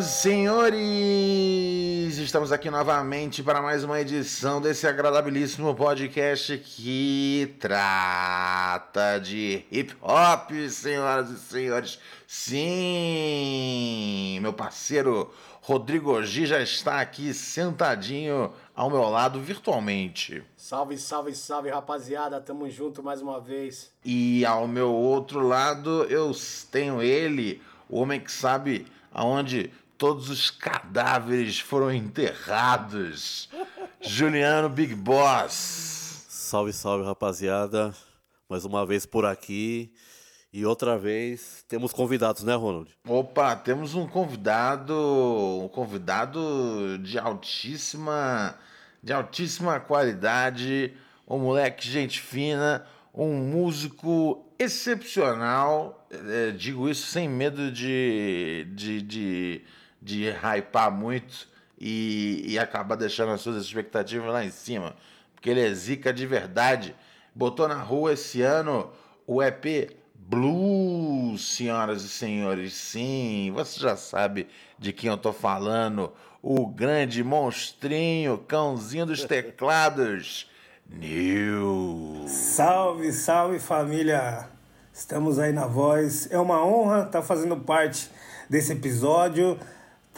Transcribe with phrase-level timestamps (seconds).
[0.00, 9.18] Senhoras e senhores, estamos aqui novamente para mais uma edição desse agradabilíssimo podcast que trata
[9.18, 11.98] de hip hop, senhoras e senhores.
[12.26, 12.68] Sim,
[14.40, 20.44] meu parceiro Rodrigo G já está aqui sentadinho ao meu lado virtualmente.
[20.56, 23.90] Salve, salve, salve, rapaziada, tamo junto mais uma vez.
[24.04, 26.30] E ao meu outro lado eu
[26.70, 33.50] tenho ele, o homem que sabe aonde todos os cadáveres foram enterrados.
[34.00, 36.24] Juliano Big Boss.
[36.28, 37.92] Salve, salve, rapaziada.
[38.48, 39.92] Mais uma vez por aqui.
[40.52, 42.88] E outra vez temos convidados, né, Ronald?
[43.06, 44.94] Opa, temos um convidado,
[45.62, 48.54] um convidado de altíssima,
[49.02, 50.94] de altíssima qualidade,
[51.26, 59.62] um moleque gente fina, um músico excepcional, é, digo isso sem medo de, de, de,
[60.00, 64.94] de hypar muito e, e acabar deixando as suas expectativas lá em cima,
[65.34, 66.94] porque ele é zica de verdade.
[67.34, 68.90] Botou na rua esse ano
[69.26, 72.74] o EP Blues, senhoras e senhores.
[72.74, 74.46] Sim, você já sabe
[74.78, 76.12] de quem eu tô falando.
[76.42, 80.50] O grande monstrinho, cãozinho dos teclados.
[80.90, 82.24] New.
[82.26, 84.48] Salve, salve família!
[84.92, 86.28] Estamos aí na voz.
[86.30, 88.10] É uma honra estar tá fazendo parte
[88.50, 89.58] desse episódio.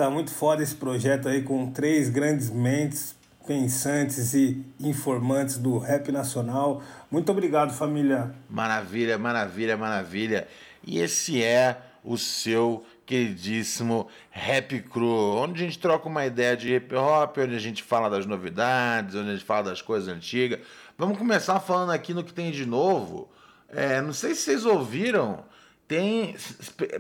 [0.01, 3.15] Tá muito foda esse projeto aí com três grandes mentes
[3.47, 6.83] pensantes e informantes do rap nacional.
[7.11, 8.35] Muito obrigado, família.
[8.49, 10.49] Maravilha, maravilha, maravilha.
[10.83, 16.75] E esse é o seu queridíssimo Rap Cru, onde a gente troca uma ideia de
[16.75, 20.61] hip hop, onde a gente fala das novidades, onde a gente fala das coisas antigas.
[20.97, 23.29] Vamos começar falando aqui no que tem de novo.
[23.69, 25.45] É, não sei se vocês ouviram,
[25.91, 26.37] tem.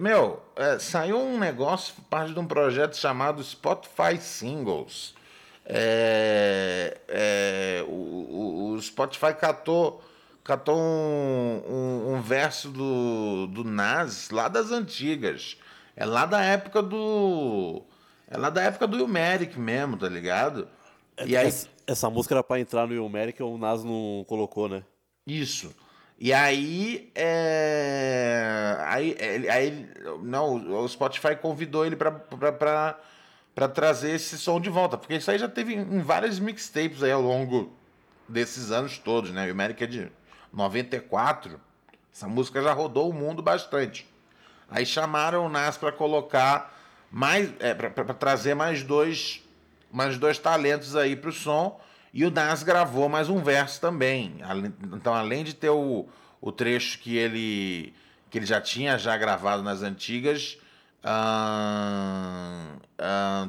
[0.01, 5.15] Meu, é, saiu um negócio, parte de um projeto chamado Spotify Singles.
[5.65, 10.03] É, é, o, o, Spotify catou,
[10.43, 15.57] catou um, um, um verso do, do Nas lá das antigas.
[15.95, 17.85] É lá da época do.
[18.27, 20.67] É lá da época do Ilmeric mesmo, tá ligado?
[21.17, 21.47] É, e aí...
[21.47, 24.83] essa, essa música era pra entrar no Ilmeric, o Nas não colocou, né?
[25.25, 25.73] Isso.
[26.21, 28.77] E aí, é...
[28.81, 29.17] aí,
[29.49, 29.89] aí,
[30.23, 35.49] não, o Spotify convidou ele pra trazer esse som de volta, porque isso aí já
[35.49, 37.73] teve em várias mixtapes aí ao longo
[38.29, 39.49] desses anos todos, né?
[39.49, 40.13] O América é de
[40.53, 41.59] 94,
[42.15, 44.07] essa música já rodou o mundo bastante.
[44.71, 46.79] Aí chamaram o Nas para colocar
[47.11, 49.43] mais, é, para trazer mais dois,
[49.91, 51.81] mais dois talentos aí para o som.
[52.13, 54.39] E o Nas gravou mais um verso também.
[54.93, 56.09] Então, além de ter o,
[56.41, 57.95] o trecho que ele,
[58.29, 60.59] que ele já tinha já gravado nas antigas,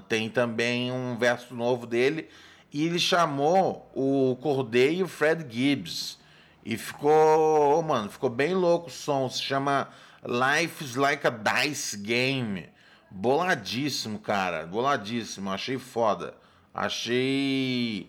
[0.07, 2.29] tem também um verso novo dele.
[2.71, 6.19] E ele chamou o Cordeiro Fred Gibbs.
[6.63, 9.27] E ficou, oh, mano, ficou bem louco o som.
[9.27, 9.89] Se chama
[10.23, 12.69] Life is like a dice game.
[13.09, 14.67] Boladíssimo, cara.
[14.67, 15.49] Boladíssimo.
[15.49, 16.35] Achei foda.
[16.73, 18.07] Achei.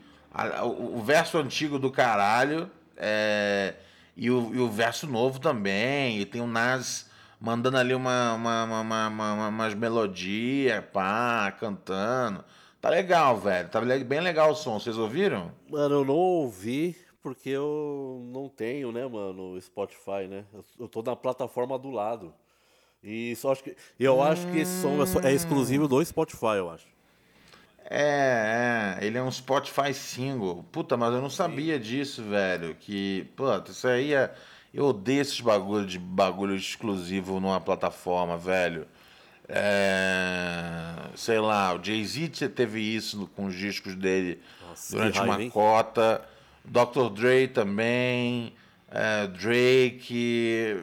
[0.65, 2.71] O, o verso antigo do caralho.
[2.97, 3.75] É...
[4.17, 6.21] E, o, e o verso novo também.
[6.21, 7.11] E tem o Nas
[7.43, 12.45] mandando ali uma, uma, uma, uma umas melodias, pá, cantando.
[12.81, 13.69] Tá legal, velho.
[13.69, 14.79] Tá bem legal o som.
[14.79, 15.51] Vocês ouviram?
[15.69, 20.45] Mano, eu não ouvi, porque eu não tenho, né, mano, Spotify, né?
[20.79, 22.33] Eu tô na plataforma do lado.
[23.03, 26.71] E só acho que eu acho que esse som é, é exclusivo do Spotify, eu
[26.71, 26.87] acho.
[27.95, 30.65] É, é, ele é um Spotify single.
[30.73, 32.75] Puta, mas eu não sabia disso, velho.
[32.75, 34.33] Que, puta, isso aí é.
[34.73, 38.87] Eu odeio esses bagulho de bagulho exclusivo numa plataforma, velho.
[39.47, 45.53] É, sei lá, o Jay-Z teve isso com os discos dele Nossa, durante uma raiva,
[45.53, 46.25] cota.
[46.65, 47.11] Dr.
[47.15, 48.55] Dre também,
[48.91, 50.83] é, Drake.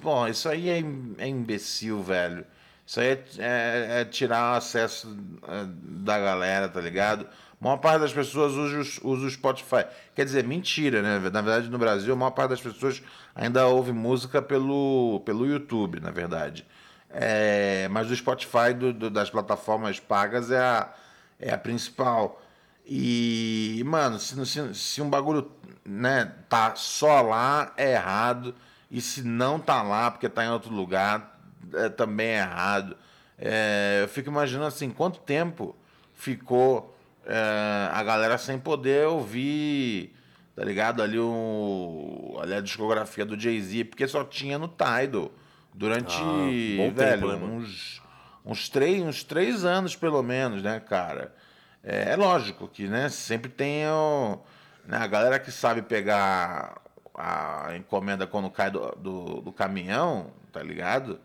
[0.00, 0.84] Bom, isso aí é,
[1.18, 2.46] é imbecil, velho.
[2.86, 5.18] Isso aí é, é, é tirar acesso
[5.48, 7.26] é, da galera, tá ligado?
[7.60, 9.86] A maior parte das pessoas usa, usa o Spotify.
[10.14, 11.18] Quer dizer, mentira, né?
[11.30, 13.02] Na verdade, no Brasil, a maior parte das pessoas
[13.34, 16.64] ainda ouve música pelo, pelo YouTube, na verdade.
[17.10, 20.92] É, mas o Spotify do, do, das plataformas pagas é a,
[21.40, 22.40] é a principal.
[22.86, 25.50] E, mano, se, se, se, um bagulho
[25.84, 28.54] né, tá só lá, é errado.
[28.90, 31.35] E se não tá lá, porque tá em outro lugar,
[31.74, 32.96] é, também é errado.
[33.38, 35.76] É, eu fico imaginando assim, quanto tempo
[36.14, 36.96] ficou
[37.26, 40.14] é, a galera sem poder ouvir,
[40.54, 41.02] tá ligado?
[41.02, 45.30] Ali, o, ali a discografia do Jay-Z, porque só tinha no Tidal.
[45.74, 48.00] Durante, ah, velho, tempo, né, uns
[48.46, 51.34] uns três, uns três anos pelo menos, né, cara?
[51.82, 54.38] É, é lógico que, né, sempre tem o,
[54.86, 56.80] né, a galera que sabe pegar
[57.12, 61.18] a encomenda quando cai do, do, do caminhão, tá ligado?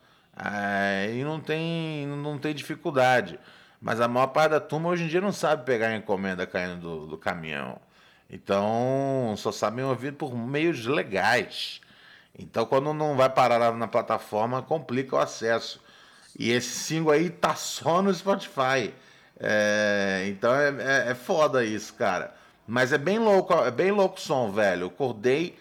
[0.43, 3.39] Aí não tem, não tem dificuldade.
[3.79, 6.81] Mas a maior parte da turma hoje em dia não sabe pegar a encomenda caindo
[6.81, 7.77] do, do caminhão.
[8.27, 11.79] Então, só sabem ouvir por meios legais.
[12.37, 15.79] Então, quando não vai parar na plataforma, complica o acesso.
[16.37, 18.91] E esse single aí tá só no Spotify.
[19.39, 22.33] É, então é, é, é, foda isso, cara.
[22.67, 24.87] Mas é bem louco, é bem louco o som, velho.
[24.87, 25.55] O Corday,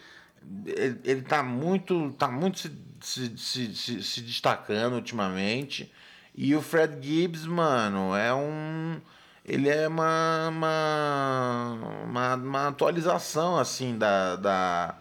[0.64, 5.92] ele, ele tá muito, tá muito se, se, se, se, destacando ultimamente.
[6.34, 9.00] E o Fred Gibbs, mano, é um.
[9.44, 14.94] Ele é uma, uma, uma, uma atualização, assim, da, da,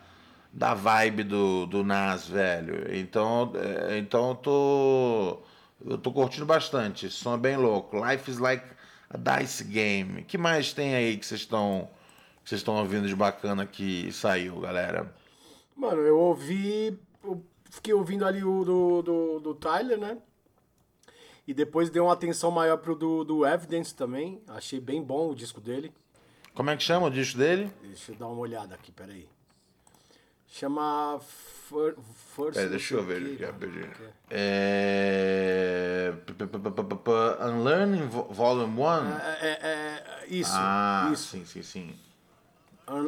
[0.51, 2.96] da vibe do, do Nas, velho.
[2.96, 5.40] Então, é, então eu tô
[5.86, 7.10] eu tô curtindo bastante.
[7.10, 8.04] Som é bem louco.
[8.04, 8.66] Life is like
[9.10, 10.24] a dice game.
[10.24, 11.90] que mais tem aí que vocês estão
[12.44, 15.13] vocês estão ouvindo de bacana que saiu, galera?
[15.75, 17.00] Mano, eu ouvi.
[17.69, 20.18] Fiquei ouvindo ali o do, do, do Tyler, né?
[21.48, 24.42] E depois dei uma atenção maior pro do, do Evidence também.
[24.48, 25.94] Achei bem bom o disco dele.
[26.54, 27.71] Como é que chama o disco dele?
[27.81, 29.27] Deixa eu dar uma olhada aqui, peraí.
[30.48, 32.57] Chama First.
[32.57, 33.92] É, deixa eu ver aqui, rapidinho.
[34.30, 36.12] É...
[37.42, 38.86] Unlearning Volume 1?
[38.86, 40.51] É, é, é, isso.
[40.54, 41.30] Ah, isso.
[41.30, 41.95] sim, sim, sim.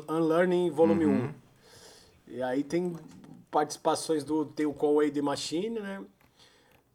[0.08, 1.34] Unlearning Volume uhum.
[2.28, 2.36] 1.
[2.36, 2.96] E aí tem
[3.52, 4.46] participações do.
[4.46, 6.02] Tem o Conway The Machine, né?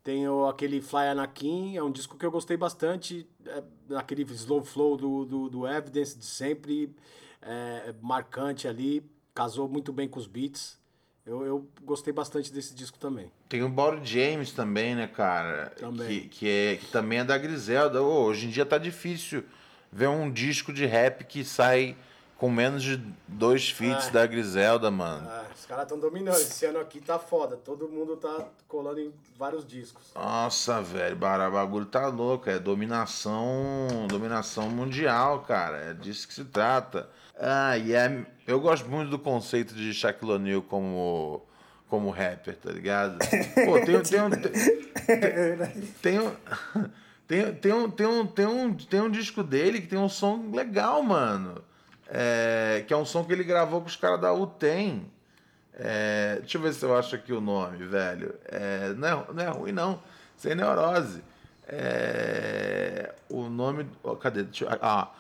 [0.02, 3.28] Tem o, aquele Fly Anakin, é um disco que eu gostei bastante.
[3.44, 3.62] É,
[3.96, 6.94] aquele slow flow do, do, do Evidence de sempre,
[7.42, 9.04] é, marcante ali
[9.34, 10.78] casou muito bem com os beats.
[11.26, 13.30] Eu, eu gostei bastante desse disco também.
[13.48, 15.70] Tem o Bob James também, né, cara?
[15.70, 16.06] Também.
[16.06, 18.00] Que, que, é, que também é da Griselda.
[18.00, 19.44] Oh, hoje em dia tá difícil
[19.90, 21.96] ver um disco de rap que sai
[22.36, 24.10] com menos de dois feats é.
[24.10, 25.28] da Griselda, mano.
[25.28, 26.36] É, os caras estão dominando.
[26.36, 27.56] Esse ano aqui tá foda.
[27.56, 30.12] Todo mundo tá colando em vários discos.
[30.14, 32.50] Nossa, velho, o bagulho tá louco.
[32.50, 35.78] É dominação, dominação mundial, cara.
[35.78, 37.08] É disso que se trata.
[37.38, 41.42] Ah, e é, eu gosto muito do conceito de Shaquille O'Neal como,
[41.88, 43.18] como rapper, tá ligado?
[43.64, 44.30] Pô, tem, tem um.
[46.02, 46.36] Tem, um.
[47.26, 50.50] Tem, tem, um, tem, um, tem, um, tem um disco dele que tem um som
[50.52, 51.62] legal, mano.
[52.08, 55.10] É, que é um som que ele gravou com os caras da UTEM.
[55.74, 58.34] É, deixa eu ver se eu acho aqui o nome, velho.
[58.46, 60.02] É, não, é, não é ruim, não.
[60.36, 61.22] Sem neurose.
[61.66, 63.86] É, o nome.
[64.02, 64.44] Oh, cadê?
[64.44, 65.12] Deixa eu, ah,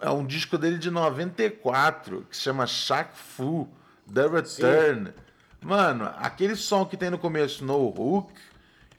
[0.00, 3.68] é um disco dele de 94 que se chama Shaq Fu
[4.12, 5.06] The Return.
[5.06, 5.14] Sim.
[5.62, 8.32] Mano, aquele som que tem no começo no Hook,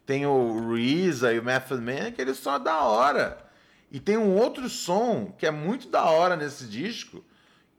[0.05, 3.37] tem o Reza e o Method Man, aquele som é da hora.
[3.91, 7.23] E tem um outro som que é muito da hora nesse disco,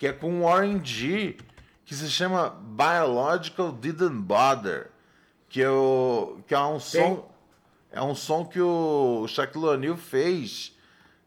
[0.03, 1.37] que é com o Warren G,
[1.85, 4.91] que se chama Biological Didn't Bother,
[5.49, 7.31] que é, o, que é um som
[7.93, 10.77] é um som que o Shaquille O'Neal fez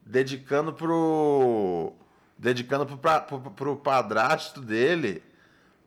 [0.06, 1.94] dedicando pro
[2.38, 5.24] dedicando pro, pro, pro padrasto dele,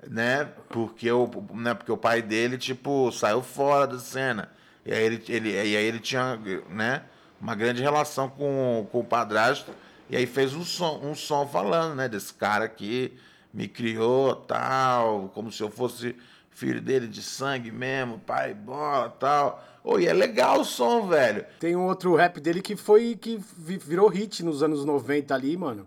[0.08, 0.48] né?
[0.70, 1.74] Porque o, né?
[1.74, 4.50] Porque o pai dele tipo saiu fora da cena.
[4.86, 6.40] E aí ele, ele, e aí ele tinha,
[6.70, 7.02] né,
[7.38, 9.74] uma grande relação com, com o padrasto
[10.10, 13.12] e aí fez um som, um som falando, né, desse cara que
[13.52, 16.16] me criou, tal, como se eu fosse
[16.50, 19.64] filho dele de sangue mesmo, pai, bola, tal.
[19.98, 21.46] E é legal o som, velho.
[21.60, 25.86] Tem um outro rap dele que foi que virou hit nos anos 90 ali, mano.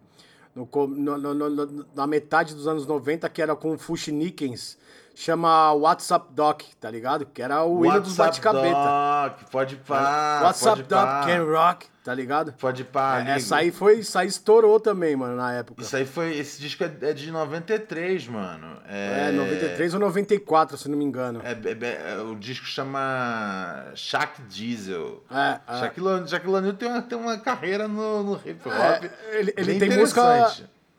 [0.55, 4.77] No, no, no, na metade dos anos 90, que era com Nickens
[5.15, 7.25] chama WhatsApp Doc, tá ligado?
[7.25, 9.35] Que era o hino dos bate-cabeta.
[9.51, 10.41] Pode pá.
[10.43, 11.25] WhatsApp pode Doc, pá.
[11.25, 12.53] Can Rock, tá ligado?
[12.53, 15.81] Pode pá, é, Essa aí foi, essa aí estourou também, mano, na época.
[15.81, 18.77] Isso aí foi, esse disco é, é de 93, mano.
[18.87, 21.41] É, é 93 ou 94, se não me engano.
[21.43, 25.23] É, é, é o disco chama Shaq Diesel.
[25.31, 25.79] É, é.
[25.79, 29.03] Shaquille O'Neal tem uma, tem uma carreira no, no hip hop.
[29.03, 30.51] É, ele, ele tem música...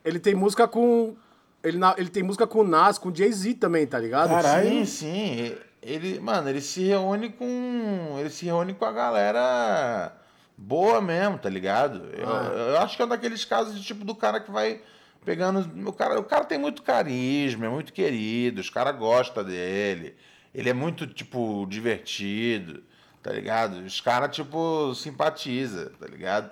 [0.04, 1.14] Ele tem música com
[1.62, 4.30] ele, ele tem música com o Nas, com o Jay-Z também, tá ligado?
[4.30, 4.68] Caralho.
[4.68, 5.56] Sim, sim.
[5.82, 8.16] Ele, mano, ele se reúne com.
[8.18, 10.12] Ele se reúne com a galera
[10.56, 12.08] boa mesmo, tá ligado?
[12.16, 12.52] Eu, ah.
[12.70, 14.80] eu acho que é um daqueles casos de tipo do cara que vai
[15.24, 15.88] pegando.
[15.88, 20.14] O cara, o cara tem muito carisma, é muito querido, os caras gostam dele.
[20.54, 22.82] Ele é muito, tipo, divertido,
[23.22, 23.78] tá ligado?
[23.84, 26.50] Os caras, tipo, simpatiza, tá ligado?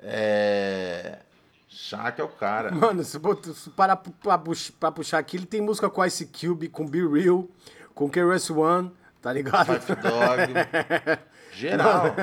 [0.00, 1.18] É.
[1.74, 2.70] Shaq é o cara.
[2.70, 3.18] Mano, se,
[3.54, 4.38] se parar pra,
[4.78, 7.48] pra, puxar aqui, ele tem música com Ice Cube, com Be Real,
[7.94, 9.80] com KRS One, tá ligado?
[9.80, 10.52] Five Dog.
[11.54, 12.14] Geral.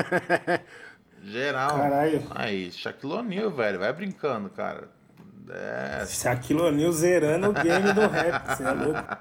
[1.23, 1.77] Geral.
[1.77, 2.27] Caralho.
[2.29, 3.79] Aí, Shaquille O'Neal, velho.
[3.79, 4.87] Vai brincando, cara.
[5.49, 6.05] É.
[6.05, 8.55] Shaquille O'Neal zerando o game do rap.
[8.55, 9.17] Você é louco?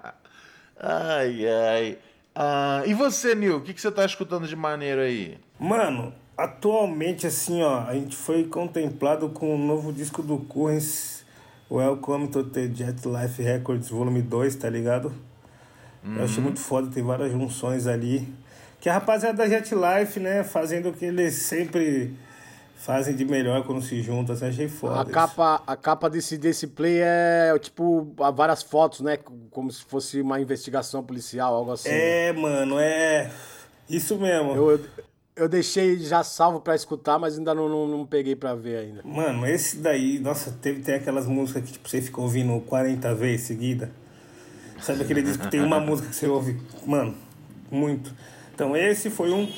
[0.78, 1.98] Ai, ai.
[2.34, 3.56] Ah, e você, Nil?
[3.56, 5.38] O que, que você tá escutando de maneiro aí?
[5.58, 11.24] Mano, atualmente, assim, ó, a gente foi contemplado com o novo disco do Currens,
[11.68, 15.12] Welcome to the Jet Life Records Volume 2, tá ligado?
[16.16, 18.26] Eu achei muito foda, tem várias junções ali.
[18.80, 22.14] Que a rapaziada da Jet Life, né, fazendo o que eles sempre
[22.76, 25.00] fazem de melhor quando se juntam, assim, achei foda.
[25.00, 25.10] A isso.
[25.10, 29.18] capa, a capa desse, desse play é tipo várias fotos, né?
[29.50, 31.90] Como se fosse uma investigação policial, algo assim.
[31.90, 33.30] É, mano, é.
[33.90, 34.54] Isso mesmo.
[34.54, 34.80] Eu, eu,
[35.38, 39.02] eu deixei já salvo pra escutar, mas ainda não, não, não peguei pra ver ainda.
[39.04, 43.46] Mano, esse daí, nossa, teve tem aquelas músicas que tipo, você fica ouvindo 40 vezes
[43.46, 43.90] seguida.
[44.82, 47.14] Sabe aquele disco que tem uma música que você ouve, mano,
[47.70, 48.12] muito.
[48.54, 49.48] Então esse foi um.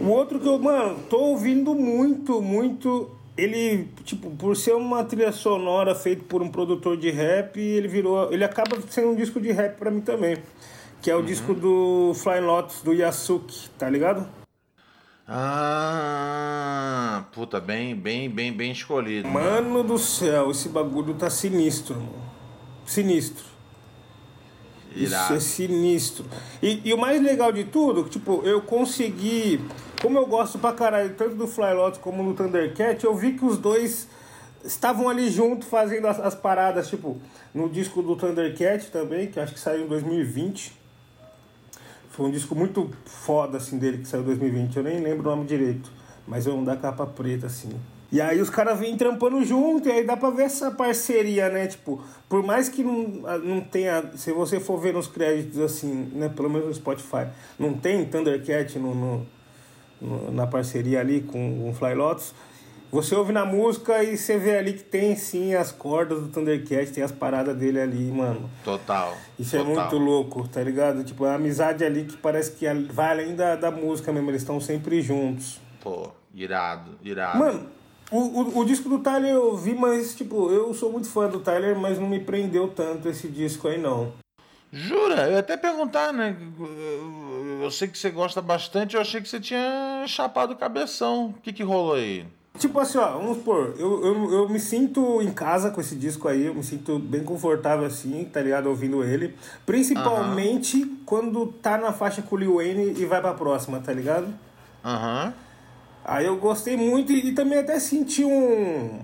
[0.00, 3.10] O outro que eu, mano, tô ouvindo muito, muito.
[3.36, 8.32] Ele, tipo, por ser uma trilha sonora feita por um produtor de rap, ele virou.
[8.32, 10.36] Ele acaba sendo um disco de rap pra mim também.
[11.00, 14.41] Que é o disco do Flying Lotus, do Yasuki, tá ligado?
[15.34, 19.26] Ah, puta, bem, bem, bem, bem escolhido.
[19.26, 22.22] Mano do céu, esse bagulho tá sinistro, mano.
[22.84, 23.46] Sinistro.
[24.94, 25.34] Isso Irado.
[25.34, 26.26] é sinistro.
[26.62, 29.58] E, e o mais legal de tudo, tipo, eu consegui.
[30.02, 33.46] Como eu gosto pra caralho, tanto do Fly Lotus como do Thundercat, eu vi que
[33.46, 34.06] os dois
[34.62, 37.18] estavam ali junto fazendo as, as paradas, tipo,
[37.54, 40.81] no disco do Thundercat também, que acho que saiu em 2020.
[42.12, 44.76] Foi um disco muito foda, assim, dele, que saiu em 2020.
[44.76, 45.90] Eu nem lembro o nome direito,
[46.26, 47.70] mas é um da capa preta, assim.
[48.10, 51.66] E aí os caras vêm trampando junto, e aí dá pra ver essa parceria, né?
[51.66, 53.04] Tipo, por mais que não,
[53.42, 54.10] não tenha.
[54.16, 56.28] Se você for ver nos créditos, assim, né?
[56.28, 57.28] Pelo menos no Spotify,
[57.58, 59.26] não tem Thundercat no, no,
[60.02, 62.34] no- na parceria ali com o Fly Lotus.
[62.92, 66.92] Você ouve na música e você vê ali que tem sim as cordas do Thundercat,
[66.92, 68.50] tem as paradas dele ali, mano.
[68.62, 69.16] Total.
[69.38, 69.74] Isso é total.
[69.74, 71.02] muito louco, tá ligado?
[71.02, 74.42] Tipo, é uma amizade ali que parece que vai além da, da música mesmo, eles
[74.42, 75.58] estão sempre juntos.
[75.80, 77.38] Pô, irado, irado.
[77.38, 77.66] Mano,
[78.10, 81.40] o, o, o disco do Tyler eu vi, mas, tipo, eu sou muito fã do
[81.40, 84.12] Tyler, mas não me prendeu tanto esse disco aí, não.
[84.70, 85.28] Jura?
[85.28, 86.36] Eu ia até perguntar, né?
[87.62, 91.28] Eu sei que você gosta bastante, eu achei que você tinha chapado o cabeção.
[91.30, 92.26] O que que rolou aí?
[92.58, 96.28] Tipo assim, ó, vamos supor, eu, eu, eu me sinto em casa com esse disco
[96.28, 98.66] aí, eu me sinto bem confortável assim, tá ligado?
[98.66, 99.34] Ouvindo ele.
[99.64, 104.28] Principalmente quando tá na faixa com o Lil Wayne e vai pra próxima, tá ligado?
[104.84, 105.32] Aham.
[106.04, 109.00] Aí eu gostei muito e, e também até senti um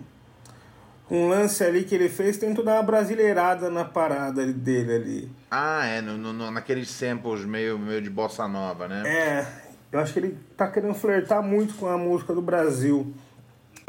[1.11, 5.33] um lance ali que ele fez, tentou dar uma brasileirada na parada dele ali.
[5.51, 9.09] Ah, é, no, no- naqueles samples meio, meio de bossa nova, né?
[9.09, 9.47] É,
[9.91, 13.11] eu acho que ele tá querendo flertar muito com a música do Brasil.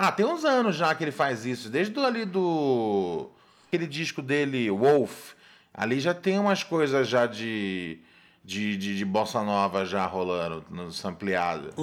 [0.01, 1.69] Ah, tem uns anos já que ele faz isso.
[1.69, 3.29] Desde do, ali do.
[3.67, 5.33] Aquele disco dele, Wolf.
[5.73, 7.99] Ali já tem umas coisas já de.
[8.41, 11.73] De, de, de bossa nova já rolando no sampleado.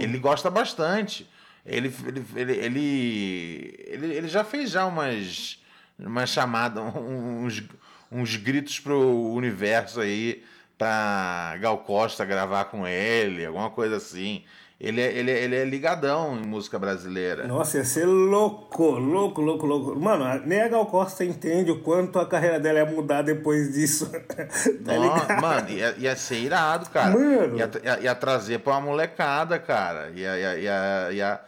[0.00, 1.28] Ele gosta bastante.
[1.64, 5.62] Ele, ele, ele, ele, ele, ele já fez já umas,
[5.98, 7.62] umas chamadas, uns,
[8.10, 8.98] uns gritos pro
[9.32, 10.42] universo aí
[10.78, 14.42] pra Gal Costa gravar com ele, alguma coisa assim.
[14.78, 17.46] Ele é, ele, é- ele é ligadão em música brasileira.
[17.46, 19.98] Nossa, ia ser louco, louco, louco, louco.
[19.98, 24.10] Mano, nem a Gal Costa entende o quanto a carreira dela ia mudar depois disso.
[24.84, 25.40] tá ligado?
[25.40, 27.10] mano, ia, ia ser irado, cara.
[27.18, 27.56] Mano.
[27.56, 30.10] Ia, ia, ia trazer pra uma molecada, cara.
[30.14, 31.40] Ia, ia, ia, ia,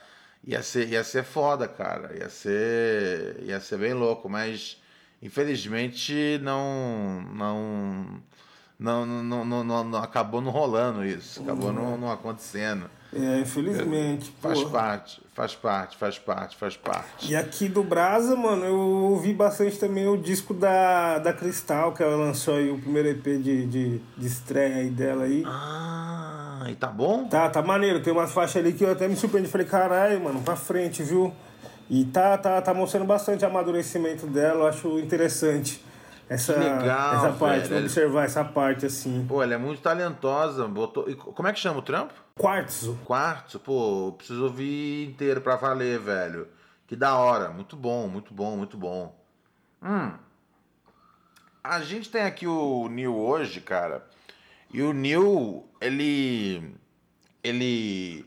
[0.47, 2.17] ia, ser, ia ser foda, cara.
[2.19, 4.81] Ia ser, ia ser bem louco, mas
[5.23, 7.23] infelizmente não.
[7.35, 8.23] Não.
[8.79, 12.89] Não, não, não, não, não- acabou não rolando isso, acabou não, não acontecendo.
[13.13, 14.33] É, infelizmente.
[14.41, 14.71] Faz pô.
[14.71, 17.33] parte, faz parte, faz parte, faz parte.
[17.33, 22.03] E aqui do Brasa, mano, eu ouvi bastante também o disco da, da Cristal, que
[22.03, 25.43] ela lançou aí, o primeiro EP de, de, de estreia aí dela aí.
[25.47, 27.27] Ah, e tá bom?
[27.27, 28.01] Tá, tá maneiro.
[28.01, 29.49] Tem umas faixas ali que eu até me surpreendi.
[29.49, 31.33] Falei, caralho, mano, pra frente, viu?
[31.91, 35.83] E tá, tá, tá mostrando bastante amadurecimento dela, eu acho interessante.
[36.29, 37.85] Essa, Que legal, essa parte, velho.
[37.85, 39.25] observar essa parte assim.
[39.27, 40.69] Pô, ela é muito talentosa.
[40.69, 41.09] Botou...
[41.09, 42.13] e como é que chama o trampo?
[42.37, 42.99] Quartzo.
[43.05, 46.47] Quartzo, pô, preciso ouvir inteiro pra valer, velho.
[46.87, 47.51] Que da hora.
[47.51, 49.15] Muito bom, muito bom, muito bom.
[49.83, 50.13] Hum.
[51.65, 54.05] A gente tem aqui o Neil hoje, cara.
[54.73, 56.75] E o Neil, ele.
[57.43, 58.27] Ele.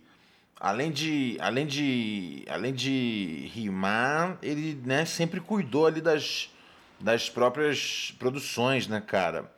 [0.60, 6.51] Além de, além de, além de rimar, ele né, sempre cuidou ali das,
[7.02, 9.52] das próprias produções, né, cara?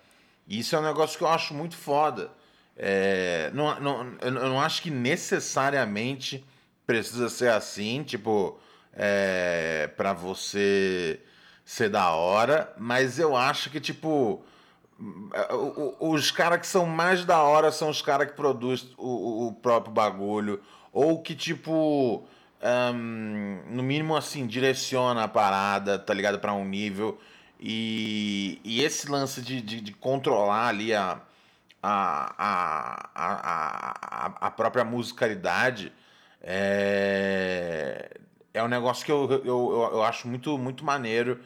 [0.47, 2.31] Isso é um negócio que eu acho muito foda.
[2.75, 6.43] É, não, não, eu não acho que necessariamente
[6.85, 8.59] precisa ser assim, tipo,
[8.93, 11.19] é, para você
[11.65, 14.43] ser da hora, mas eu acho que, tipo,
[16.00, 19.93] os caras que são mais da hora são os caras que produzem o, o, próprio
[19.93, 22.27] bagulho, ou que, tipo,
[22.93, 27.19] um, no mínimo, assim, direciona a parada, tá ligado, para um nível.
[27.65, 31.22] E, e esse lance de, de, de controlar ali a
[31.86, 35.91] a, a, a, a própria musicalidade
[36.41, 38.17] é,
[38.53, 41.41] é um negócio que eu, eu, eu, eu acho muito, muito maneiro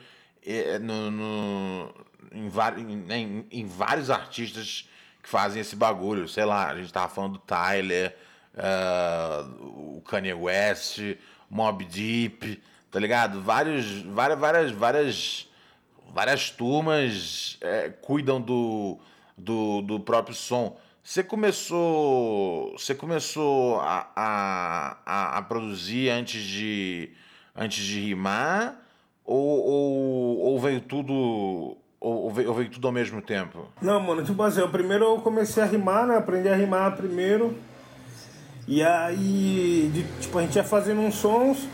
[0.45, 1.93] é, no, no,
[2.31, 4.87] em, em, em, vários artistas
[5.23, 6.27] que fazem esse bagulho.
[6.27, 8.15] Sei lá, a gente tava falando do Tyler,
[8.53, 10.99] uh, o Kanye West,
[11.49, 13.41] Mob Deep, tá ligado?
[13.41, 15.46] Vários, várias, várias, várias,
[16.13, 18.99] várias turmas é, cuidam do
[19.37, 20.75] do, do próprio som.
[21.03, 27.11] Você começou, você começou a, a, a, produzir antes de,
[27.55, 28.75] antes de rimar
[29.23, 33.67] ou, ou, ou veio tudo ou veio, ou veio, tudo ao mesmo tempo?
[33.81, 36.17] Não, mano, tipo assim, eu primeiro eu comecei a rimar, né?
[36.17, 37.57] Aprendi a rimar primeiro.
[38.67, 41.69] E aí, de, tipo, a gente ia fazendo uns sons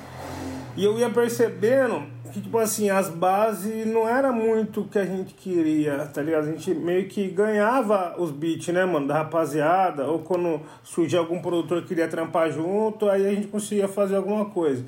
[0.77, 5.05] e eu ia percebendo que, tipo assim, as bases não era muito o que a
[5.05, 6.47] gente queria, tá ligado?
[6.47, 11.39] A gente meio que ganhava os beats, né, mano, da rapaziada, ou quando surgia algum
[11.39, 14.83] produtor que queria trampar junto, aí a gente conseguia fazer alguma coisa.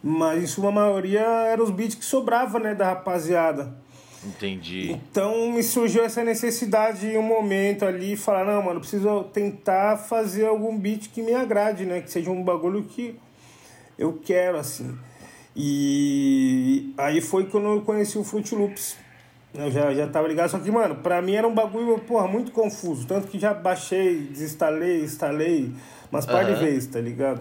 [0.00, 3.74] Mas em sua maioria eram os beats que sobrava, né, da rapaziada.
[4.24, 4.92] Entendi.
[4.92, 10.46] Então me surgiu essa necessidade em um momento ali, falar, não, mano, preciso tentar fazer
[10.46, 13.18] algum beat que me agrade, né, que seja um bagulho que
[13.98, 14.96] eu quero, assim.
[15.56, 18.96] E aí foi quando eu conheci o Fruit Loops.
[19.54, 22.52] Eu já, já tava ligado, só que, mano, pra mim era um bagulho, porra, muito
[22.52, 23.06] confuso.
[23.06, 25.72] Tanto que já baixei, desinstalei, instalei
[26.12, 27.40] umas par de vezes, tá ligado?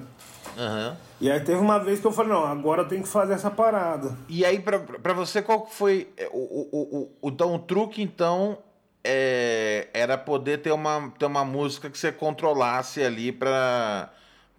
[0.58, 0.96] Uhum.
[1.20, 3.52] E aí teve uma vez que eu falei, não, agora eu tenho que fazer essa
[3.52, 4.18] parada.
[4.30, 8.02] E aí, pra, pra você, qual foi é, o, o, o, o, então, o truque,
[8.02, 8.58] então,
[9.04, 14.10] é, era poder ter uma, ter uma música que você controlasse ali pra,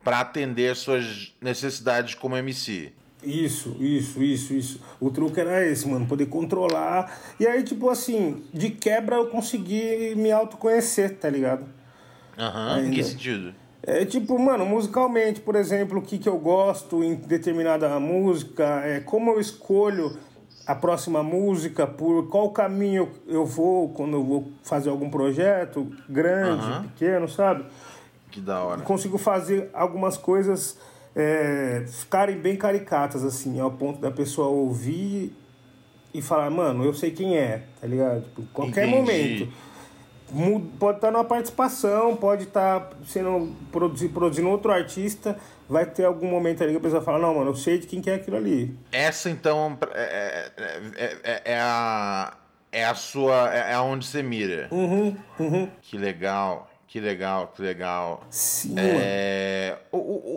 [0.04, 2.92] pra atender suas necessidades como MC.
[3.26, 4.80] Isso, isso, isso, isso.
[5.00, 7.12] O truque era esse, mano, poder controlar.
[7.40, 11.66] E aí, tipo assim, de quebra eu consegui me autoconhecer, tá ligado?
[12.38, 13.52] Aham, uhum, em que sentido?
[13.82, 19.00] É tipo, mano, musicalmente, por exemplo, o que, que eu gosto em determinada música, é
[19.00, 20.16] como eu escolho
[20.66, 26.66] a próxima música, por qual caminho eu vou quando eu vou fazer algum projeto, grande,
[26.66, 26.82] uhum.
[26.82, 27.64] pequeno, sabe?
[28.30, 28.82] Que da hora.
[28.82, 30.76] Consigo fazer algumas coisas
[31.16, 35.34] é, ficarem bem caricatas, assim, ao ponto da pessoa ouvir
[36.12, 38.22] e falar, mano, eu sei quem é, tá ligado?
[38.22, 38.96] Tipo, qualquer Entendi.
[38.96, 39.66] momento.
[40.78, 46.62] Pode estar numa participação, pode estar sendo produzido, produzindo outro artista, vai ter algum momento
[46.62, 48.76] ali que a pessoa fala, não, mano, eu sei de quem que é aquilo ali.
[48.92, 52.34] Essa então é, é, é, é a.
[52.72, 53.54] É a sua.
[53.54, 54.68] É aonde você mira.
[54.70, 55.68] Uhum, uhum.
[55.80, 56.68] Que legal.
[56.96, 58.24] Que legal, que legal.
[58.30, 58.74] Sim.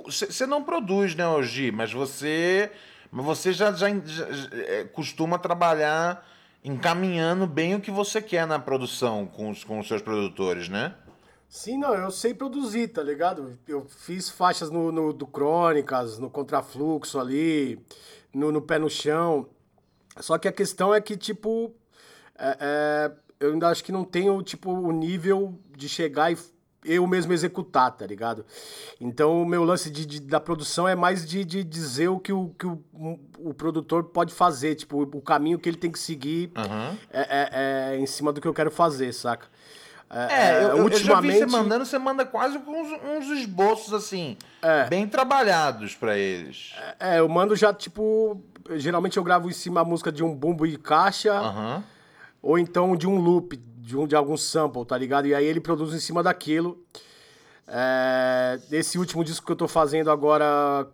[0.06, 2.70] Você é, não produz, né, hoje, mas você,
[3.10, 4.28] mas você já, já, já,
[4.68, 6.28] é, costuma trabalhar
[6.62, 10.96] encaminhando bem o que você quer na produção com os, com os seus produtores, né?
[11.48, 13.58] Sim, não, eu sei produzir, tá ligado?
[13.66, 17.82] Eu fiz faixas no, no do Crônicas, no Contrafluxo ali,
[18.34, 19.48] no, no Pé no Chão.
[20.18, 21.74] Só que a questão é que, tipo,
[22.38, 26.38] é, é eu ainda acho que não tenho, tipo, o nível de chegar e
[26.84, 28.46] eu mesmo executar, tá ligado?
[29.00, 32.32] Então, o meu lance de, de da produção é mais de, de dizer o que,
[32.32, 32.80] o, que o,
[33.38, 36.98] o produtor pode fazer, tipo, o caminho que ele tem que seguir uhum.
[37.12, 37.50] é, é,
[37.94, 39.48] é, em cima do que eu quero fazer, saca?
[40.10, 41.02] É, é eu, ultimamente...
[41.02, 44.86] eu já vi você mandando, você manda quase uns, uns esboços, assim, é.
[44.88, 46.74] bem trabalhados para eles.
[47.00, 50.34] É, é, eu mando já, tipo, geralmente eu gravo em cima a música de um
[50.34, 51.84] bumbo e caixa, uhum.
[52.42, 55.28] Ou então de um loop, de, um, de algum sample, tá ligado?
[55.28, 56.84] E aí ele produz em cima daquilo.
[57.68, 60.88] É, esse último disco que eu tô fazendo agora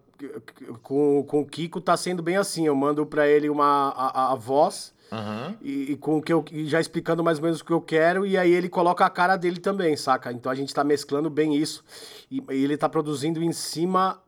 [0.82, 2.66] com, com o Kiko tá sendo bem assim.
[2.68, 5.56] Eu mando pra ele uma, a, a voz uhum.
[5.62, 8.26] e, e, com o que eu, já explicando mais ou menos o que eu quero,
[8.26, 10.32] e aí ele coloca a cara dele também, saca?
[10.32, 11.84] Então a gente tá mesclando bem isso.
[12.30, 14.20] E, e ele tá produzindo em cima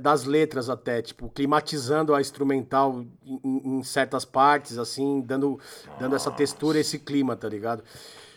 [0.00, 5.58] das letras até, tipo, climatizando a instrumental em, em certas partes, assim, dando,
[5.98, 7.82] dando essa textura, esse clima, tá ligado?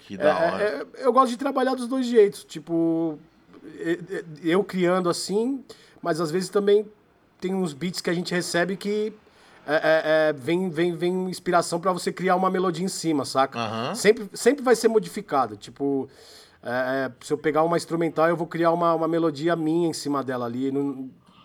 [0.08, 0.63] Que da é, hora.
[0.63, 3.17] É, eu gosto de trabalhar dos dois jeitos, tipo,
[4.43, 5.63] eu criando assim,
[6.01, 6.86] mas às vezes também
[7.39, 9.13] tem uns beats que a gente recebe que
[9.65, 13.60] é, é, é, vem, vem, vem inspiração para você criar uma melodia em cima, saca?
[13.60, 13.95] Uhum.
[13.95, 15.56] Sempre, sempre vai ser modificado.
[15.56, 16.10] Tipo,
[16.63, 16.69] é,
[17.08, 20.23] é, se eu pegar uma instrumental, eu vou criar uma, uma melodia minha em cima
[20.23, 20.71] dela ali,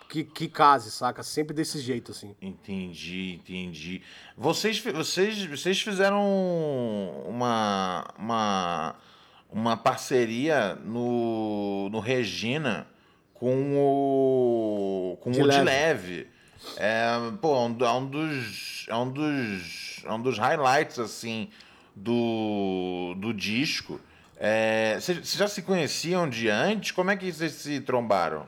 [0.08, 1.22] que, que case, saca?
[1.22, 2.34] Sempre desse jeito, assim.
[2.40, 4.02] Entendi, entendi.
[4.36, 6.22] Vocês, vocês, vocês fizeram
[7.28, 8.96] uma, uma,
[9.50, 12.86] uma parceria no, no Regina
[13.34, 15.58] com o, com de o leve.
[15.58, 16.28] de leve.
[16.76, 17.06] É,
[17.40, 21.48] pô, é um, é um dos, é um dos, é um dos highlights, assim,
[21.94, 24.00] do, do disco.
[24.38, 26.90] É, vocês já se conheciam de antes?
[26.92, 28.46] Como é que vocês se trombaram?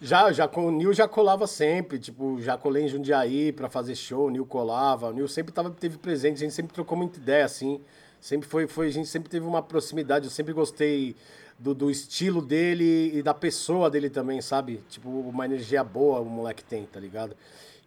[0.00, 3.94] Já, já com o Nil já colava sempre, tipo, já colei em Jundiaí para fazer
[3.94, 7.18] show, o Nil colava, o Nil sempre tava, teve presente, a gente sempre trocou muita
[7.18, 7.80] ideia, assim,
[8.20, 11.14] sempre foi, foi, a gente sempre teve uma proximidade, eu sempre gostei
[11.58, 14.82] do, do estilo dele e da pessoa dele também, sabe?
[14.88, 17.36] Tipo, uma energia boa o moleque tem, tá ligado?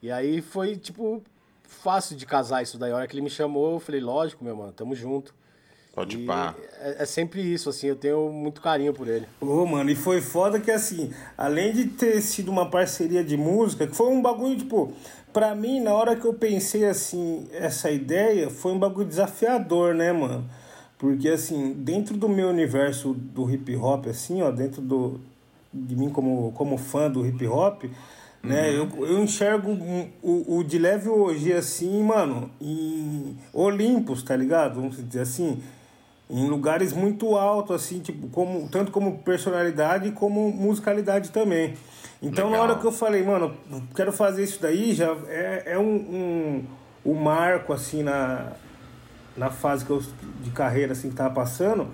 [0.01, 1.21] E aí foi, tipo,
[1.63, 4.55] fácil de casar isso daí, a hora que ele me chamou, eu falei, lógico, meu
[4.55, 5.35] mano, tamo junto.
[5.97, 6.53] Pode pá.
[6.79, 9.25] É, é, sempre isso, assim, eu tenho muito carinho por ele.
[9.41, 13.87] Ô, mano, e foi foda que, assim, além de ter sido uma parceria de música,
[13.87, 14.93] que foi um bagulho, tipo,
[15.33, 20.13] pra mim, na hora que eu pensei, assim, essa ideia, foi um bagulho desafiador, né,
[20.13, 20.47] mano?
[20.99, 25.19] Porque, assim, dentro do meu universo do hip hop, assim, ó, dentro do,
[25.73, 27.85] de mim como, como fã do hip hop,
[28.43, 28.69] né?
[28.69, 28.89] Uhum.
[28.99, 29.71] Eu, eu enxergo
[30.21, 34.75] o, o de leve hoje, assim, mano, em Olimpos, tá ligado?
[34.75, 35.59] Vamos dizer assim
[36.29, 41.75] em lugares muito altos, assim, tipo, como, tanto como personalidade como musicalidade também.
[42.21, 42.51] Então, Legal.
[42.67, 43.55] na hora que eu falei, mano,
[43.95, 46.65] quero fazer isso daí, já é, é um, um,
[47.05, 48.53] um marco, assim, na,
[49.37, 50.03] na fase que eu,
[50.41, 51.87] de carreira, assim, que tava passando,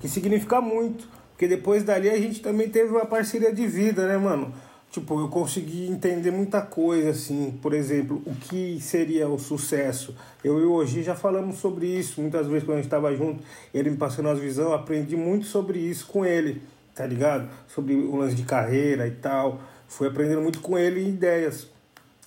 [0.00, 1.08] que significa muito.
[1.32, 4.52] Porque depois dali a gente também teve uma parceria de vida, né, mano?
[4.90, 10.14] Tipo, eu consegui entender muita coisa, assim, por exemplo, o que seria o sucesso.
[10.42, 13.42] Eu e o Oji já falamos sobre isso muitas vezes quando a gente estava junto,
[13.72, 16.60] ele me passando as visões, aprendi muito sobre isso com ele,
[16.94, 17.48] tá ligado?
[17.68, 19.60] Sobre o lance de carreira e tal.
[19.86, 21.68] Fui aprendendo muito com ele ideias.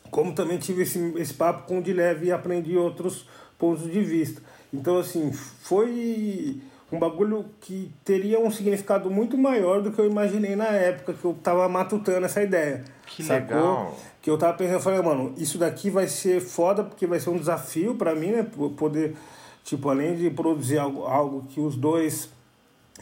[0.09, 4.01] Como também tive esse, esse papo com o de leve e aprendi outros pontos de
[4.01, 4.41] vista.
[4.71, 6.61] Então, assim, foi
[6.93, 11.25] um bagulho que teria um significado muito maior do que eu imaginei na época que
[11.25, 12.83] eu tava matutando essa ideia.
[13.07, 13.57] Que sacou?
[13.57, 13.97] legal.
[14.21, 17.31] Que eu tava pensando, eu falei, mano, isso daqui vai ser foda porque vai ser
[17.31, 18.45] um desafio para mim, né?
[18.77, 19.15] Poder,
[19.63, 22.29] tipo, além de produzir algo, algo que os dois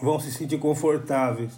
[0.02, 1.52] vão se sentir confortáveis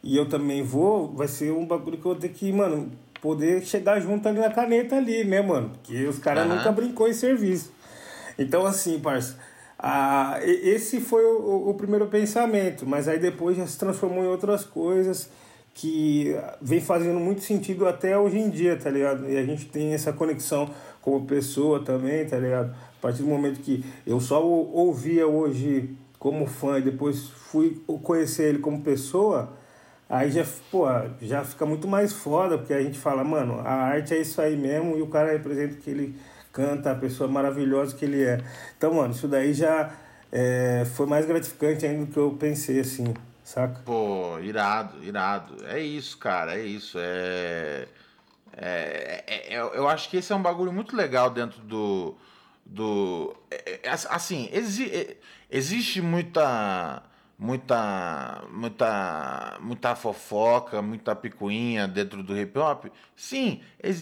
[0.00, 2.88] e eu também vou, vai ser um bagulho que eu vou ter que, mano,
[3.20, 5.70] poder chegar junto ali na caneta ali, né, mano?
[5.70, 6.54] Porque os caras uhum.
[6.54, 7.72] nunca brincou em serviço.
[8.38, 9.36] Então, assim, parça
[9.78, 14.64] ah, esse foi o, o, primeiro pensamento, mas aí depois já se transformou em outras
[14.64, 15.30] coisas
[15.72, 19.30] que vem fazendo muito sentido até hoje em dia, tá ligado?
[19.30, 20.68] E a gente tem essa conexão
[21.00, 22.70] como pessoa também, tá ligado?
[22.70, 28.48] A partir do momento que eu só ouvia hoje como fã e depois fui conhecer
[28.48, 29.52] ele como pessoa,
[30.08, 30.86] aí já, pô,
[31.22, 34.56] já fica muito mais foda, porque a gente fala, mano, a arte é isso aí
[34.56, 36.16] mesmo e o cara representa que ele
[36.52, 38.40] canta, a pessoa maravilhosa que ele é.
[38.76, 39.92] Então, mano, isso daí já
[40.32, 43.80] é, foi mais gratificante ainda do que eu pensei, assim, saca?
[43.84, 45.64] Pô, irado, irado.
[45.66, 46.98] É isso, cara, é isso.
[46.98, 47.86] É,
[48.56, 52.14] é, é, é eu acho que esse é um bagulho muito legal dentro do.
[52.64, 55.16] do é, é, assim, exi,
[55.50, 57.02] existe muita
[57.38, 62.86] muita muita muita fofoca, muita picuinha dentro do hip hop?
[63.14, 63.60] Sim,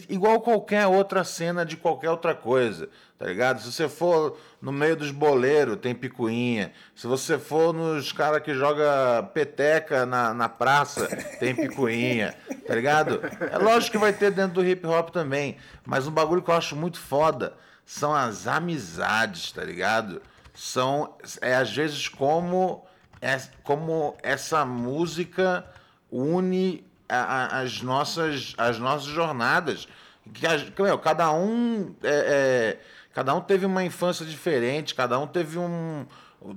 [0.09, 3.61] igual qualquer outra cena de qualquer outra coisa, tá ligado?
[3.61, 6.73] Se você for no meio dos boleiros, tem picuinha.
[6.95, 11.07] Se você for nos caras que joga peteca na, na praça,
[11.39, 13.21] tem picuinha, tá ligado?
[13.51, 16.55] É lógico que vai ter dentro do hip hop também, mas um bagulho que eu
[16.55, 17.53] acho muito foda
[17.85, 20.23] são as amizades, tá ligado?
[20.55, 22.86] São é às vezes como
[23.21, 25.65] é como essa música
[26.11, 29.87] une a, a, as, nossas, as nossas jornadas.
[30.33, 32.79] Que, meu, cada um é, é,
[33.13, 36.05] cada um teve uma infância diferente, cada um teve um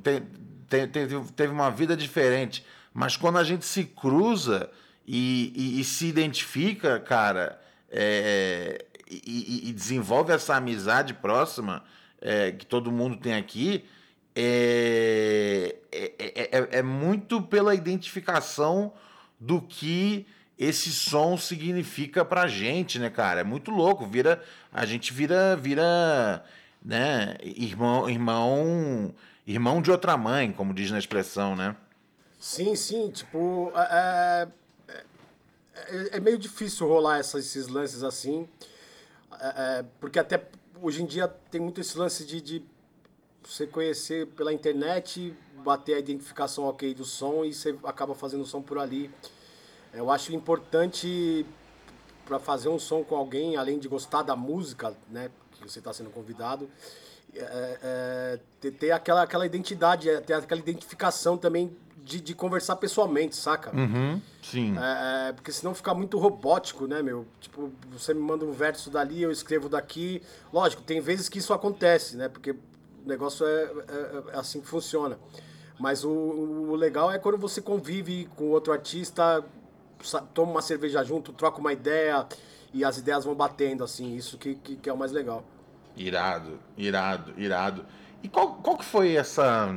[0.02, 0.22] te,
[0.68, 2.64] te, teve, teve uma vida diferente.
[2.92, 4.68] Mas quando a gente se cruza
[5.06, 11.82] e, e, e se identifica, cara, é, e, e, desenvolve essa amizade próxima
[12.20, 13.84] é, que todo mundo tem aqui,
[14.34, 18.92] é, é, é, é, muito pela identificação
[19.38, 20.26] do que
[20.58, 23.40] esse som significa pra gente, né, cara?
[23.40, 26.44] É muito louco, vira a gente vira vira,
[26.84, 29.14] né, irmão, irmão,
[29.46, 31.74] irmão de outra mãe, como diz na expressão, né?
[32.38, 34.48] Sim, sim, tipo, é,
[35.74, 38.48] é, é meio difícil rolar essas, esses lances assim,
[39.40, 40.42] é, porque até
[40.80, 42.64] hoje em dia tem muito esse lance de, de
[43.44, 48.46] você conhecer pela internet, bater a identificação ok do som e você acaba fazendo o
[48.46, 49.10] som por ali.
[49.92, 51.44] Eu acho importante
[52.24, 55.92] para fazer um som com alguém, além de gostar da música, né, que você está
[55.92, 56.70] sendo convidado,
[57.34, 62.76] é, é, ter, ter, aquela, aquela identidade, é, ter aquela identificação também de, de conversar
[62.76, 63.76] pessoalmente, saca?
[63.76, 64.76] Uhum, sim.
[64.78, 67.26] É, é, porque senão fica muito robótico, né, meu?
[67.40, 70.22] Tipo, você me manda um verso dali, eu escrevo daqui.
[70.52, 72.28] Lógico, tem vezes que isso acontece, né?
[72.28, 72.54] Porque
[73.04, 75.18] o negócio é, é, é assim que funciona.
[75.78, 79.42] Mas o, o, legal é quando você convive com outro artista,
[80.34, 82.26] toma uma cerveja junto, troca uma ideia
[82.72, 84.14] e as ideias vão batendo, assim.
[84.14, 85.42] Isso que, que, que é o mais legal.
[85.96, 87.86] Irado, irado, irado.
[88.22, 89.74] E qual, qual que foi essa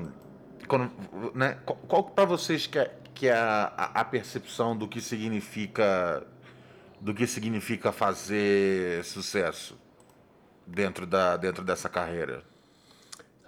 [0.67, 0.91] quando,
[1.33, 6.25] né, qual, qual para vocês que é, que é a, a, percepção do que significa
[6.99, 9.77] do que significa fazer sucesso
[10.65, 12.43] dentro da dentro dessa carreira?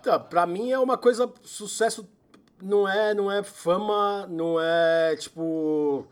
[0.05, 2.07] Tá, para mim é uma coisa sucesso
[2.61, 6.05] não é não é fama, não é tipo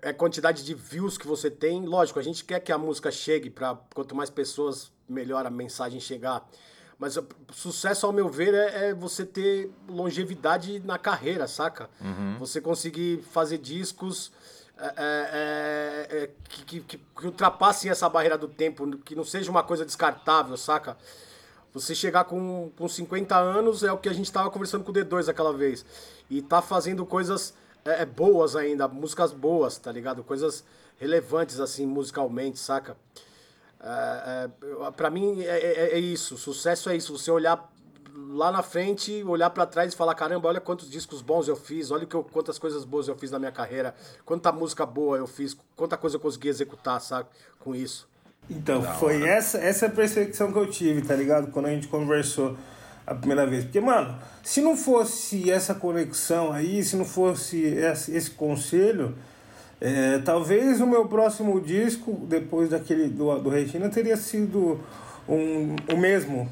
[0.00, 1.84] é quantidade de views que você tem.
[1.84, 5.98] Lógico, a gente quer que a música chegue para quanto mais pessoas melhor a mensagem
[5.98, 6.48] chegar.
[7.00, 7.18] Mas
[7.52, 11.90] sucesso, ao meu ver, é, é, você ter longevidade na carreira, saca?
[12.00, 12.36] Uhum.
[12.38, 14.30] Você conseguir fazer discos
[14.78, 19.50] é, é, é, é que, que, que, ultrapassem essa barreira do tempo, que não seja
[19.50, 20.96] uma coisa descartável, saca?
[21.72, 24.94] Você chegar com, com 50 anos é o que a gente estava conversando com o
[24.94, 25.84] D2 aquela vez.
[26.28, 27.54] E tá fazendo coisas
[27.84, 30.24] é, boas ainda, músicas boas, tá ligado?
[30.24, 30.64] Coisas
[30.98, 32.96] relevantes, assim, musicalmente, saca?
[33.82, 34.50] É,
[34.86, 37.72] é, para mim é, é, é, isso, sucesso é isso, você olhar
[38.28, 41.90] lá na frente, olhar para trás e falar, caramba, olha quantos discos bons eu fiz,
[41.90, 43.94] olha que eu, quantas coisas boas eu fiz na minha carreira,
[44.26, 48.09] quanta música boa eu fiz, quanta coisa eu consegui executar, sabe, com isso.
[48.50, 51.52] Então, foi essa, essa percepção que eu tive, tá ligado?
[51.52, 52.56] Quando a gente conversou
[53.06, 53.64] a primeira vez.
[53.64, 59.14] Porque, mano, se não fosse essa conexão aí, se não fosse esse, esse conselho,
[59.80, 64.80] é, talvez o meu próximo disco, depois daquele do, do Regina, teria sido
[65.28, 66.48] um, o mesmo.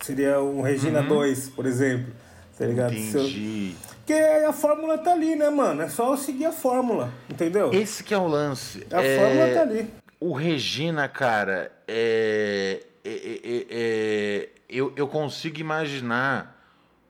[0.00, 1.08] Seria um Regina uhum.
[1.08, 2.12] 2, por exemplo.
[2.58, 2.92] Tá ligado?
[2.92, 3.74] Entendi.
[3.96, 5.82] Porque a fórmula tá ali, né, mano?
[5.82, 7.72] É só eu seguir a fórmula, entendeu?
[7.72, 8.84] Esse que é o lance.
[8.92, 9.16] A é...
[9.16, 9.88] fórmula tá ali.
[10.20, 12.84] O Regina, cara, é...
[13.04, 14.48] é, é, é...
[14.68, 16.56] Eu, eu consigo imaginar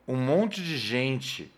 [0.07, 1.51] um monte de gente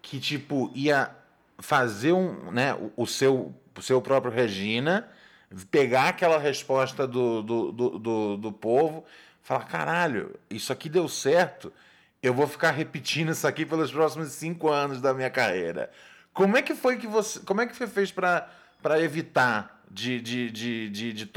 [0.00, 1.10] que, tipo, ia
[1.58, 5.06] fazer um, né, o, o seu, o seu próprio Regina,
[5.70, 9.04] pegar aquela resposta do, do, do, do, do povo,
[9.42, 11.72] falar, caralho, isso aqui deu certo,
[12.22, 15.90] eu vou ficar repetindo isso aqui pelos próximos cinco anos da minha carreira.
[16.32, 17.40] Como é que foi que você.
[17.40, 18.48] Como é que você fez para
[19.00, 21.30] evitar de, de, de, de, de,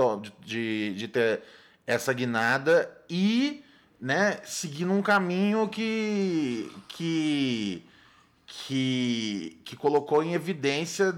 [0.45, 1.41] de, de ter
[1.85, 3.63] essa guinada e
[3.99, 6.71] né, seguir num caminho que.
[6.89, 7.83] que
[8.67, 11.13] que, que colocou em evidência,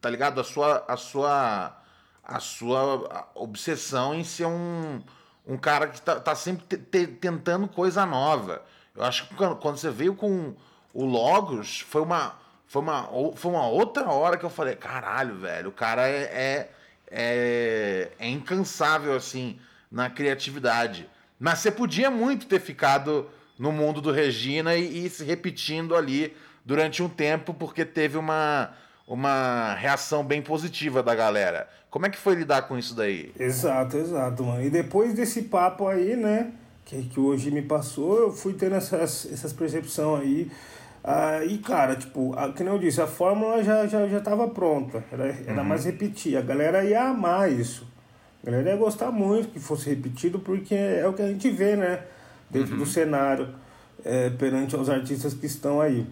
[0.00, 0.40] tá ligado?
[0.40, 1.76] A sua, a sua,
[2.24, 5.00] a sua obsessão em ser um,
[5.46, 8.62] um cara que tá, tá sempre te, te, tentando coisa nova.
[8.94, 10.54] Eu acho que quando, quando você veio com
[10.92, 12.34] o Logos, foi uma,
[12.66, 16.72] foi, uma, foi uma outra hora que eu falei, caralho, velho, o cara é, é,
[17.10, 19.58] é, é incansável, assim,
[19.90, 21.08] na criatividade.
[21.38, 23.26] Mas você podia muito ter ficado
[23.58, 28.70] no mundo do Regina e, e se repetindo ali durante um tempo, porque teve uma,
[29.06, 31.68] uma reação bem positiva da galera.
[31.90, 33.32] Como é que foi lidar com isso daí?
[33.38, 34.62] Exato, exato, mano.
[34.62, 36.52] E depois desse papo aí, né,
[36.84, 40.50] que, que hoje me passou, eu fui tendo essas, essas percepções aí.
[41.02, 44.48] Ah, e, cara, tipo, a, que nem eu disse, a fórmula já, já, já tava
[44.48, 45.02] pronta.
[45.10, 45.64] Era, era uhum.
[45.68, 46.36] mais repetir.
[46.36, 47.86] A galera ia amar isso.
[48.42, 51.76] A galera ia gostar muito que fosse repetido, porque é o que a gente vê,
[51.76, 52.02] né?
[52.50, 52.80] Dentro uhum.
[52.80, 53.48] do cenário,
[54.04, 56.06] é, perante os artistas que estão aí.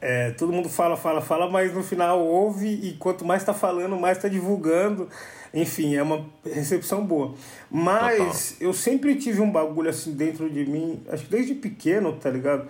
[0.00, 3.96] É, todo mundo fala, fala, fala, mas no final ouve e quanto mais está falando,
[3.96, 5.08] mais está divulgando.
[5.52, 7.34] Enfim, é uma recepção boa.
[7.70, 8.68] Mas Total.
[8.68, 12.66] eu sempre tive um bagulho assim dentro de mim, acho que desde pequeno, tá ligado?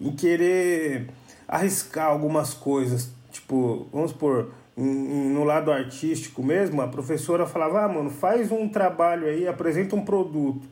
[0.00, 1.08] Em querer
[1.46, 3.10] arriscar algumas coisas.
[3.30, 9.26] Tipo, vamos supor, no lado artístico mesmo, a professora falava: ah, mano, faz um trabalho
[9.26, 10.66] aí, apresenta um produto.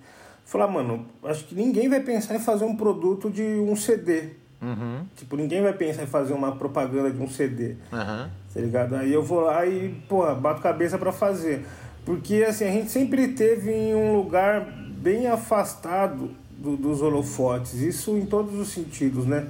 [0.45, 5.07] Falar, mano, acho que ninguém vai pensar em fazer um produto de um CD Uhum.
[5.17, 7.77] Tipo, ninguém vai pensar em fazer uma propaganda de um CD.
[7.93, 8.29] Uhum.
[8.55, 8.97] Tá ligado?
[8.97, 11.65] Aí eu vou lá e, porra, bato cabeça para fazer.
[12.05, 17.75] Porque, assim, a gente sempre teve em um lugar bem afastado do, dos holofotes.
[17.75, 19.47] Isso em todos os sentidos, né?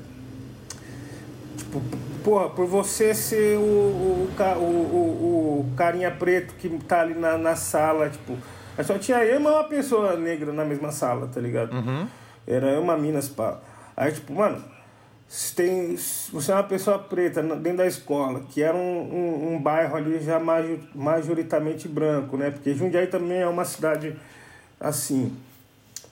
[1.56, 1.82] Tipo,
[2.22, 7.56] porra, por você ser o, o, o, o, carinha preto que tá ali na, na
[7.56, 8.36] sala, tipo...
[8.84, 11.74] Só tinha eu e uma pessoa negra na mesma sala, tá ligado?
[11.74, 12.06] Uhum.
[12.46, 13.58] Era eu uma minas, pá.
[13.96, 14.62] Aí, tipo, mano
[15.54, 15.94] tem,
[16.32, 20.18] você é uma pessoa preta dentro da escola, que era um, um, um bairro ali
[20.20, 20.40] já
[20.94, 22.50] majoritariamente branco, né?
[22.50, 24.16] Porque Jundiaí também é uma cidade
[24.80, 25.36] assim.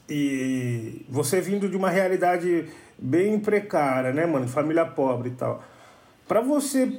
[0.09, 2.67] E você vindo de uma realidade
[2.99, 4.47] bem precária, né, mano?
[4.47, 5.63] Família pobre e tal.
[6.29, 6.91] Para você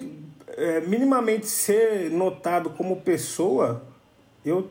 [0.49, 3.83] é, minimamente ser notado como pessoa,
[4.45, 4.69] eu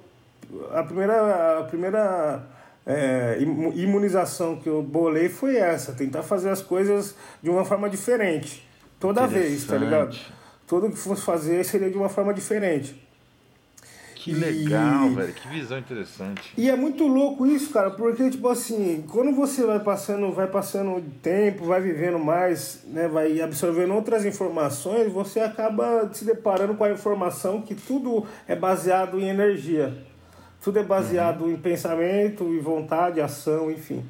[0.73, 2.47] a primeira a primeira
[2.87, 3.39] é,
[3.75, 8.67] imunização que eu bolei foi essa, tentar fazer as coisas de uma forma diferente.
[9.01, 10.17] Toda vez, tá ligado?
[10.67, 13.06] Tudo que fosse fazer seria de uma forma diferente.
[14.27, 15.15] Que legal, e...
[15.15, 15.33] velho.
[15.33, 16.53] Que visão interessante.
[16.59, 21.01] E é muito louco isso, cara, porque, tipo assim, quando você vai passando, vai passando
[21.23, 26.91] tempo, vai vivendo mais, né, vai absorvendo outras informações, você acaba se deparando com a
[26.91, 29.97] informação que tudo é baseado em energia.
[30.61, 31.53] Tudo é baseado uhum.
[31.53, 34.05] em pensamento e vontade, ação, enfim.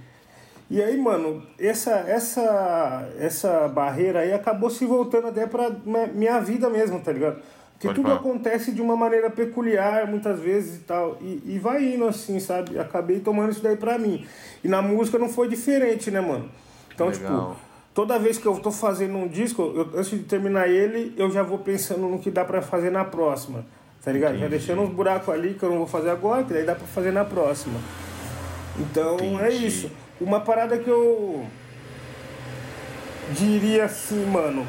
[0.70, 5.70] E aí, mano, essa, essa, essa barreira aí acabou se voltando até pra
[6.14, 7.42] minha vida mesmo, tá ligado?
[7.76, 8.20] Porque Pode tudo falar.
[8.20, 11.18] acontece de uma maneira peculiar, muitas vezes e tal.
[11.20, 12.78] E, e vai indo assim, sabe?
[12.78, 14.26] Acabei tomando isso daí pra mim.
[14.64, 16.48] E na música não foi diferente, né, mano?
[16.94, 17.50] Então, Legal.
[17.50, 17.56] tipo,
[17.92, 21.42] toda vez que eu tô fazendo um disco, eu, antes de terminar ele, eu já
[21.42, 23.62] vou pensando no que dá pra fazer na próxima.
[24.02, 24.36] Tá ligado?
[24.36, 24.44] Entendi.
[24.44, 26.86] Já deixando uns buracos ali que eu não vou fazer agora, que daí dá pra
[26.86, 27.78] fazer na próxima.
[28.78, 29.42] Então é Entendi.
[29.42, 29.90] é isso.
[30.18, 31.44] Uma parada que eu
[33.32, 34.66] diria assim, mano.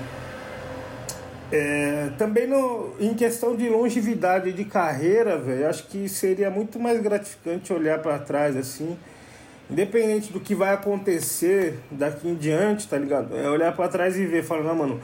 [1.50, 7.02] É, também no, em questão de longevidade de carreira, velho, acho que seria muito mais
[7.02, 8.98] gratificante olhar para trás assim,
[9.70, 13.36] independente do que vai acontecer daqui em diante, tá ligado?
[13.36, 15.00] É olhar para trás e ver, falar, não, mano,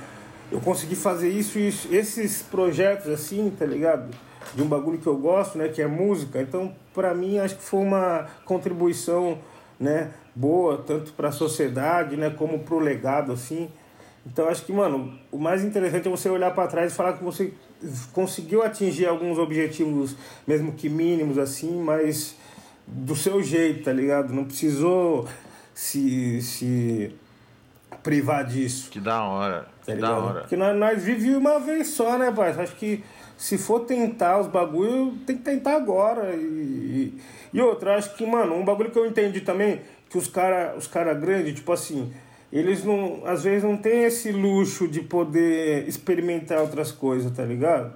[0.52, 4.10] eu consegui fazer isso e esses projetos assim, tá ligado?
[4.54, 6.42] De um bagulho que eu gosto, né, que é música.
[6.42, 9.40] Então, para mim, acho que foi uma contribuição,
[9.80, 13.70] né, boa, tanto para a sociedade, né, como pro legado assim.
[14.26, 17.24] Então, acho que, mano, o mais interessante é você olhar para trás e falar que
[17.24, 17.54] você
[18.14, 20.16] conseguiu atingir alguns objetivos,
[20.48, 22.36] mesmo que mínimos assim, mas
[22.88, 24.34] do seu jeito, tá ligado?
[24.34, 25.28] Não precisou
[25.74, 27.14] se, se
[28.02, 28.90] privar disso.
[28.90, 29.68] Que da hora.
[29.86, 30.40] Tá que da hora.
[30.42, 32.52] Porque nós, nós vivemos uma vez só, né, pai?
[32.52, 33.04] Acho que
[33.38, 36.34] se for tentar os bagulho, tem que tentar agora.
[36.34, 37.14] E,
[37.52, 40.88] e outra, acho que, mano, um bagulho que eu entendi também, que os cara, os
[40.88, 42.14] cara grandes, tipo assim,
[42.54, 47.96] eles não, às vezes não tem esse luxo de poder experimentar outras coisas, tá ligado?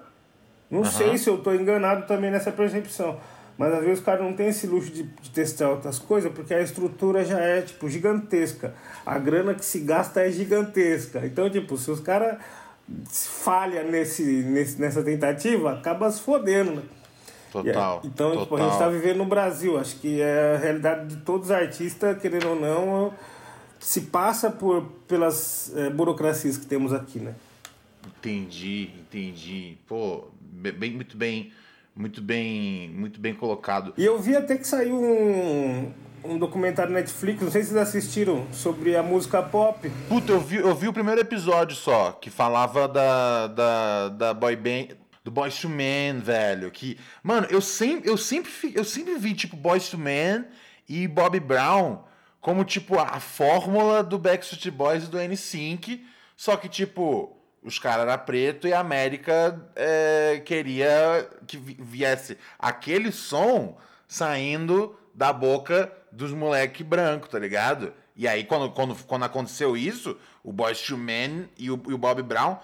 [0.70, 0.86] Não uhum.
[0.86, 3.20] sei se eu tô enganado também nessa percepção.
[3.56, 6.54] Mas às vezes o cara não tem esse luxo de, de, testar outras coisas porque
[6.54, 8.74] a estrutura já é, tipo, gigantesca.
[9.06, 11.26] A grana que se gasta é gigantesca.
[11.26, 12.38] Então, tipo, se os caras
[13.06, 16.82] falha nesse, nesse, nessa tentativa, acaba se fodendo, né?
[17.52, 18.02] Total.
[18.04, 18.44] É, então, total.
[18.44, 19.80] Tipo, a gente está vivendo no Brasil.
[19.80, 23.14] Acho que é a realidade de todos os artistas, querendo ou não,
[23.80, 27.36] se passa por, pelas é, burocracias que temos aqui, né?
[28.06, 29.78] Entendi, entendi.
[29.88, 31.52] Pô, bem, muito bem
[31.98, 33.94] muito bem, muito bem colocado.
[33.98, 35.92] E eu vi até que saiu um,
[36.24, 39.90] um documentário Netflix, não sei se vocês assistiram, sobre a música pop.
[40.08, 44.56] Puta, eu vi, eu vi o primeiro episódio só, que falava da, da, da boy
[44.56, 49.34] band, do Boys to Men, velho, que, mano, eu sempre, eu sempre, eu sempre vi,
[49.34, 50.46] tipo, Boys to Men
[50.88, 52.04] e Bobby Brown
[52.48, 58.08] como, tipo, a fórmula do Backstreet Boys e do N-Sync, só que, tipo, os caras
[58.08, 66.32] eram preto e a América é, queria que viesse aquele som saindo da boca dos
[66.32, 67.94] moleque branco, tá ligado?
[68.16, 71.98] E aí, quando, quando, quando aconteceu isso, o Boys to Men e o, e o
[71.98, 72.58] Bob Brown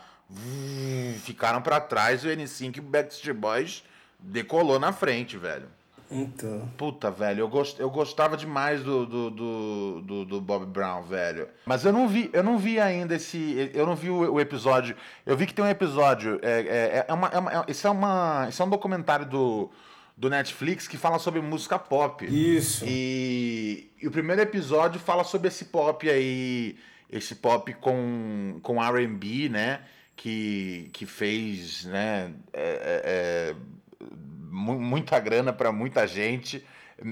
[1.25, 3.84] ficaram para trás e o N5 e o Backstreet Boys
[4.17, 5.67] decolou na frente, velho.
[6.14, 6.70] Então.
[6.78, 11.47] Puta, velho, eu, gost, eu gostava demais do, do, do, do, do Bob Brown, velho.
[11.66, 13.72] Mas eu não vi, eu não vi ainda esse.
[13.74, 14.95] Eu não vi o, o episódio.
[15.26, 16.39] Eu vi que tem um episódio.
[16.43, 19.72] É, é, é uma, é uma, isso, é uma, isso é um documentário do,
[20.16, 22.24] do Netflix que fala sobre música pop.
[22.26, 22.86] Isso.
[22.88, 26.78] E, e o primeiro episódio fala sobre esse pop aí.
[27.11, 29.82] Esse pop com, com RB, né?
[30.16, 32.34] Que, que fez, né?
[32.53, 33.55] É, é, é
[34.53, 36.63] muita grana para muita gente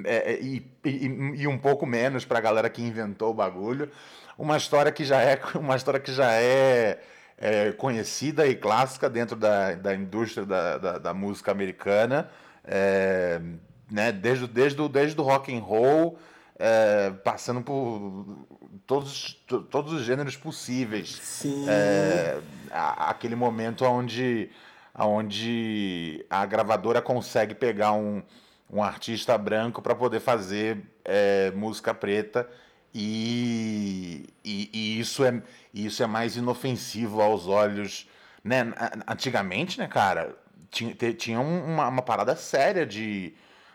[0.05, 1.05] é, é, e, e,
[1.41, 3.89] e, um pouco menos para a galera que inventou o bagulho.
[4.37, 6.99] Uma história que já é uma história que já é,
[7.37, 12.29] é conhecida e clássica dentro da, da indústria da, da, da música americana,
[12.63, 13.41] é,
[13.89, 14.11] né?
[14.11, 16.19] Desde, desde, o, desde o rock and roll,
[16.59, 18.45] é, passando por
[18.85, 21.19] todos, todos os gêneros possíveis.
[21.21, 21.65] Sim.
[21.67, 22.37] É,
[22.71, 24.49] aquele momento onde
[24.97, 28.21] onde a gravadora consegue pegar um,
[28.69, 32.49] um artista branco para poder fazer é, música preta
[32.93, 35.41] E, e, e, isso, é,
[35.73, 38.07] isso é mais inofensivo aos olhos.
[38.43, 38.73] Né?
[39.07, 40.35] Antigamente, né, cara,
[40.69, 43.33] tinha, tinha uma, uma parada séria de.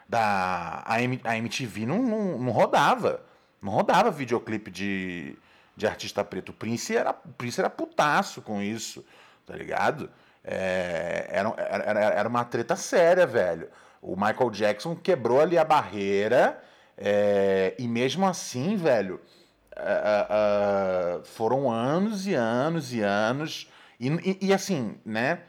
[0.09, 3.25] Da, a, M, a MTV não, não, não rodava.
[3.61, 5.37] Não rodava videoclipe de,
[5.77, 6.51] de artista preto.
[6.51, 9.05] O Prince era, o Prince era putaço com isso,
[9.45, 10.11] tá ligado?
[10.47, 13.69] É, era, era, era uma treta séria, velho.
[14.01, 16.63] O Michael Jackson quebrou ali a barreira
[16.97, 19.21] é, e mesmo assim, velho,
[19.77, 23.71] uh, uh, foram anos e anos e anos.
[23.99, 25.41] E, e, e, assim, né?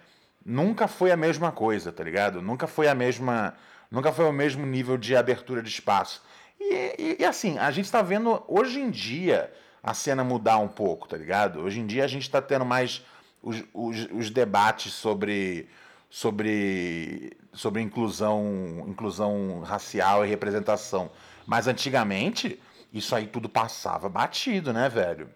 [0.46, 2.42] Nunca foi a mesma coisa, tá ligado?
[2.42, 3.54] Nunca foi a mesma.
[3.92, 6.24] Nunca foi o mesmo nível de abertura de espaço.
[6.60, 9.52] E, e assim, a gente tá vendo hoje em dia
[9.84, 11.62] a cena mudar um pouco, tá ligado?
[11.62, 13.06] Hoje em dia a gente tá tendo mais
[13.42, 15.68] os, os, os debates sobre
[16.10, 21.10] sobre, sobre inclusão, inclusão racial e representação.
[21.46, 22.60] Mas antigamente,
[22.94, 25.28] isso aí tudo passava batido, né, velho?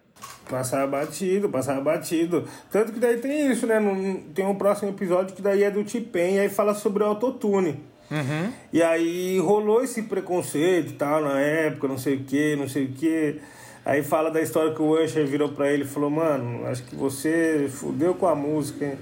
[0.48, 2.48] Passava batido, passava batido.
[2.70, 3.80] Tanto que daí tem isso, né?
[4.34, 7.80] Tem um próximo episódio que daí é do Tipen, e aí fala sobre autotune.
[8.10, 8.52] Uhum.
[8.72, 12.84] E aí rolou esse preconceito e tal na época, não sei o que, não sei
[12.84, 13.40] o que.
[13.84, 16.94] Aí fala da história que o Usher virou pra ele e falou, mano, acho que
[16.94, 18.98] você fudeu com a música, hein?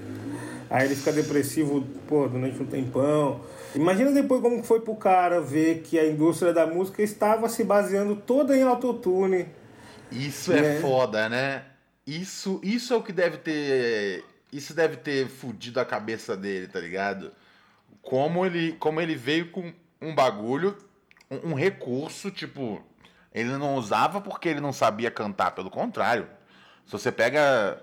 [0.69, 3.41] Aí ele fica depressivo, pô, durante um tempão.
[3.75, 8.15] Imagina depois como foi pro cara ver que a indústria da música estava se baseando
[8.15, 9.47] toda em autotune.
[10.11, 10.77] Isso é né?
[10.77, 11.63] é foda, né?
[12.07, 14.23] Isso, isso é o que deve ter.
[14.51, 17.31] Isso deve ter fudido a cabeça dele, tá ligado?
[18.01, 19.71] Como ele, como ele veio com
[20.01, 20.75] um bagulho,
[21.29, 22.81] um, um recurso, tipo,
[23.33, 26.27] ele não usava porque ele não sabia cantar, pelo contrário.
[26.85, 27.81] Se você pega.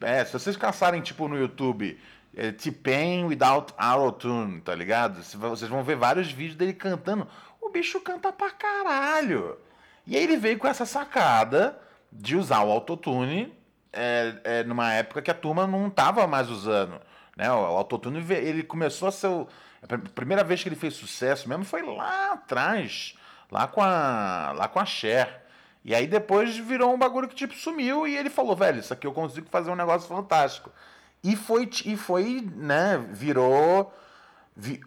[0.00, 1.98] É, se vocês caçarem, tipo, no YouTube
[2.34, 5.22] é, T-Pain without auto-tune, tá ligado?
[5.22, 7.26] Vocês vão ver vários vídeos dele cantando.
[7.60, 9.58] O bicho canta pra caralho.
[10.06, 11.78] E aí ele veio com essa sacada
[12.12, 13.52] de usar o autotune
[13.92, 17.00] é, é, numa época que a turma não tava mais usando.
[17.36, 17.50] Né?
[17.50, 19.28] O autotune ele começou a ser.
[19.28, 19.48] O,
[19.82, 23.16] a primeira vez que ele fez sucesso mesmo foi lá atrás,
[23.50, 25.42] lá com a, lá com a Cher.
[25.84, 29.06] E aí depois virou um bagulho que tipo sumiu e ele falou, velho, isso aqui
[29.06, 30.70] eu consigo fazer um negócio fantástico.
[31.22, 33.92] E foi, e foi né, virou.
[34.56, 34.80] Vi,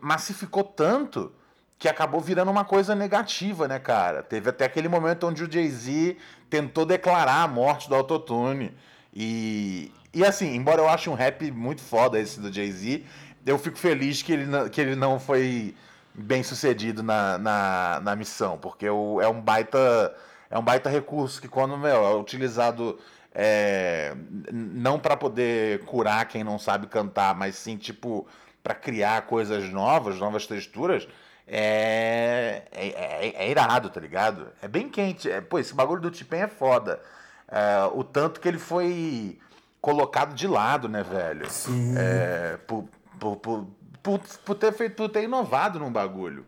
[0.00, 1.32] massificou tanto
[1.78, 4.22] que acabou virando uma coisa negativa, né, cara?
[4.22, 6.16] Teve até aquele momento onde o Jay-Z
[6.48, 8.76] tentou declarar a morte do autotune.
[9.14, 13.04] E, e assim, embora eu ache um rap muito foda esse do Jay-Z,
[13.46, 15.74] eu fico feliz que ele não, que ele não foi
[16.20, 20.14] bem sucedido na, na, na missão, porque o, é um baita
[20.50, 22.98] é um baita recurso que quando meu, é utilizado
[23.32, 24.14] é,
[24.52, 28.26] não para poder curar quem não sabe cantar, mas sim tipo
[28.62, 31.08] para criar coisas novas, novas texturas,
[31.46, 34.48] é, é, é, é, irado, tá ligado?
[34.62, 35.30] É bem quente.
[35.30, 37.00] É, pô, esse bagulho do Tipen é foda.
[37.48, 39.38] É, o tanto que ele foi
[39.80, 41.50] colocado de lado, né, velho?
[41.50, 41.94] Sim.
[41.96, 42.84] É, por,
[43.18, 43.66] por, por,
[44.02, 46.46] por, por, ter feito, por ter inovado num bagulho.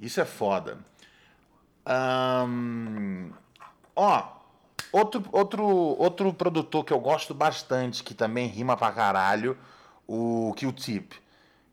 [0.00, 0.78] Isso é foda.
[1.86, 3.30] Um,
[3.96, 4.42] ó,
[4.92, 9.56] Outro, outro, outro produtor que eu gosto bastante, que também rima pra caralho,
[10.06, 11.14] o Q-Tip.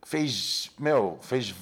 [0.05, 1.53] Fez, meu, fez,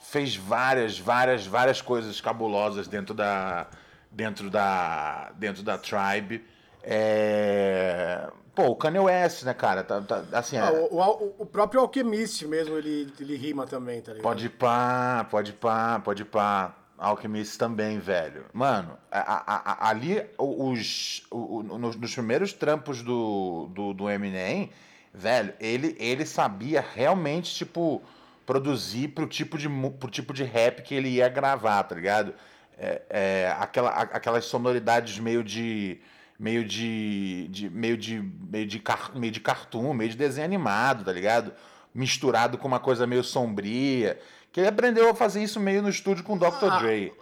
[0.00, 3.66] fez várias, várias, várias coisas cabulosas dentro da,
[4.12, 6.46] dentro da, dentro da Tribe.
[6.84, 8.30] É...
[8.54, 9.84] Pô, o Kanye West, né, cara?
[9.84, 10.88] Tá, tá assim, ah, é...
[10.90, 14.22] o, o, próprio Alchemist mesmo, ele, ele rima também, tá ligado?
[14.22, 16.74] Pode pá, pode pá, pode pá.
[17.00, 18.44] Alchemist também, velho.
[18.52, 24.70] Mano, a, a, a, ali, os, o, nos, nos, primeiros trampos do, do, do, Eminem,
[25.14, 28.02] velho, ele, ele sabia realmente, tipo,
[28.44, 29.66] produzir pro tipo, de,
[29.98, 32.34] pro tipo de rap que ele ia gravar, tá ligado?
[32.76, 35.98] É, é, aquela, aquelas sonoridades meio de
[36.40, 38.18] meio de, de, meio de
[38.50, 41.52] meio de car, meio de cartoon, meio de desenho animado, tá ligado?
[41.94, 44.18] Misturado com uma coisa meio sombria.
[44.50, 46.64] Que ele aprendeu a fazer isso meio no estúdio com o Dr.
[46.70, 47.12] Ah, Dre.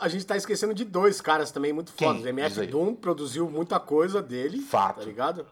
[0.00, 2.22] A gente tá esquecendo de dois caras também muito fodas.
[2.22, 4.60] O MF Doom produziu muita coisa dele.
[4.60, 5.00] Fato.
[5.00, 5.46] Tá ligado?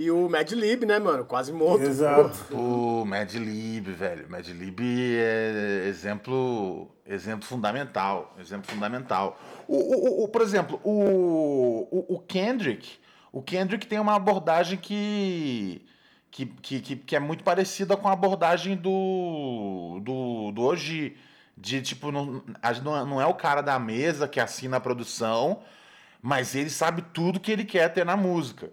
[0.00, 1.26] E o Mad Lib, né, mano?
[1.26, 1.84] Quase morto.
[1.84, 2.56] Exato.
[2.56, 4.30] O Mad Lib, velho.
[4.30, 8.34] Mad Lib é exemplo, exemplo fundamental.
[8.40, 9.38] Exemplo fundamental.
[9.68, 12.96] O, o, o por exemplo, o, o, o Kendrick.
[13.30, 15.86] O Kendrick tem uma abordagem que
[16.30, 21.14] que, que, que, é muito parecida com a abordagem do, do, do hoje.
[21.54, 22.42] De tipo, não,
[22.80, 25.60] não é o cara da mesa que assina a produção,
[26.22, 28.70] mas ele sabe tudo que ele quer ter na música.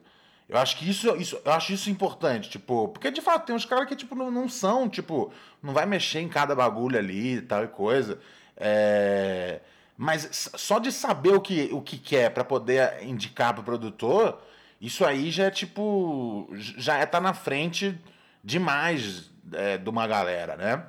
[0.49, 3.65] Eu acho que isso, isso, eu acho isso importante, tipo, porque de fato tem uns
[3.65, 5.31] caras que tipo não, não são, tipo,
[5.61, 8.17] não vai mexer em cada bagulho ali e tal e coisa.
[8.55, 9.59] É,
[9.97, 14.41] Mas só de saber o que, o que quer para poder indicar pro produtor,
[14.79, 16.47] isso aí já é tipo.
[16.53, 17.99] Já é tá na frente
[18.43, 20.87] demais é, de uma galera, né?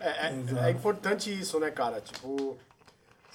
[0.00, 2.00] É, é, é, importante isso, né, cara?
[2.00, 2.58] Tipo,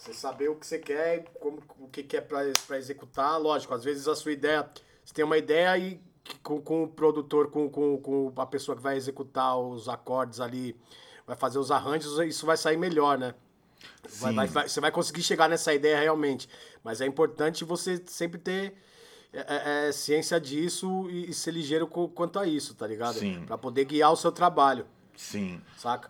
[0.02, 3.40] você saber o que você quer, como, o que quer para executar.
[3.40, 4.68] Lógico, às vezes a sua ideia.
[5.06, 6.02] Você tem uma ideia e
[6.42, 10.76] com, com o produtor, com, com, com a pessoa que vai executar os acordes ali,
[11.26, 13.36] vai fazer os arranjos, isso vai sair melhor, né?
[14.20, 16.50] Vai, vai, vai, você vai conseguir chegar nessa ideia realmente.
[16.84, 18.76] Mas é importante você sempre ter
[19.32, 23.20] é, é, é ciência disso e, e, ser ligeiro com, quanto a isso, tá ligado?
[23.20, 23.44] Sim.
[23.46, 24.86] Pra poder guiar o seu trabalho.
[25.16, 25.62] Sim.
[25.78, 26.10] Saca?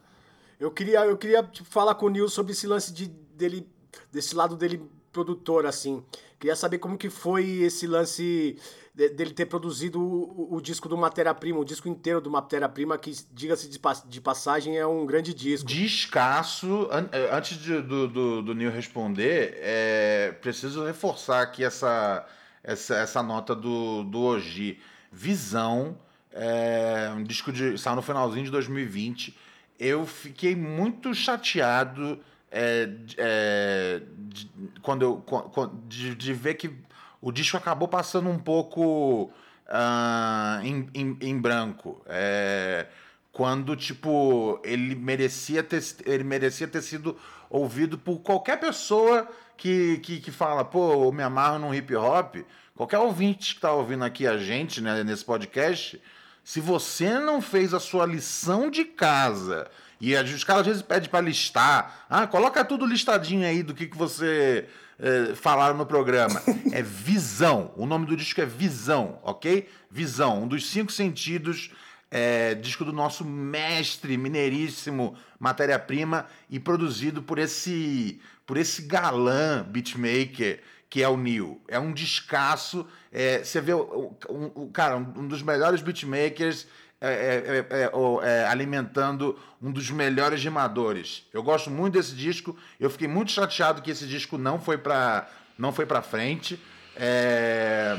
[0.60, 3.68] Eu queria, eu queria tipo, falar com o Nil sobre esse lance de, dele,
[4.12, 4.82] desse lado dele
[5.12, 6.04] produtor, assim.
[6.39, 8.58] Queria saber como que foi esse lance
[8.94, 13.70] dele ter produzido o, o disco do Matéria-Prima, o disco inteiro do Matéria-Prima, que, diga-se
[13.70, 15.68] de, de, passagem, é um grande disco.
[15.68, 16.88] Descasso.
[16.92, 22.26] An eh, antes de, do, do, do Neil responder, é, preciso reforçar aqui essa,
[22.64, 24.80] essa, essa nota do, do Oji.
[25.14, 25.98] Visão,
[26.32, 29.38] é, um disco de saiu no finalzinho de 2020.
[29.78, 32.20] Eu fiquei muito chateado
[32.52, 36.76] é, é, de, quando eu, de, de ver que
[37.22, 39.32] o disco acabou passando um pouco
[39.68, 42.02] uh, em, em, em, branco.
[42.08, 42.88] É,
[43.32, 47.18] quando, tipo, ele merecia, ter, ele merecia ter sido
[47.49, 52.38] ouvido por qualquer pessoa que, que, que fala, pô, eu me amarro num hip hop.
[52.76, 56.02] Qualquer ouvinte que está ouvindo aqui a gente, né, nesse podcast,
[56.43, 59.70] se você não fez a sua lição de casa,
[60.02, 63.86] e os caras às vezes pedem para listar, ah, coloca tudo listadinho aí do que,
[63.86, 64.68] que você
[64.99, 66.41] eh, falaram no programa.
[66.72, 67.74] É Visão.
[67.76, 69.68] O nome do disco é Visão, ok?
[69.89, 71.72] Visão, um dos cinco sentidos.
[72.14, 80.60] É, disco do nosso mestre mineiríssimo Matéria-Prima e produzido por esse por esse galã beatmaker
[80.89, 81.62] que é o Neil.
[81.70, 82.86] É um descasso.
[83.14, 86.68] É, você vê o, um, um, cara, um dos melhores beatmakers
[87.02, 87.91] é é, é, é,
[88.30, 91.26] é, alimentando um dos melhores rimadores.
[91.34, 92.56] Eu gosto muito desse disco.
[92.80, 95.28] Eu fiquei muito chateado que esse disco não foi para
[95.58, 96.60] não foi para frente.
[96.95, 97.95] É,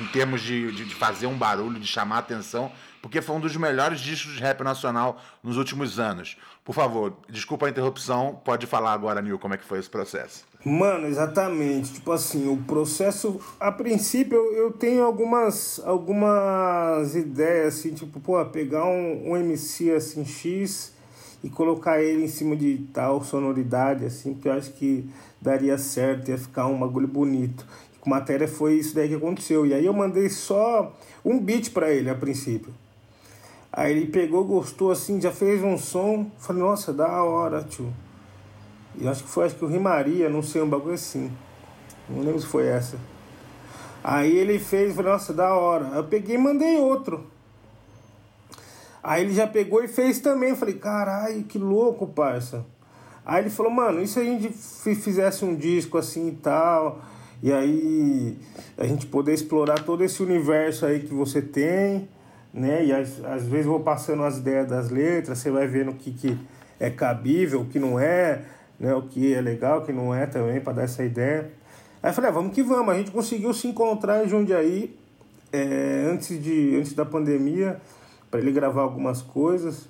[0.00, 2.70] em termos de, de, fazer um barulho, de chamar atenção,
[3.02, 6.36] porque foi um dos melhores discos de rap nacional nos últimos anos.
[6.64, 10.44] Por favor, desculpa a interrupção, pode falar agora, Nil, como é que foi esse processo.
[10.68, 11.92] Mano, exatamente.
[11.92, 18.84] Tipo assim, o processo, a princípio, eu, tenho algumas, algumas ideias, assim, tipo, pô, pegar
[18.84, 20.92] um, um MC assim, X
[21.44, 25.08] e colocar ele em cima de tal sonoridade, assim, que eu acho que
[25.40, 27.64] daria certo, ia ficar um bagulho bonito.
[28.00, 29.64] Com matéria foi isso daí que aconteceu.
[29.64, 30.92] E aí eu mandei só
[31.24, 32.74] um beat para ele a princípio.
[33.72, 36.28] Aí ele pegou, gostou assim, já fez um som.
[36.38, 37.92] Falei, nossa, da hora, tio.
[38.98, 41.30] E acho que foi, acho que o Rimaria, não sei, um bagulho assim.
[42.08, 42.96] Não lembro se foi essa.
[44.02, 45.86] Aí ele fez, falei, nossa, da hora.
[45.94, 47.26] Eu peguei e mandei outro.
[49.02, 50.50] Aí ele já pegou e fez também.
[50.50, 52.64] Eu falei, caralho, que louco, parça.
[53.24, 57.00] Aí ele falou, mano, e se a gente fizesse um disco assim e tal?
[57.42, 58.38] E aí
[58.78, 62.08] a gente poder explorar todo esse universo aí que você tem
[62.56, 62.86] né?
[62.86, 66.10] E às, às vezes vou passando as ideias das letras, você vai vendo o que,
[66.10, 66.38] que
[66.80, 68.42] é cabível, o que não é,
[68.78, 68.94] né?
[68.94, 71.50] O que é legal, o que não é também, para dar essa ideia.
[72.02, 72.94] Aí eu falei, ah, vamos que vamos.
[72.94, 74.96] A gente conseguiu se encontrar em Jundiaí
[75.52, 77.80] é, antes, de, antes da pandemia,
[78.30, 79.88] para ele gravar algumas coisas.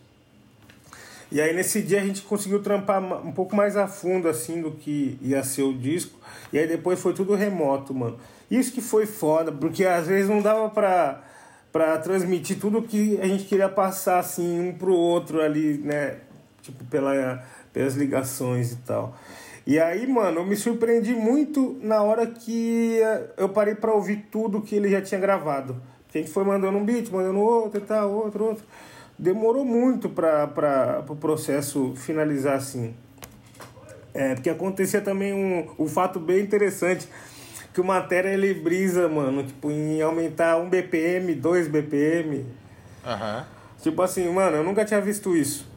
[1.30, 4.70] E aí nesse dia a gente conseguiu trampar um pouco mais a fundo assim do
[4.70, 6.18] que ia ser o disco.
[6.52, 8.16] E aí depois foi tudo remoto, mano.
[8.50, 11.22] Isso que foi foda, porque às vezes não dava pra
[11.72, 16.20] para transmitir tudo que a gente queria passar assim um pro outro ali, né?
[16.62, 17.44] Tipo pela,
[17.76, 19.14] pelas ligações e tal.
[19.66, 23.00] E aí, mano, eu me surpreendi muito na hora que
[23.36, 25.76] eu parei para ouvir tudo que ele já tinha gravado.
[26.08, 28.64] A gente foi mandando um beat, mandando outro e tal, outro, outro.
[29.18, 32.94] Demorou muito para o pro processo finalizar assim.
[34.14, 37.06] É, porque acontecia também um, um fato bem interessante
[37.74, 42.38] que o Matéria ele brisa, mano, tipo, em aumentar um BPM, dois BPM.
[43.04, 43.44] Uhum.
[43.82, 45.75] Tipo assim, mano, eu nunca tinha visto isso.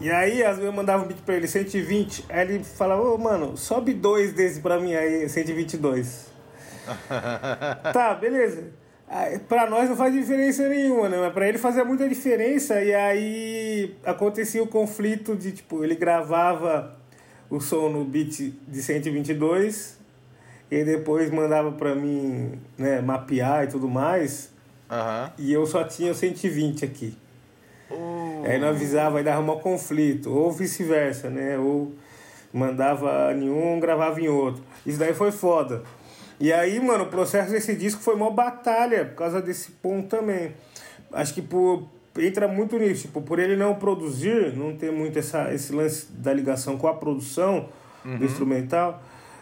[0.00, 3.18] E aí, às vezes eu mandava um beat pra ele, 120, aí ele falava, ô,
[3.18, 6.26] mano, sobe dois desse pra mim aí, 122.
[7.92, 8.72] tá, beleza.
[9.48, 11.18] Pra nós não faz diferença nenhuma, né?
[11.18, 12.80] Mas pra ele fazia muita diferença.
[12.80, 16.96] E aí acontecia o conflito de, tipo, ele gravava
[17.50, 19.98] o som no beat de 122
[20.70, 24.52] e depois mandava para mim né, mapear e tudo mais.
[24.88, 25.30] Uhum.
[25.38, 27.16] E eu só tinha 120 aqui.
[27.90, 28.44] Uh.
[28.46, 31.58] Aí não avisava, aí dava um conflito, ou vice-versa, né?
[31.58, 31.92] Ou
[32.52, 34.62] Mandava em um, gravava em outro.
[34.84, 35.82] Isso daí foi foda.
[36.38, 40.52] E aí, mano, o processo desse disco foi uma batalha por causa desse ponto também.
[41.12, 41.84] Acho que por,
[42.18, 46.32] entra muito nisso, tipo, por ele não produzir, não ter muito essa, esse lance da
[46.32, 47.68] ligação com a produção
[48.04, 48.18] uhum.
[48.18, 49.00] do instrumental,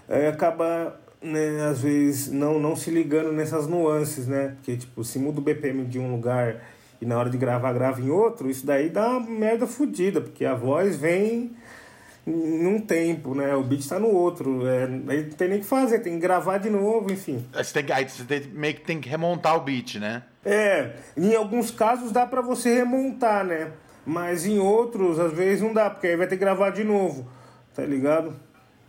[0.08, 4.56] é, acaba, né, às vezes, não, não se ligando nessas nuances, né?
[4.56, 6.62] Porque, tipo, se muda o BPM de um lugar
[7.00, 10.44] e na hora de gravar, grava em outro, isso daí dá uma merda fodida, porque
[10.44, 11.52] a voz vem
[12.26, 13.54] num tempo, né?
[13.54, 14.66] O beat tá no outro.
[14.66, 17.44] É, aí não tem nem o que fazer, tem que gravar de novo, enfim.
[17.52, 20.22] Você tem que, aí você tem, meio que tem que remontar o beat, né?
[20.44, 23.72] É, em alguns casos dá para você remontar, né?
[24.04, 27.28] Mas em outros, às vezes não dá, porque aí vai ter que gravar de novo,
[27.74, 28.34] tá ligado?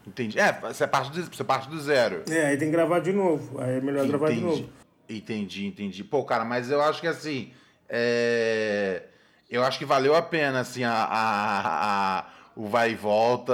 [0.07, 0.39] Entendi.
[0.39, 2.23] É, você parte do, você parte do zero.
[2.29, 3.61] É, aí tem que gravar de novo.
[3.61, 4.17] Aí é melhor entendi.
[4.17, 4.69] gravar de novo.
[5.07, 6.03] Entendi, entendi.
[6.03, 7.51] Pô, cara, mas eu acho que assim.
[7.89, 9.03] É...
[9.49, 12.25] Eu acho que valeu a pena, assim, a, a, a
[12.59, 13.53] o vai e volta,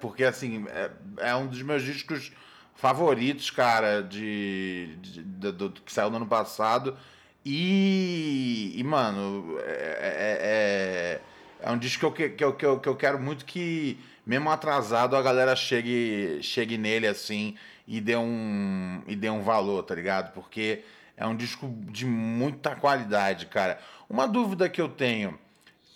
[0.00, 0.90] porque assim, é,
[1.28, 2.32] é um dos meus discos
[2.74, 6.96] favoritos, cara, de, de, de, do, que saiu no ano passado.
[7.44, 11.20] E, e mano, é, é,
[11.62, 13.98] é, é um disco que eu, que, eu, que, eu, que eu quero muito que,
[14.24, 19.82] mesmo atrasado, a galera chegue, chegue nele assim e dê, um, e dê um valor,
[19.82, 20.32] tá ligado?
[20.32, 20.82] Porque
[21.16, 23.78] é um disco de muita qualidade, cara.
[24.08, 25.38] Uma dúvida que eu tenho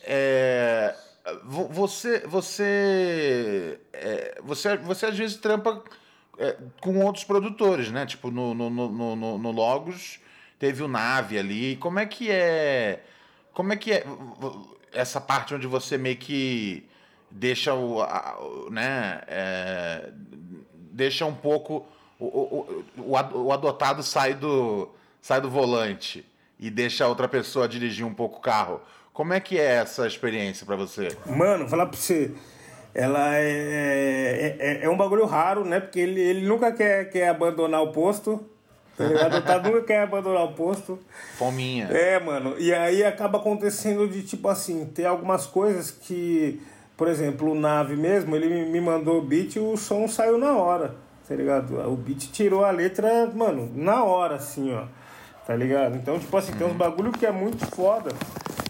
[0.03, 0.95] é
[1.45, 5.83] você você é, você você às vezes trampa
[6.39, 8.07] é, com outros produtores, né?
[8.07, 10.21] Tipo no, no, no, no, no Logos
[10.59, 11.77] teve o Nave ali.
[11.77, 13.03] Como é que é
[13.53, 14.05] como é que é
[14.93, 16.89] essa parte onde você meio que
[17.31, 18.39] deixa o, a,
[18.71, 20.12] né é,
[20.93, 21.87] deixa um pouco
[22.19, 24.89] o, o, o, o adotado sai do
[25.29, 26.24] sai do volante
[26.59, 28.81] e deixa a outra pessoa dirigir um pouco o carro.
[29.12, 31.09] Como é que é essa experiência para você?
[31.26, 32.31] Mano, falar pra você,
[32.95, 35.81] ela é, é, é, é, um bagulho raro, né?
[35.81, 38.43] Porque ele, ele nunca quer, quer abandonar o posto.
[38.97, 39.45] Tá ligado?
[39.45, 40.99] Tá, nunca quer abandonar o posto.
[41.37, 41.89] Fominha.
[41.89, 42.55] É, mano.
[42.59, 46.59] E aí acaba acontecendo de tipo assim, ter algumas coisas que,
[46.97, 50.57] por exemplo, o Nave mesmo, ele me mandou o beat e o som saiu na
[50.57, 50.95] hora.
[51.29, 51.79] Tá ligado?
[51.87, 54.85] O beat tirou a letra, mano, na hora, assim, ó.
[55.49, 55.97] Tá ligado?
[55.97, 58.11] Então, tipo assim, tem uns bagulho que é muito foda.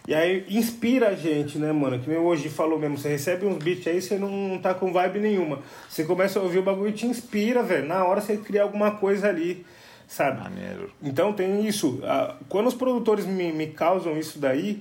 [0.07, 1.99] E aí inspira a gente, né, mano?
[1.99, 5.19] Que nem hoje falou mesmo, você recebe uns beats aí, você não tá com vibe
[5.19, 5.59] nenhuma.
[5.89, 7.85] Você começa a ouvir o bagulho e te inspira, velho.
[7.85, 9.67] Na hora você cria alguma coisa ali,
[10.07, 10.41] sabe?
[10.41, 10.93] Maneiro.
[11.03, 12.01] Então tem isso.
[12.49, 14.81] Quando os produtores me, me causam isso daí,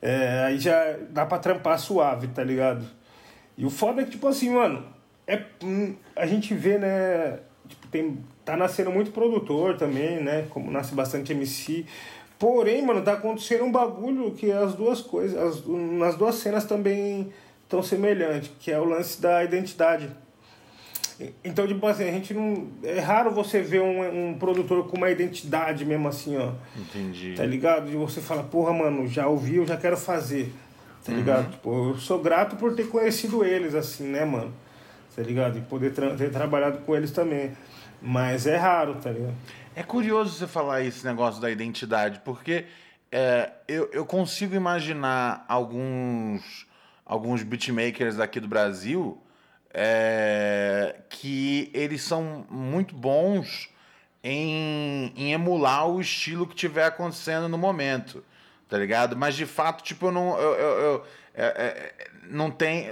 [0.00, 2.86] é, aí já dá pra trampar suave, tá ligado?
[3.56, 4.84] E o foda é que, tipo assim, mano,
[5.26, 7.40] é, hum, a gente vê, né?
[7.68, 10.46] Tipo, tem, tá nascendo muito produtor também, né?
[10.48, 11.84] Como nasce bastante MC.
[12.38, 17.30] Porém, mano, tá acontecendo um bagulho que as duas coisas, as, nas duas cenas também
[17.64, 20.08] estão semelhantes, que é o lance da identidade.
[21.44, 22.68] Então, tipo assim, a gente não.
[22.82, 26.52] É raro você ver um, um produtor com uma identidade mesmo assim, ó.
[26.74, 27.34] Entendi.
[27.36, 27.90] Tá ligado?
[27.90, 30.50] E você fala, porra, mano, já ouvi, eu já quero fazer.
[31.04, 31.18] Tá uhum.
[31.18, 31.50] ligado?
[31.50, 34.54] Tipo, eu sou grato por ter conhecido eles, assim, né, mano?
[35.14, 35.58] Tá ligado?
[35.58, 37.50] E poder tra ter trabalhado com eles também.
[38.00, 39.34] Mas é raro, tá ligado?
[39.74, 42.66] É curioso você falar esse negócio da identidade, porque
[43.10, 46.66] é, eu, eu consigo imaginar alguns,
[47.04, 49.20] alguns beatmakers aqui do Brasil
[49.72, 53.70] é, que eles são muito bons
[54.22, 58.24] em, em emular o estilo que tiver acontecendo no momento,
[58.68, 59.16] tá ligado?
[59.16, 60.38] Mas de fato, tipo, eu não.
[60.38, 61.94] Eu, eu, eu é, é,
[62.28, 62.88] não, tem,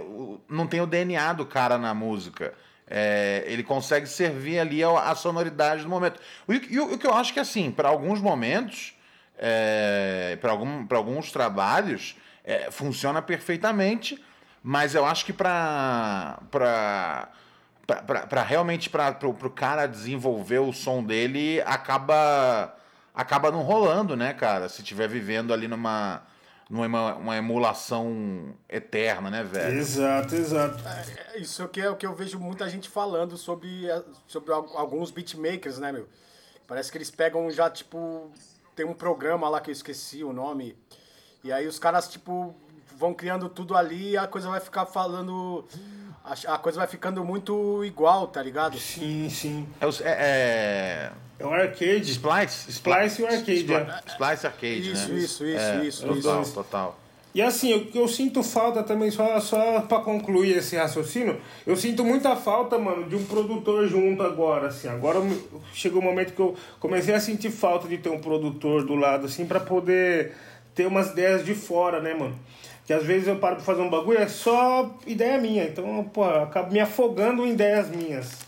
[0.49, 2.55] não tem o DNA do cara na música.
[2.89, 6.21] É, ele consegue servir ali a, a sonoridade do momento.
[6.49, 8.95] E, o que eu acho que, assim, para alguns momentos,
[9.39, 14.23] é, para algum, alguns trabalhos, é, funciona perfeitamente,
[14.63, 16.39] mas eu acho que para
[18.47, 22.75] realmente para o cara desenvolver o som dele acaba
[23.15, 24.69] acaba não rolando, né, cara?
[24.69, 26.23] Se estiver vivendo ali numa
[26.69, 29.79] numa uma emulação eterna, né, velho?
[29.79, 30.83] Exato, exato.
[30.87, 33.87] É, isso aqui é o que eu vejo muita gente falando sobre,
[34.27, 36.09] sobre alguns beatmakers, né, meu?
[36.67, 38.31] Parece que eles pegam já, tipo,
[38.75, 40.77] tem um programa lá que eu esqueci o nome,
[41.45, 42.55] e aí os caras, tipo,
[42.97, 45.65] vão criando tudo ali e a coisa vai ficar falando.
[46.49, 48.77] A, coisa vai ficando muito igual, tá ligado?
[48.79, 49.67] Sim, sim.
[49.81, 51.11] É, é, é...
[51.39, 52.11] é o arcade.
[52.11, 52.71] Splice?
[52.71, 53.61] Splice e o arcade.
[53.61, 54.03] Splice, é.
[54.07, 55.19] Splice arcade, isso, né?
[55.19, 56.07] Isso, isso, é, isso.
[56.07, 56.53] Total, isso.
[56.53, 56.99] total.
[57.37, 61.77] E assim, o que eu sinto falta também, só, só pra concluir esse raciocínio, eu
[61.77, 64.89] sinto muita falta, mano, de um produtor junto agora, assim.
[64.89, 65.21] Agora
[65.75, 68.95] chegou o um momento que eu comecei a sentir falta de ter um produtor do
[68.95, 70.33] lado, assim, para poder
[70.75, 72.39] ter umas ideias de fora, né, mano?
[72.87, 75.65] Que às vezes eu paro pra fazer um bagulho, é só ideia minha.
[75.65, 78.39] Então, pô, eu acabo me afogando em ideias minhas,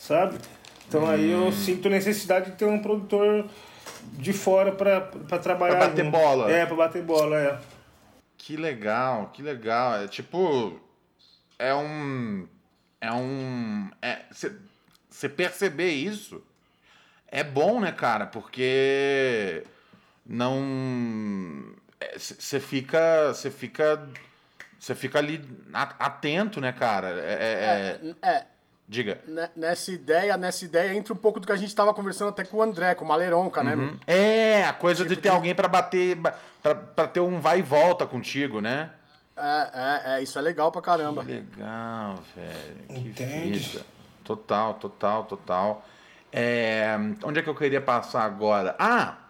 [0.00, 0.36] sabe?
[0.88, 1.10] Então hum.
[1.10, 1.52] aí eu hum.
[1.52, 3.46] sinto necessidade de ter um produtor
[4.12, 5.76] de fora pra, pra trabalhar.
[5.76, 6.18] Pra bater junto.
[6.18, 6.50] bola.
[6.50, 7.58] É, pra bater bola, é.
[8.36, 10.02] Que legal, que legal.
[10.02, 10.78] É tipo.
[11.58, 12.48] É um.
[13.00, 13.90] É um.
[14.30, 16.42] Você é, perceber isso
[17.34, 18.26] é bom, né, cara?
[18.26, 19.64] Porque
[20.24, 21.74] não
[22.16, 24.08] você fica você fica
[24.78, 25.42] você fica ali
[25.98, 27.08] atento né cara?
[27.20, 28.46] É, é, é, é,
[28.88, 29.20] diga.
[29.56, 32.58] Nessa ideia nessa ideia entra um pouco do que a gente estava conversando até com
[32.58, 33.92] o André com o Maleronca né, uhum.
[33.92, 35.34] né é a coisa tipo de ter que...
[35.34, 36.16] alguém para bater
[36.62, 38.90] para ter um vai e volta contigo né?
[39.36, 41.24] É, é, é, isso é legal pra caramba.
[41.24, 43.58] Que legal velho que Entende?
[43.58, 43.84] Vida.
[44.22, 45.84] total total total.
[46.32, 48.76] É, onde é que eu queria passar agora?
[48.78, 49.23] Ah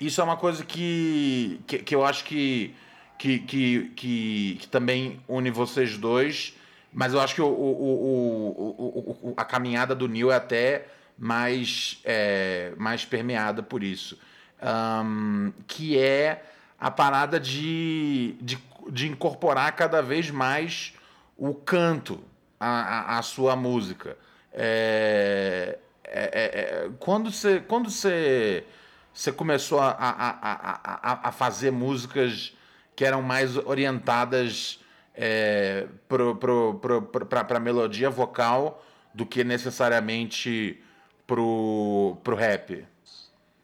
[0.00, 2.74] isso é uma coisa que, que, que eu acho que,
[3.18, 6.56] que, que, que, que, também une vocês dois,
[6.92, 10.86] mas eu acho que o, o, o, a caminhada do Neil é até
[11.18, 14.18] mais, é, mais permeada por isso.
[14.62, 16.44] Um, que é
[16.78, 18.58] a parada de, de,
[18.90, 20.94] de incorporar cada vez mais
[21.36, 22.22] o canto
[22.58, 24.16] à, à, sua música.
[24.52, 27.60] É, é, é, é quando você.
[27.60, 28.64] Quando você
[29.12, 32.56] você começou a, a, a, a, fazer músicas
[32.96, 34.80] que eram mais orientadas
[35.14, 38.82] é, para a melodia vocal
[39.14, 40.80] do que necessariamente
[41.26, 42.84] pro, pro rap?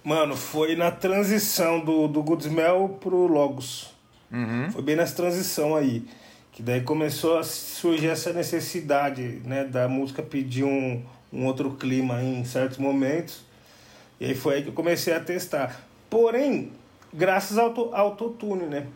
[0.04, 3.92] Mano, foi na transição do, do Goodsmell pro Logos.
[4.30, 4.70] Uhum.
[4.70, 6.04] Foi bem nessa transição aí.
[6.52, 12.22] Que daí começou a surgir essa necessidade né, da música pedir um, um outro clima
[12.22, 13.42] em certos momentos.
[14.20, 15.80] E aí foi aí que eu comecei a testar.
[16.10, 16.72] Porém,
[17.12, 18.86] graças ao autotune, né?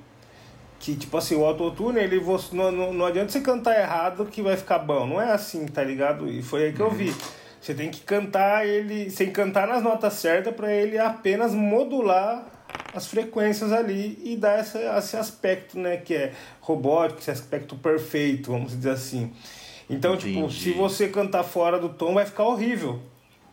[0.80, 2.20] Que tipo assim, o autotune, ele
[2.52, 5.06] não, não, não adianta você cantar errado que vai ficar bom.
[5.06, 6.28] Não é assim, tá ligado?
[6.28, 7.10] E foi aí que eu vi.
[7.10, 7.16] Uhum.
[7.60, 12.44] Você tem que cantar ele, sem cantar nas notas certas para ele apenas modular
[12.92, 18.50] as frequências ali e dar essa, esse aspecto, né, que é robótico, esse aspecto perfeito,
[18.50, 19.32] vamos dizer assim.
[19.88, 20.34] Então, Entendi.
[20.34, 23.00] tipo, se você cantar fora do tom vai ficar horrível.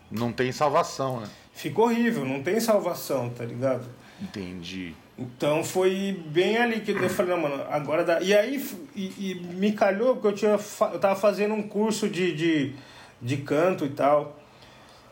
[0.10, 1.28] Não tem salvação, né?
[1.60, 3.86] Fica horrível, não tem salvação, tá ligado?
[4.22, 4.96] Entendi.
[5.18, 8.22] Então foi bem ali que eu falei, não, mano, agora dá.
[8.22, 10.60] E aí e, e me calhou porque eu, tinha,
[10.94, 12.76] eu tava fazendo um curso de, de,
[13.22, 14.40] de canto e tal,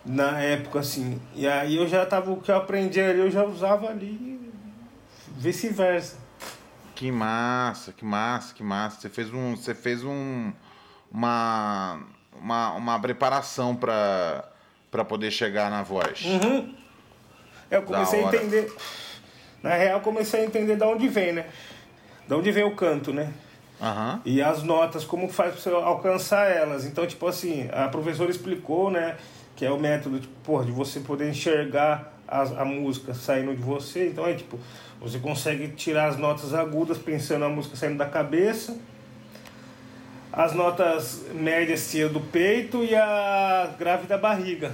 [0.06, 1.20] na época, assim.
[1.36, 4.40] E aí eu já tava, o que eu aprendi ali, eu já usava ali
[5.36, 6.16] vice-versa.
[6.96, 9.02] Que massa, que massa, que massa.
[9.02, 9.56] Você fez um.
[9.56, 10.54] Você fez um.
[11.12, 12.00] Uma.
[12.40, 14.48] Uma, uma preparação para
[14.90, 16.24] para poder chegar na voz.
[16.26, 16.74] Uhum.
[17.70, 18.74] Eu comecei a entender.
[19.62, 21.46] Na real, comecei a entender de onde vem, né?
[22.28, 23.34] De onde vem o canto, né?
[23.82, 24.22] Uhum.
[24.26, 26.86] E as notas, como faz para você alcançar elas.
[26.86, 29.18] Então, tipo assim, a professora explicou, né?
[29.56, 33.62] Que é o método tipo, porra, de você poder enxergar a, a música saindo de
[33.62, 34.08] você.
[34.08, 34.60] Então, é tipo,
[35.02, 38.78] você consegue tirar as notas agudas pensando a música saindo da cabeça
[40.38, 44.72] as notas médias tiram do peito e a grave da barriga.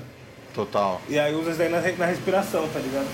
[0.53, 1.01] Total.
[1.07, 3.07] E aí usa isso daí na, na respiração, tá ligado?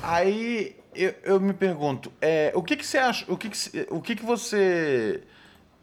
[0.00, 4.00] Aí eu, eu me pergunto, é, o que que você acha, o que que, o
[4.00, 5.24] que, que você...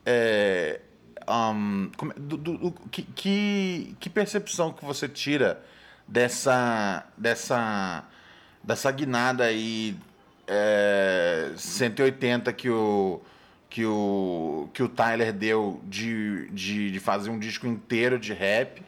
[0.06, 0.80] É,
[1.28, 5.62] um, do, do, do, que, que, que percepção que você tira
[6.08, 8.06] dessa, dessa,
[8.64, 9.98] dessa guinada aí
[10.48, 13.22] é, 180 que o
[13.70, 18.82] que o, que o Tyler deu de, de, de fazer um disco inteiro de rap.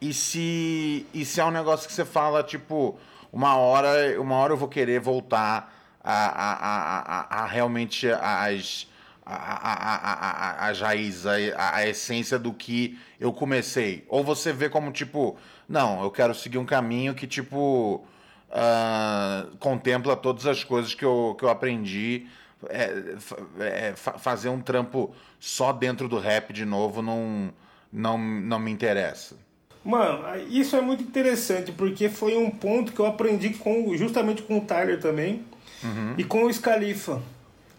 [0.00, 2.98] E se, e se é um negócio que você fala, tipo,
[3.32, 5.72] uma hora, uma hora eu vou querer voltar
[6.02, 8.88] a, a, a, a, realmente as,
[9.24, 14.04] a, as raízes, a, a essência do que eu comecei.
[14.08, 15.36] Ou você vê como, tipo,
[15.68, 18.04] não, eu quero seguir um caminho que, tipo,
[18.50, 22.26] uh, contempla todas as coisas que eu, que eu aprendi
[22.68, 23.16] é,
[23.58, 27.52] é, fazer um trampo só dentro do rap de novo não,
[27.92, 29.36] não, não me interessa.
[29.84, 34.58] Mano, isso é muito interessante, porque foi um ponto que eu aprendi com, justamente com
[34.58, 35.44] o Tyler também
[35.82, 36.14] uhum.
[36.16, 37.20] e com o Scalifa,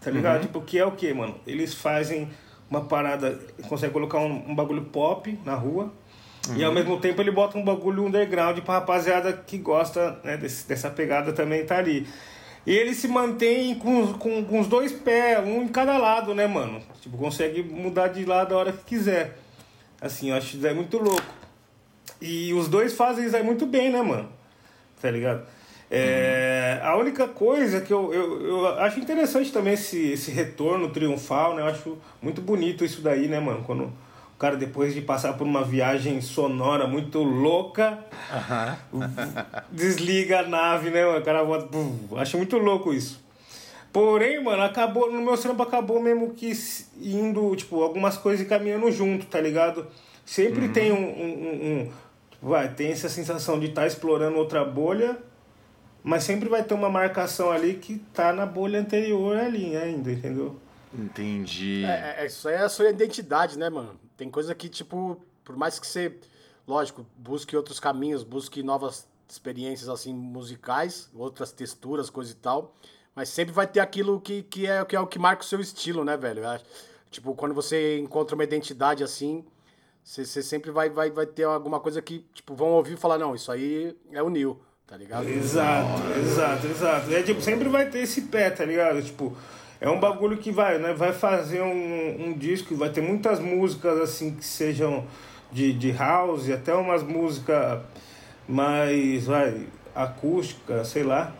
[0.02, 0.36] tá ligado?
[0.36, 0.42] Uhum.
[0.42, 1.34] Tipo, que é o que, mano?
[1.46, 2.28] Eles fazem
[2.68, 5.92] uma parada, conseguem colocar um, um bagulho pop na rua
[6.48, 6.56] uhum.
[6.56, 10.68] e ao mesmo tempo ele bota um bagulho underground pra rapaziada que gosta né, desse,
[10.68, 12.06] dessa pegada também tá ali.
[12.66, 16.46] E ele se mantém com, com, com os dois pés, um em cada lado, né,
[16.46, 16.80] mano?
[17.00, 19.36] Tipo, consegue mudar de lado a hora que quiser.
[20.00, 21.22] Assim, eu acho isso aí muito louco.
[22.20, 24.28] E os dois fazem isso aí muito bem, né, mano?
[25.00, 25.46] Tá ligado?
[25.90, 31.54] É, a única coisa que eu, eu, eu, acho interessante também esse, esse retorno triunfal,
[31.54, 31.62] né?
[31.62, 33.62] Eu acho muito bonito isso daí, né, mano?
[33.64, 33.92] Quando
[34.44, 37.98] cara, depois de passar por uma viagem sonora muito louca,
[39.72, 41.18] desliga a nave, né, mano?
[41.18, 41.68] O cara volta.
[42.16, 43.24] Acho muito louco isso.
[43.90, 45.10] Porém, mano, acabou.
[45.10, 46.52] No meu trampo acabou mesmo que
[47.00, 49.86] indo, tipo, algumas coisas caminhando junto, tá ligado?
[50.26, 50.72] Sempre uhum.
[50.74, 51.92] tem um, um, um, um.
[52.42, 55.16] Vai, tem essa sensação de estar tá explorando outra bolha
[56.06, 60.60] mas sempre vai ter uma marcação ali que tá na bolha anterior ali ainda, entendeu?
[60.92, 61.82] Entendi.
[61.86, 64.03] É, é, isso aí é a sua identidade, né, mano?
[64.16, 66.18] Tem coisa que, tipo, por mais que você,
[66.66, 72.74] lógico, busque outros caminhos, busque novas experiências, assim, musicais, outras texturas, coisa e tal,
[73.14, 75.60] mas sempre vai ter aquilo que, que, é, que é o que marca o seu
[75.60, 76.42] estilo, né, velho?
[77.10, 79.44] Tipo, quando você encontra uma identidade assim,
[80.02, 83.18] você, você sempre vai, vai, vai ter alguma coisa que, tipo, vão ouvir e falar,
[83.18, 85.28] não, isso aí é o Neil tá ligado?
[85.28, 87.12] Exato, exato, exato.
[87.12, 89.02] É tipo, sempre vai ter esse pé, tá ligado?
[89.02, 89.36] Tipo,
[89.84, 90.94] é um bagulho que vai, né?
[90.94, 95.04] Vai fazer um, um disco, vai ter muitas músicas assim que sejam
[95.52, 97.82] de, de house, até umas músicas
[98.48, 101.34] mais, vai, acústica, sei lá.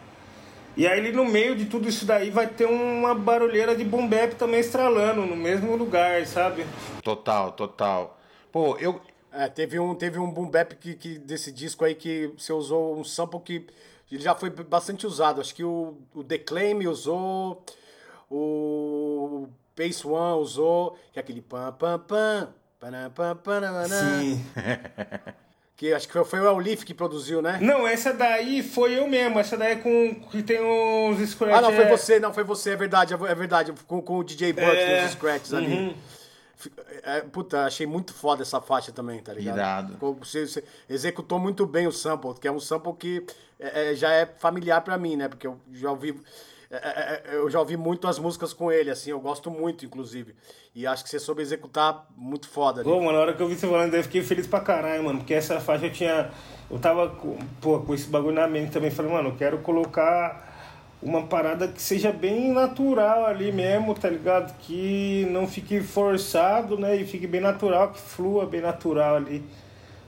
[0.76, 4.34] E aí no meio de tudo isso daí vai ter uma barulheira de boom bap
[4.34, 6.66] também estralando no mesmo lugar, sabe?
[7.03, 8.20] Total, total.
[8.53, 9.01] Pô, eu,
[9.32, 12.95] é, teve um, teve um boom bap que, que, desse disco aí que você usou
[12.95, 13.64] um sample que
[14.12, 15.40] ele já foi bastante usado.
[15.40, 17.64] Acho que o, o The Claim usou,
[18.31, 24.45] o Pace One usou, que é aquele pam pam pam, pam pam pam Sim.
[25.77, 27.59] Que acho que foi o Elif que produziu, né?
[27.61, 29.41] Não, essa daí foi eu mesmo.
[29.41, 31.59] Essa daí é com que tem uns scratches.
[31.59, 33.72] Ah, não, foi você, não, foi você, é verdade, é verdade.
[33.89, 35.05] Com, com o DJ Buck, é...
[35.05, 35.59] os scratches uhum.
[35.59, 35.97] ali.
[37.03, 39.57] É, puta, achei muito foda essa faixa também, tá ligado?
[39.57, 40.16] Irado.
[40.20, 43.27] Você, você executou muito bem o sample, que é um sample que
[43.59, 45.29] é, é já é familiar para mim, né?
[45.29, 46.18] Porque eu já ouvi.
[46.83, 49.85] É, é, é, eu já ouvi muito as músicas com ele, assim, eu gosto muito,
[49.85, 50.35] inclusive.
[50.75, 52.81] E acho que você soube executar muito foda.
[52.81, 52.91] Ali.
[52.91, 55.18] Pô, mano, na hora que eu vi você falando, eu fiquei feliz pra caralho, mano,
[55.20, 56.31] porque essa faixa eu tinha.
[56.70, 58.91] Eu tava com, pô, com esse bagulho na mente também.
[58.91, 60.53] Falei, mano, eu quero colocar
[61.03, 64.57] uma parada que seja bem natural ali mesmo, tá ligado?
[64.61, 66.97] Que não fique forçado, né?
[66.97, 69.45] E fique bem natural, que flua bem natural ali.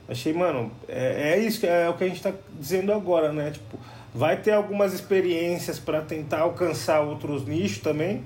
[0.09, 3.51] Achei, mano, é, é isso, é o que a gente tá dizendo agora, né?
[3.51, 3.77] Tipo,
[4.13, 8.23] vai ter algumas experiências para tentar alcançar outros nichos também.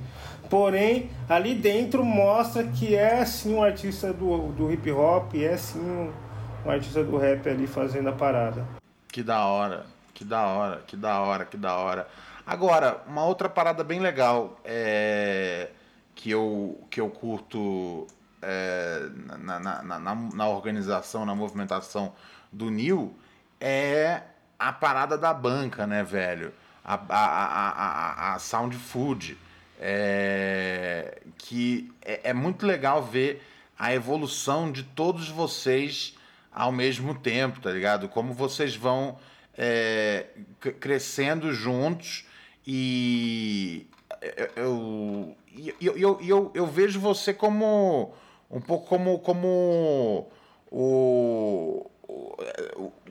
[0.49, 5.79] Porém, ali dentro mostra que é sim um artista do, do hip hop, é sim
[5.79, 6.11] um,
[6.65, 8.65] um artista do rap ali fazendo a parada.
[9.07, 12.07] Que da hora, que da hora, que da hora, que da hora.
[12.45, 15.69] Agora, uma outra parada bem legal é,
[16.15, 18.07] que, eu, que eu curto
[18.41, 19.07] é,
[19.37, 22.13] na, na, na, na, organização, na movimentação
[22.51, 23.15] do Nil
[23.59, 24.21] é
[24.61, 26.53] a parada da banca, né, velho?
[26.85, 29.37] A, a, a, a, a Sound Food.
[29.83, 33.41] É, que é, é muito legal ver
[33.79, 36.15] a evolução de todos vocês
[36.51, 38.07] ao mesmo tempo, tá ligado?
[38.07, 39.17] Como vocês vão
[39.57, 40.27] é,
[40.79, 42.25] crescendo juntos
[42.65, 43.87] e
[44.55, 45.35] eu,
[45.81, 48.13] eu, eu, eu, eu vejo você como
[48.51, 50.29] um pouco como, como
[50.69, 51.89] o,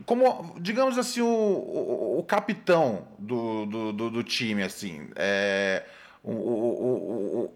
[0.07, 5.84] como digamos assim o, o, o capitão do, do, do, do, time assim é,
[6.22, 6.32] o,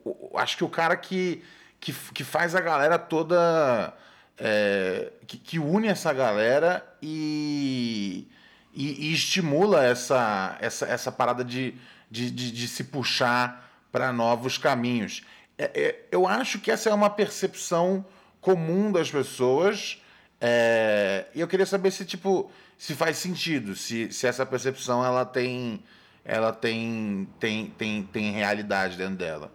[0.05, 1.43] o, acho que o cara que,
[1.81, 3.93] que, que faz a galera toda
[4.39, 8.29] é, que, que une essa galera e
[8.75, 11.75] e, e estimula essa, essa, essa parada de,
[12.11, 15.25] de, de, de se puxar para novos caminhos.
[15.57, 18.05] É, é, eu acho que essa é uma percepção
[18.41, 20.03] comum das pessoas
[20.47, 25.25] é, e eu queria saber se tipo se faz sentido, se, se essa percepção ela
[25.25, 25.81] tem
[26.23, 29.51] ela tem, tem, tem, tem realidade dentro dela.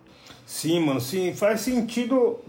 [0.47, 2.39] Sim, mano, sim, faz sentido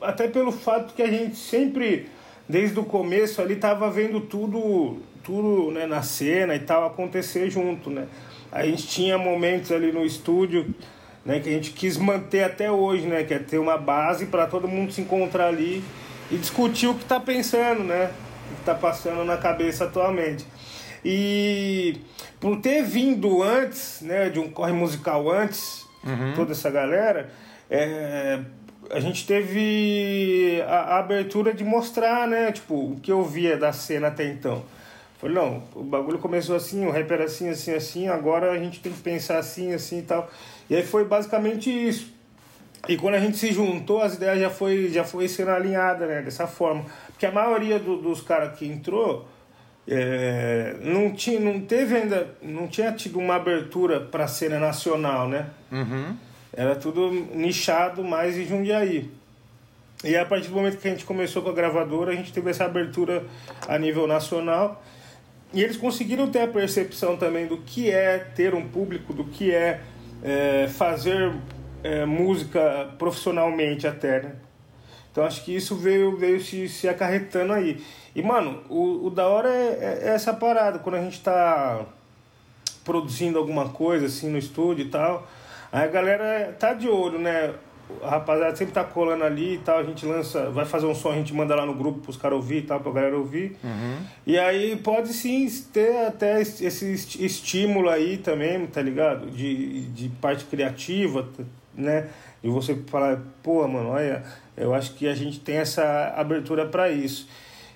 [0.00, 2.08] até pelo fato que a gente sempre,
[2.48, 7.90] desde o começo ali, tava vendo tudo tudo né, na cena e tal acontecer junto,
[7.90, 8.06] né?
[8.52, 10.72] A gente tinha momentos ali no estúdio,
[11.24, 14.46] né, que a gente quis manter até hoje, né, que é ter uma base para
[14.46, 15.82] todo mundo se encontrar ali
[16.30, 18.10] e discutir o que está pensando, né,
[18.50, 20.44] o que está passando na cabeça atualmente.
[21.04, 22.00] E
[22.40, 26.34] por ter vindo antes, né, de um corre musical antes, uhum.
[26.34, 27.30] toda essa galera,
[27.70, 28.40] é,
[28.90, 33.72] a gente teve a, a, abertura de mostrar, né, tipo, o que eu via da
[33.72, 34.64] cena até então.
[35.18, 38.80] Falei, não, o bagulho começou assim, o rap era assim, assim, assim, agora a gente
[38.80, 40.30] tem que pensar assim, assim e tal.
[40.70, 42.17] E aí foi basicamente isso.
[42.86, 46.22] E quando a gente se juntou, as ideias já foi, já foi sendo alinhadas, né,
[46.22, 46.84] dessa forma.
[47.08, 49.26] Porque a maioria do, dos caras que entrou,
[49.86, 55.28] é, não, tinha, não teve ainda, não tinha tido uma abertura para a cena nacional,
[55.28, 55.46] né?
[55.72, 56.14] Uhum.
[56.52, 59.10] Era tudo nichado mais em Jundiaí.
[60.04, 62.50] E a partir do momento que a gente começou com a gravadora, a gente teve
[62.50, 63.24] essa abertura
[63.66, 64.82] a nível nacional.
[65.52, 69.52] E eles conseguiram ter a percepção também do que é ter um público, do que
[69.52, 69.80] é,
[70.22, 71.32] é fazer
[71.82, 74.32] é, música profissionalmente até, né?
[75.10, 77.82] Então acho que isso veio, veio se, se acarretando aí.
[78.14, 81.86] E, mano, o, o da hora é, é essa parada, quando a gente tá
[82.84, 85.26] produzindo alguma coisa assim no estúdio e tal,
[85.72, 87.52] aí a galera tá de olho, né?
[88.02, 91.10] A rapaziada sempre tá colando ali e tal, a gente lança, vai fazer um som,
[91.10, 93.56] a gente manda lá no grupo pros caras ouvir e tal, pra galera ouvir.
[93.64, 93.96] Uhum.
[94.26, 99.30] E aí pode sim ter até esse estímulo aí também, tá ligado?
[99.30, 101.26] De, de parte criativa,
[101.78, 102.08] né?
[102.42, 104.22] E você falar, pô, mano, olha,
[104.56, 107.28] eu acho que a gente tem essa abertura para isso.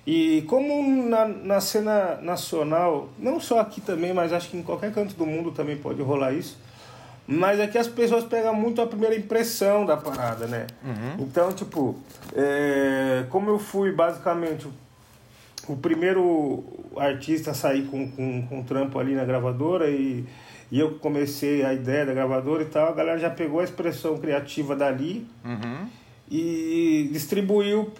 [0.05, 4.91] E como na, na cena nacional, não só aqui também, mas acho que em qualquer
[4.93, 6.57] canto do mundo também pode rolar isso.
[7.25, 10.67] Mas é que as pessoas pegam muito a primeira impressão da parada, né?
[10.83, 11.23] Uhum.
[11.23, 11.95] Então, tipo,
[12.35, 14.67] é, como eu fui basicamente
[15.69, 16.65] o primeiro
[16.97, 20.25] artista a sair com, com, com trampo ali na gravadora e
[20.73, 24.17] e eu comecei a ideia da gravadora e tal, a galera já pegou a expressão
[24.17, 25.87] criativa dali uhum.
[26.27, 27.91] e distribuiu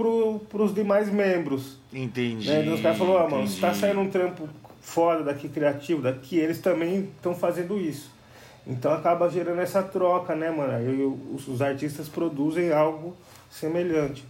[0.49, 1.77] para os demais membros.
[1.93, 2.49] Entendi.
[2.49, 2.61] Né?
[2.61, 4.49] Então os caras falaram, ah, mano, tá saindo um trampo
[4.81, 8.09] foda daqui, criativo, daqui, eles também estão fazendo isso.
[8.65, 11.19] Então acaba gerando essa troca, né, mano?
[11.31, 13.15] Os, os artistas produzem algo
[13.51, 14.25] semelhante.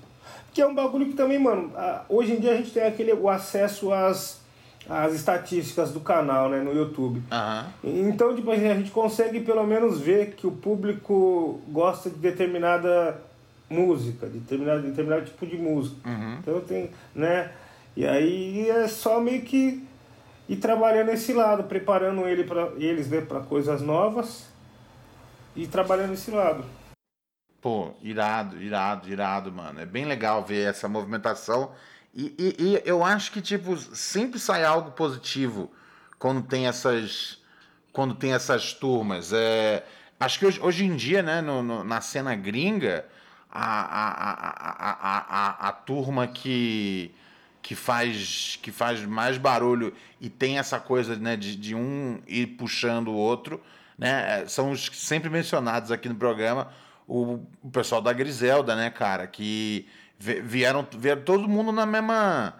[0.53, 1.71] Que é um bagulho que também, mano,
[2.09, 4.42] hoje em dia a gente tem aquele, o acesso às
[4.89, 7.21] as estatísticas do canal, né, no YouTube.
[7.31, 8.09] Uhum.
[8.09, 13.21] Então, tipo, a gente consegue pelo menos ver que o público gosta de determinada
[13.69, 16.07] música, de determinado, determinado tipo de música.
[16.07, 16.37] Uhum.
[16.39, 17.51] Então tem, né?
[17.95, 19.87] E aí é só meio que
[20.49, 24.47] ir trabalhando esse lado, preparando ele pra, eles né, para coisas novas
[25.55, 26.65] e trabalhando esse lado.
[27.61, 29.79] Pô, irado, irado, irado, mano.
[29.79, 31.71] É bem legal ver essa movimentação
[32.15, 35.71] e, e, e, eu acho que, tipo, sempre sai algo positivo
[36.19, 37.39] quando tem essas,
[37.91, 39.33] quando tem essas turmas.
[39.33, 39.83] É,
[40.19, 43.05] acho que hoje, hoje em dia, né, no, no, na cena gringa,
[43.51, 44.87] a, a,
[45.67, 47.11] a, a, turma que,
[47.61, 52.47] que, faz, que faz mais barulho e tem essa coisa né, de, de um ir
[52.47, 53.61] puxando o outro,
[53.97, 56.71] né, são os sempre mencionados aqui no programa,
[57.07, 59.87] o, o pessoal da Griselda, né, cara, que
[60.23, 62.55] vieram, vieram todo mundo na mesma.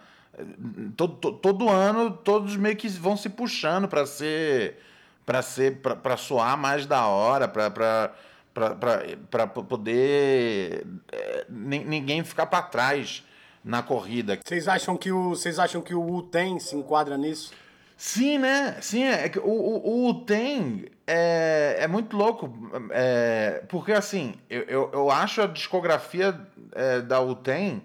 [0.97, 4.79] Todo, todo, todo ano, todos meio que vão se puxando para ser.
[5.25, 5.77] para ser.
[5.79, 8.11] para soar mais da hora, para
[8.53, 13.23] para poder é, ninguém ficar para trás
[13.63, 14.39] na corrida.
[14.43, 17.51] Vocês acham que o vocês acham que o Uten se enquadra nisso?
[17.95, 18.77] Sim, né?
[18.81, 22.51] Sim, é que o, o, o tem é, é muito louco.
[22.91, 26.39] É, porque assim, eu, eu, eu, acho a discografia
[26.73, 27.83] é, da UTEM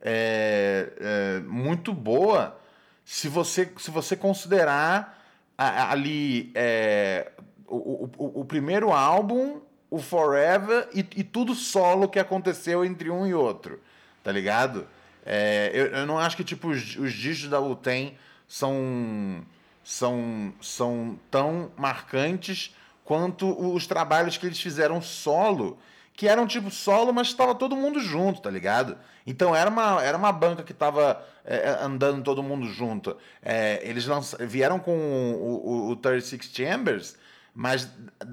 [0.00, 2.58] é, é, muito boa
[3.04, 5.18] se você, se você considerar
[5.58, 7.32] ali é,
[7.66, 13.26] o, o, o, primeiro álbum, o Forever e, e, tudo solo que aconteceu entre um
[13.26, 13.80] e outro.
[14.22, 14.86] Tá ligado?
[15.24, 18.16] É, eu, eu não acho que tipo, os, os discos da UTEM
[18.50, 19.46] são
[19.84, 22.74] são, são tão marcantes
[23.04, 25.78] quanto os trabalhos que eles fizeram solo,
[26.12, 28.98] que eram tipo solo, mas estava todo mundo junto, tá ligado?
[29.26, 33.16] Então era uma, era uma banca que estava é, é, andando todo mundo junto.
[33.42, 34.06] É, eles
[34.40, 37.16] vieram com o, o, o 36 Chambers,
[37.54, 37.88] mas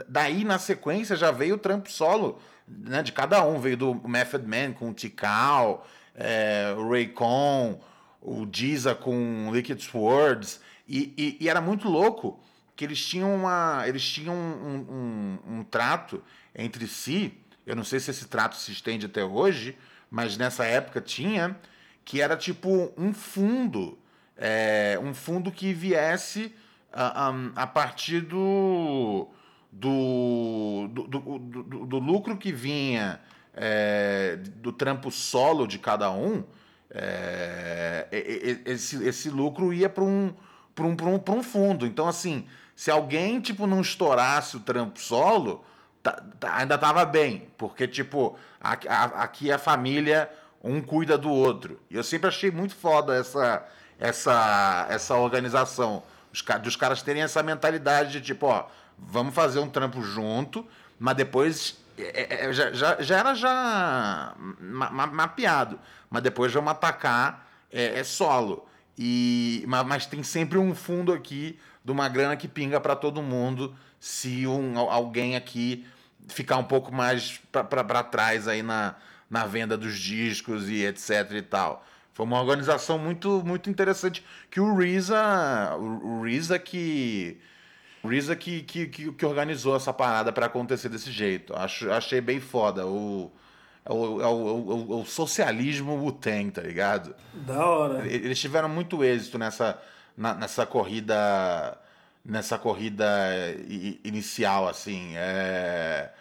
[0.07, 3.59] daí na sequência já veio o trampo solo né, de cada um.
[3.59, 7.79] Veio do Method Man com o Tikal, é, o Raycon,
[8.21, 10.59] o Giza com Liquid Swords.
[10.87, 12.39] E, e, e, era muito louco
[12.75, 16.23] que eles tinham, uma, eles tinham um, um, um, trato
[16.55, 17.37] entre si.
[17.65, 19.77] Eu não sei se esse trato se estende até hoje,
[20.09, 21.57] mas nessa época tinha,
[22.05, 23.97] que era tipo um fundo.
[24.37, 26.53] É, um fundo que viesse
[26.93, 29.27] a, a, a partir do,
[29.71, 33.19] do, do, do, do, do lucro que vinha
[33.57, 36.43] é, do trampo solo de cada um.
[36.89, 38.07] É,
[38.65, 40.33] esse, esse lucro ia para um
[40.85, 41.85] um, um, um fundo.
[41.85, 45.63] Então, assim, se alguém, tipo, não estourasse o trampo solo,
[46.03, 47.47] tá, tá, ainda tava bem.
[47.57, 50.29] Porque, tipo, aqui, a, aqui a família,
[50.63, 51.79] um cuida do outro.
[51.89, 53.65] E eu sempre achei muito foda essa,
[53.99, 56.03] essa, essa organização.
[56.31, 58.67] Os, dos caras terem essa mentalidade de, tipo, ó,
[58.97, 60.65] vamos fazer um trampo junto,
[60.99, 65.79] mas depois é, é, é já, já, era já ma, ma, mapeado.
[66.09, 68.67] Mas depois vamos atacar é, é solo.
[68.97, 73.21] E, mas, mas tem sempre um fundo aqui de uma grana que pinga para todo
[73.21, 75.85] mundo se um, alguém aqui
[76.27, 78.95] ficar um pouco mais para trás aí na,
[79.29, 81.85] na venda dos discos e etc e tal.
[82.13, 87.39] Foi uma organização muito muito interessante que o Reza, o o Reza que,
[88.35, 91.55] que, que, que organizou essa parada para acontecer desse jeito.
[91.55, 92.85] Acho, achei bem foda.
[92.85, 93.31] O,
[93.85, 97.15] é o, é o, o, o socialismo Wu-Tang, tá ligado?
[97.33, 98.07] Da hora.
[98.07, 99.81] Eles tiveram muito êxito nessa,
[100.17, 101.77] nessa corrida
[102.27, 103.05] nessa corrida
[104.03, 105.13] inicial, assim.
[105.15, 106.11] É,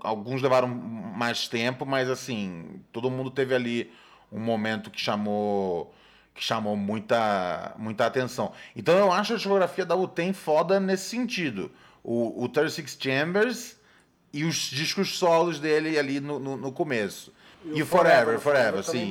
[0.00, 3.92] alguns levaram mais tempo, mas assim, todo mundo teve ali
[4.32, 5.94] um momento que chamou
[6.34, 8.52] que chamou muita, muita atenção.
[8.74, 11.70] Então eu acho a discografia da UTEM foda nesse sentido.
[12.02, 13.76] O, o 36 Chambers
[14.32, 17.32] e os discos solos dele ali no, no, no começo.
[17.64, 19.08] E, e o Forever, Forever, Forever sim,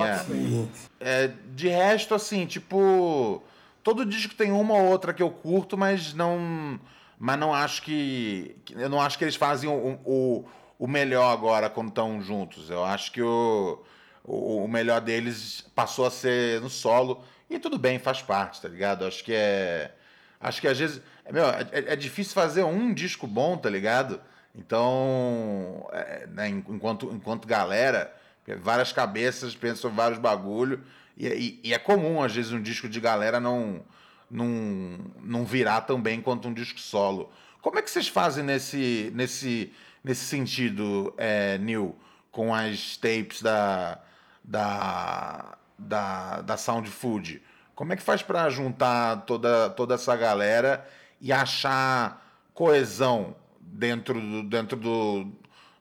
[1.00, 1.26] é.
[1.26, 1.32] é.
[1.56, 3.42] De resto, assim, tipo.
[3.82, 6.80] Todo disco tem uma ou outra que eu curto, mas não.
[7.18, 8.56] Mas não acho que.
[8.72, 10.46] Eu não acho que eles fazem o, o,
[10.78, 12.70] o melhor agora quando estão juntos.
[12.70, 13.82] Eu acho que o,
[14.24, 17.24] o, melhor deles passou a ser no solo.
[17.50, 19.06] E tudo bem, faz parte, tá ligado?
[19.06, 19.92] Acho que é.
[20.40, 21.02] Acho que às vezes.
[21.32, 24.20] Meu, é, é difícil fazer um disco bom, tá ligado?
[24.56, 28.14] Então, é, né, enquanto, enquanto galera,
[28.60, 30.84] várias cabeças pensam vários bagulho.
[31.18, 33.82] E, e, e, é comum, às vezes, um disco de galera não,
[34.30, 37.32] não, não virar tão bem quanto um disco solo.
[37.62, 39.72] Como é que vocês fazem nesse, nesse,
[40.04, 41.96] nesse sentido, é, Neil,
[42.32, 44.02] com as tapes da,
[44.44, 47.42] da, da, da Sound Food?
[47.76, 50.86] Como é que faz para juntar toda, toda essa galera
[51.20, 52.24] e achar
[52.54, 55.28] coesão dentro do, dentro do,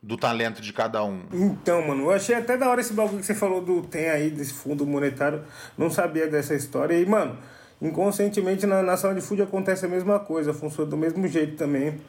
[0.03, 1.23] do talento de cada um.
[1.33, 4.31] Então, mano, eu achei até da hora esse bagulho que você falou do tem aí,
[4.31, 5.43] desse fundo monetário.
[5.77, 6.99] Não sabia dessa história.
[6.99, 7.37] E, mano,
[7.81, 12.01] inconscientemente na, na de food acontece a mesma coisa, funciona do mesmo jeito também.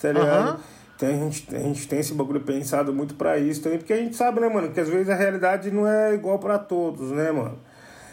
[0.00, 0.50] Tá ligado?
[0.50, 0.60] Uhum.
[1.02, 3.96] Então a gente, a gente tem esse bagulho pensado muito para isso também, porque a
[3.96, 7.32] gente sabe, né, mano, que às vezes a realidade não é igual para todos, né,
[7.32, 7.58] mano?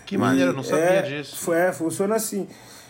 [0.07, 1.53] Que maneira, não sabia é, disso.
[1.53, 2.47] É, funciona assim.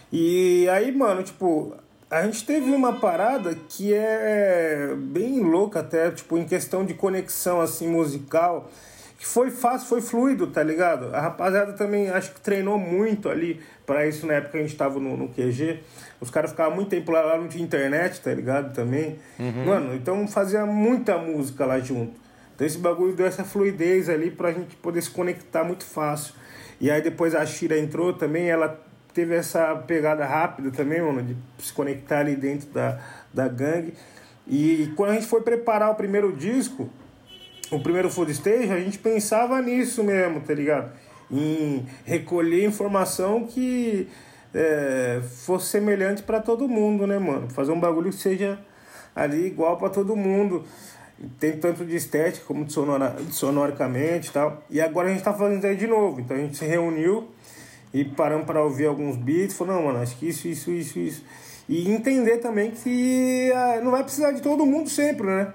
[0.09, 1.75] E aí, mano, tipo,
[2.09, 7.59] a gente teve uma parada que é bem louca até, tipo, em questão de conexão,
[7.59, 8.71] assim, musical,
[9.17, 11.13] que foi fácil, foi fluido, tá ligado?
[11.13, 14.77] A rapaziada também, acho que treinou muito ali para isso na época que a gente
[14.77, 15.81] tava no, no QG.
[16.21, 18.73] Os caras ficavam muito tempo lá, lá no de internet, tá ligado?
[18.73, 19.17] Também.
[19.39, 19.65] Uhum.
[19.65, 22.13] Mano, então fazia muita música lá junto.
[22.55, 26.33] Então esse bagulho deu essa fluidez ali pra gente poder se conectar muito fácil.
[26.81, 28.79] E aí depois a Shira entrou também, ela
[29.13, 32.99] teve essa pegada rápida também, mano, de se conectar ali dentro da,
[33.33, 33.93] da gangue.
[34.45, 36.89] E quando a gente foi preparar o primeiro disco,
[37.71, 40.91] o primeiro Food Stage, a gente pensava nisso mesmo, tá ligado?
[41.31, 44.07] Em recolher informação que
[44.53, 47.49] é, fosse semelhante para todo mundo, né, mano?
[47.49, 48.59] Fazer um bagulho que seja
[49.15, 50.63] ali igual para todo mundo.
[51.39, 54.63] Tem tanto de estética como de, sonora, de sonoricamente e tal.
[54.69, 56.21] E agora a gente tá fazendo isso aí de novo.
[56.21, 57.27] Então a gente se reuniu
[57.93, 61.25] e paramos para ouvir alguns beats, falou, não, mano, acho que isso, isso, isso, isso.
[61.67, 65.53] E entender também que ah, não vai precisar de todo mundo sempre, né?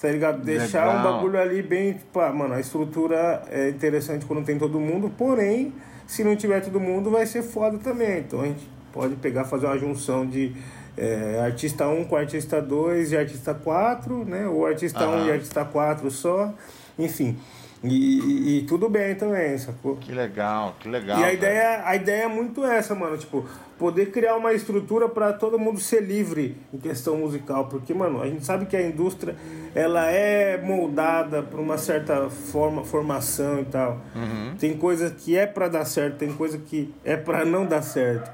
[0.00, 0.42] Tá ligado?
[0.42, 1.00] Deixar Legal.
[1.00, 5.10] um bagulho ali bem, tipo, ah, mano, a estrutura é interessante quando tem todo mundo,
[5.16, 5.72] porém,
[6.06, 8.18] se não tiver todo mundo, vai ser foda também.
[8.18, 10.54] Então a gente pode pegar, fazer uma junção de
[10.96, 14.46] é, artista 1 com artista 2 e artista 4, né?
[14.46, 15.24] Ou artista uhum.
[15.24, 16.52] 1 e artista 4 só.
[16.98, 17.36] Enfim.
[17.84, 19.96] E, e, tudo bem também, sacou?
[19.96, 21.20] Que legal, que legal.
[21.20, 23.18] E a ideia, a ideia é muito essa, mano.
[23.18, 23.46] Tipo,
[23.78, 27.66] poder criar uma estrutura para todo mundo ser livre em questão musical.
[27.66, 29.36] Porque, mano, a gente sabe que a indústria
[29.74, 34.00] ela é moldada por uma certa forma, formação e tal.
[34.14, 34.56] Uhum.
[34.58, 38.30] Tem coisa que é para dar certo, tem coisa que é para não dar certo.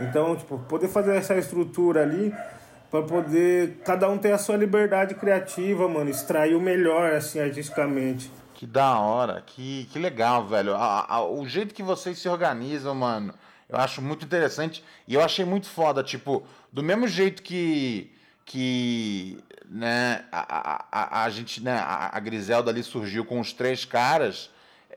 [0.00, 2.34] Então, tipo, poder fazer essa estrutura ali
[2.90, 8.30] para poder cada um ter a sua liberdade criativa, mano, extrair o melhor assim artisticamente.
[8.64, 10.74] Que da hora, que, que legal, velho.
[10.74, 13.34] A, a, o jeito que vocês se organizam, mano,
[13.68, 14.82] eu acho muito interessante.
[15.06, 16.42] E eu achei muito foda, tipo,
[16.72, 18.10] do mesmo jeito que.
[18.46, 19.38] que
[19.68, 24.48] né, a, a, a, gente, né, a, a Griselda ali surgiu com os três caras,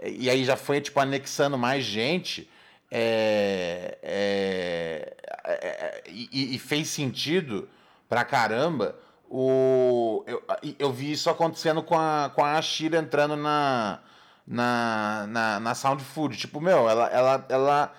[0.02, 2.50] e aí já foi, tipo, anexando mais gente.
[2.90, 5.14] É, é,
[5.44, 7.68] é, é e, e, fez sentido
[8.08, 8.96] pra caramba
[9.30, 10.44] o, eu,
[10.80, 14.00] eu vi isso acontecendo com a, com a Ashira entrando na,
[14.48, 16.38] na, na, na Sound Food.
[16.38, 17.94] Tipo, meu, ela, ela, ela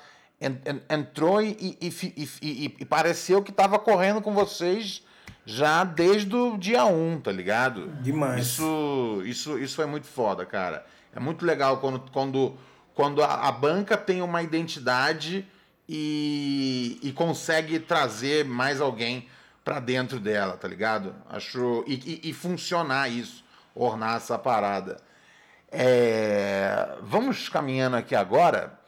[0.89, 1.93] entrou e, e,
[2.41, 5.03] e, e, pareceu que estava correndo com vocês
[5.45, 7.89] já desde o dia 1, um, tá ligado?
[8.01, 8.47] Demais.
[8.47, 10.85] Isso, isso, isso é muito foda, cara.
[11.15, 12.57] É muito legal quando, quando,
[12.95, 15.47] quando a, a banca tem uma identidade
[15.89, 19.27] e, e consegue trazer mais alguém
[19.69, 21.15] para dentro dela, tá ligado?
[21.29, 21.85] Acho.
[21.87, 24.97] E, e, e, funcionar isso, ornar essa parada.
[25.71, 28.81] É, vamos caminhando aqui agora.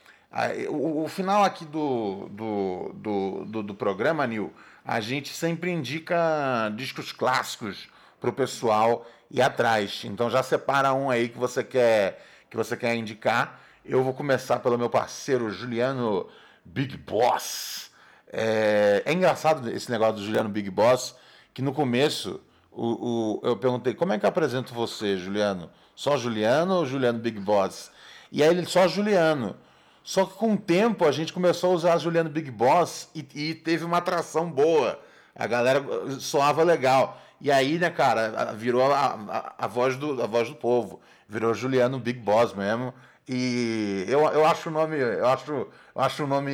[0.70, 6.72] O, o final aqui do, do, do, do, do programa, Nil, a gente sempre indica
[6.74, 10.00] discos clássicos para o pessoal ir atrás.
[10.06, 13.60] Então já separa um aí que você quer que você quer indicar.
[13.84, 16.26] Eu vou começar pelo meu parceiro Juliano
[16.64, 17.89] Big Boss.
[18.32, 21.16] É, é engraçado esse negócio do Juliano Big Boss,
[21.52, 22.40] que no começo
[22.70, 25.70] o, o, eu perguntei como é que eu apresento você, Juliano?
[25.94, 27.90] Só Juliano ou Juliano Big Boss?
[28.30, 29.56] E aí ele só Juliano.
[30.02, 33.54] Só que com o tempo a gente começou a usar Juliano Big Boss e, e
[33.54, 34.98] teve uma atração boa.
[35.34, 35.84] A galera
[36.20, 37.20] soava legal.
[37.40, 41.00] E aí, né, cara, virou a, a, a, voz, do, a voz do povo.
[41.28, 42.94] Virou Juliano Big Boss mesmo.
[43.32, 46.50] E eu, eu acho o nome, eu acho, eu acho o nome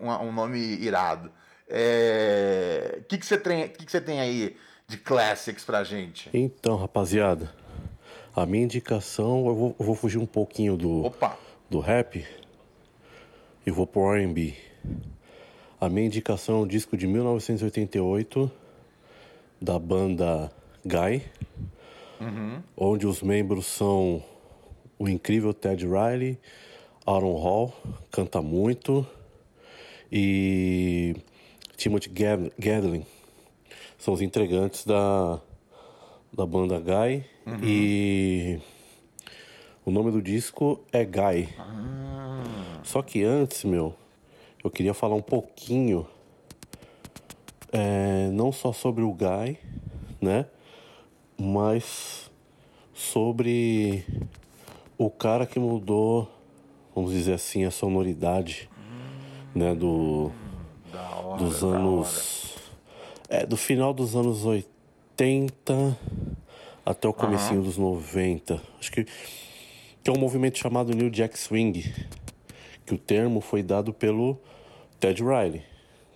[0.00, 1.26] um, um nome irado.
[1.28, 1.32] O
[1.68, 4.56] é, que, que, você tem, que, que você tem aí
[4.86, 6.30] de classics pra gente?
[6.32, 7.52] Então, rapaziada,
[8.36, 11.36] a minha indicação, eu vou, eu vou fugir um pouquinho do, Opa.
[11.68, 12.24] do rap
[13.66, 14.54] e vou pro R&B.
[15.80, 18.48] A minha indicação é um disco de 1988
[19.60, 20.52] da banda
[20.84, 21.24] Guy,
[22.20, 22.62] uhum.
[22.76, 24.22] onde os membros são
[24.98, 26.38] o incrível Ted Riley,
[27.06, 27.74] Aaron Hall,
[28.10, 29.06] canta muito,
[30.10, 31.14] e
[31.76, 32.10] Timothy
[32.58, 33.04] Gadlin,
[33.98, 35.40] são os entregantes da,
[36.32, 37.58] da banda Guy, uhum.
[37.62, 38.58] e
[39.84, 41.48] o nome do disco é Guy.
[41.58, 42.80] Ah.
[42.82, 43.94] Só que antes, meu,
[44.64, 46.06] eu queria falar um pouquinho,
[47.72, 49.58] é, não só sobre o Guy,
[50.20, 50.46] né,
[51.38, 52.30] mas
[52.94, 54.04] sobre
[54.98, 56.28] o cara que mudou,
[56.94, 60.32] vamos dizer assim, a sonoridade, hum, né, do
[61.24, 62.46] hora, dos anos
[63.28, 65.98] é do final dos anos 80
[66.84, 67.66] até o comecinho uhum.
[67.66, 68.62] dos 90.
[68.78, 69.06] Acho que
[70.02, 71.92] tem um movimento chamado New Jack Swing,
[72.84, 74.38] que o termo foi dado pelo
[75.00, 75.64] Ted Riley,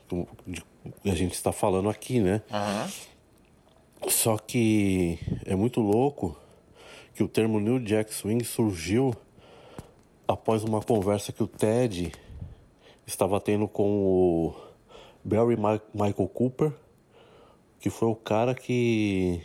[0.08, 2.42] que a gente está falando aqui, né?
[2.50, 4.08] Uhum.
[4.08, 6.38] Só que é muito louco
[7.20, 9.14] que o termo New Jack Swing surgiu
[10.26, 12.10] após uma conversa que o Ted
[13.06, 14.54] estava tendo com o
[15.22, 16.72] Barry Ma Michael Cooper,
[17.78, 19.38] que foi o cara que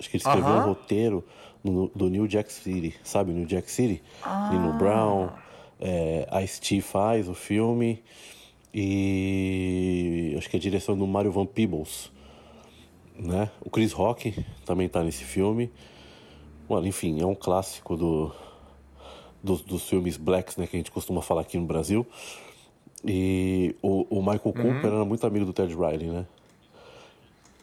[0.00, 1.22] acho que ele escreveu um roteiro
[1.62, 3.30] no, do New Jack City, sabe?
[3.30, 4.48] New Jack City, ah.
[4.50, 5.28] Nino Brown,
[5.78, 8.02] é, Ice-T faz o filme
[8.72, 12.10] e acho que é a direção do Mario Van Peebles,
[13.14, 13.50] né?
[13.60, 15.70] O Chris Rock também está nesse filme.
[16.68, 18.32] Mano, enfim, é um clássico do,
[19.42, 22.06] dos, dos filmes blacks, né, que a gente costuma falar aqui no Brasil.
[23.04, 24.52] E o, o Michael uhum.
[24.52, 26.26] Cooper era muito amigo do Ted Riley, né?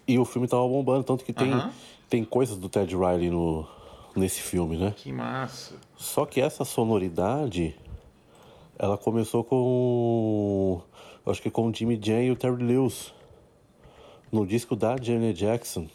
[0.07, 1.69] E o filme tava bombando, tanto que tem, uhum.
[2.09, 3.67] tem coisas do Ted Riley no,
[4.15, 4.93] nesse filme, né?
[4.95, 5.75] Que massa!
[5.97, 7.75] Só que essa sonoridade,
[8.77, 10.81] ela começou com.
[11.25, 13.13] Acho que com o Jimmy Jam e o Terry Lewis.
[14.31, 15.87] No disco da Janet Jackson,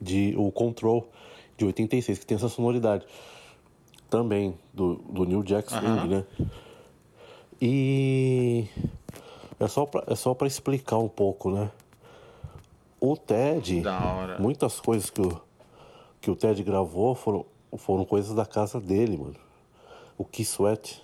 [0.00, 1.08] de O Control
[1.60, 3.04] de 86, que tem essa sonoridade.
[4.08, 6.06] Também, do, do New Jack Swing, uhum.
[6.06, 6.24] né?
[7.60, 8.66] E
[9.58, 11.70] é só pra, é só para explicar um pouco, né?
[12.98, 13.82] O Ted,
[14.38, 15.40] muitas coisas que o,
[16.20, 17.44] que o Ted gravou foram,
[17.76, 19.36] foram coisas da casa dele, mano.
[20.18, 21.02] O Keith Sweat,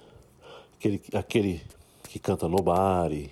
[0.79, 1.63] aquele, aquele
[2.09, 3.31] que canta Nobody,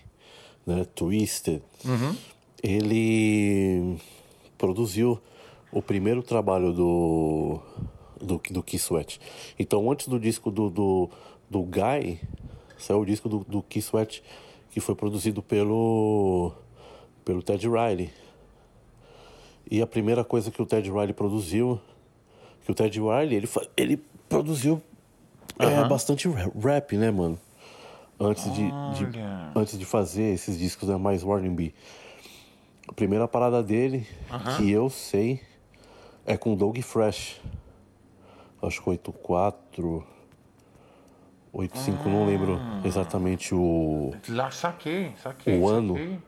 [0.66, 0.86] né?
[0.94, 1.62] Twisted.
[1.84, 2.16] Uhum.
[2.62, 3.98] Ele
[4.56, 5.20] produziu
[5.74, 7.60] o primeiro trabalho do
[8.24, 9.20] do, do Keith Sweat.
[9.58, 11.10] Então, antes do disco do, do,
[11.48, 12.20] do Guy,
[12.78, 14.22] saiu o disco do, do Keith Sweat,
[14.70, 16.52] que foi produzido pelo,
[17.24, 18.10] pelo Ted Riley.
[19.70, 21.80] E a primeira coisa que o Ted Riley produziu,
[22.64, 23.96] que o Ted Riley, ele, ele
[24.28, 24.82] produziu
[25.58, 27.38] é, bastante rap, né, mano?
[28.18, 29.18] Antes de, de,
[29.56, 31.74] antes de fazer esses discos né, mais Warning B.
[32.86, 34.06] A primeira parada dele,
[34.56, 35.40] que eu sei,
[36.26, 37.40] é com Doug Fresh.
[38.62, 40.06] Acho que 84.
[41.52, 42.08] 85, ah.
[42.08, 44.12] não lembro exatamente o.
[44.28, 45.58] Lá saquei, saquei.
[45.58, 45.94] O ano.
[45.94, 46.18] Saquei.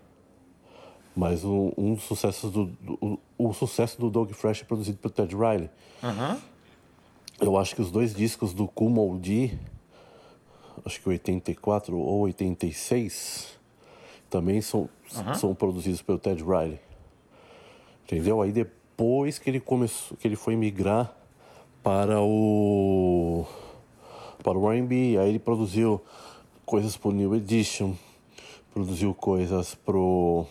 [1.17, 2.67] Mas um, um dos sucessos do.
[2.67, 5.71] do o, o, sucesso do Doug Fresh é produzido pelo Ted Riley.
[6.03, 6.41] Uhum.
[7.41, 9.59] Eu acho que os dois discos do Kumo D,
[10.85, 13.59] acho que 84 ou 86,
[14.31, 15.35] também são, uhum.
[15.35, 16.79] são produzidos pelo Ted Riley.
[18.05, 18.41] Entendeu?
[18.41, 21.15] Aí depois depois que ele começou, que ele foi migrar
[21.83, 23.45] para o
[24.43, 26.01] para o R&B, aí ele produziu
[26.65, 27.95] coisas pro New Edition,
[28.73, 30.47] produziu coisas pro,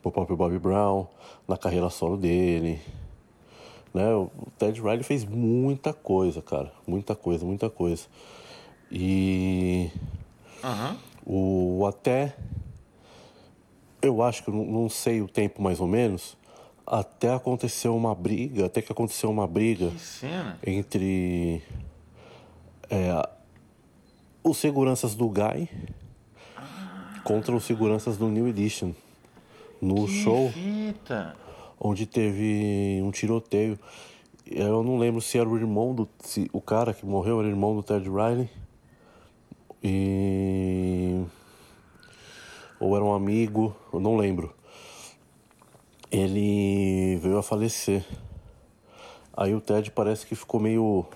[0.00, 1.06] pro próprio Bobby Brown,
[1.46, 2.80] na carreira solo dele.
[3.92, 4.14] Né?
[4.14, 6.72] O Ted Riley fez muita coisa, cara.
[6.86, 8.06] Muita coisa, muita coisa.
[8.90, 9.90] E.
[10.62, 11.80] Uhum.
[11.80, 12.36] O até.
[14.00, 16.36] Eu acho que eu não sei o tempo mais ou menos.
[16.86, 19.92] Até aconteceu uma briga, até que aconteceu uma briga
[20.66, 21.62] entre
[22.88, 23.28] é,
[24.42, 25.68] os seguranças do Guy
[26.56, 27.20] ah.
[27.22, 28.92] contra os seguranças do New Edition.
[29.80, 30.50] No que show.
[30.50, 31.36] Fita
[31.80, 33.78] onde teve um tiroteio.
[34.46, 36.08] Eu não lembro se era o irmão do.
[36.20, 38.50] Se o cara que morreu era o irmão do Ted Riley.
[39.82, 41.24] E.
[42.78, 44.54] Ou era um amigo, eu não lembro.
[46.10, 48.04] Ele veio a falecer.
[49.36, 51.06] Aí o Ted parece que ficou meio.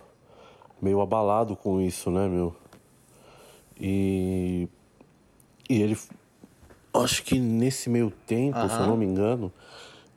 [0.81, 2.55] meio abalado com isso, né, meu?
[3.79, 4.69] E.
[5.69, 5.99] E ele.
[6.93, 9.53] Acho que nesse meio tempo, se eu não me engano,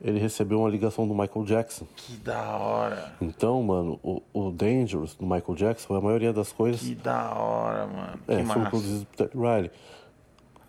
[0.00, 1.86] ele recebeu uma ligação do Michael Jackson.
[1.96, 3.12] Que da hora.
[3.20, 6.80] Então, mano, o, o Dangerous do Michael Jackson, a maioria das coisas.
[6.80, 8.20] Que da hora, mano.
[8.28, 9.70] É, que foi produzido por Ted Riley.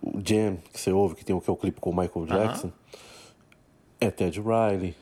[0.02, 2.26] O Jam, que você ouve, que tem o que é o clipe com o Michael
[2.26, 2.72] Jackson.
[4.00, 4.96] É Ted Riley.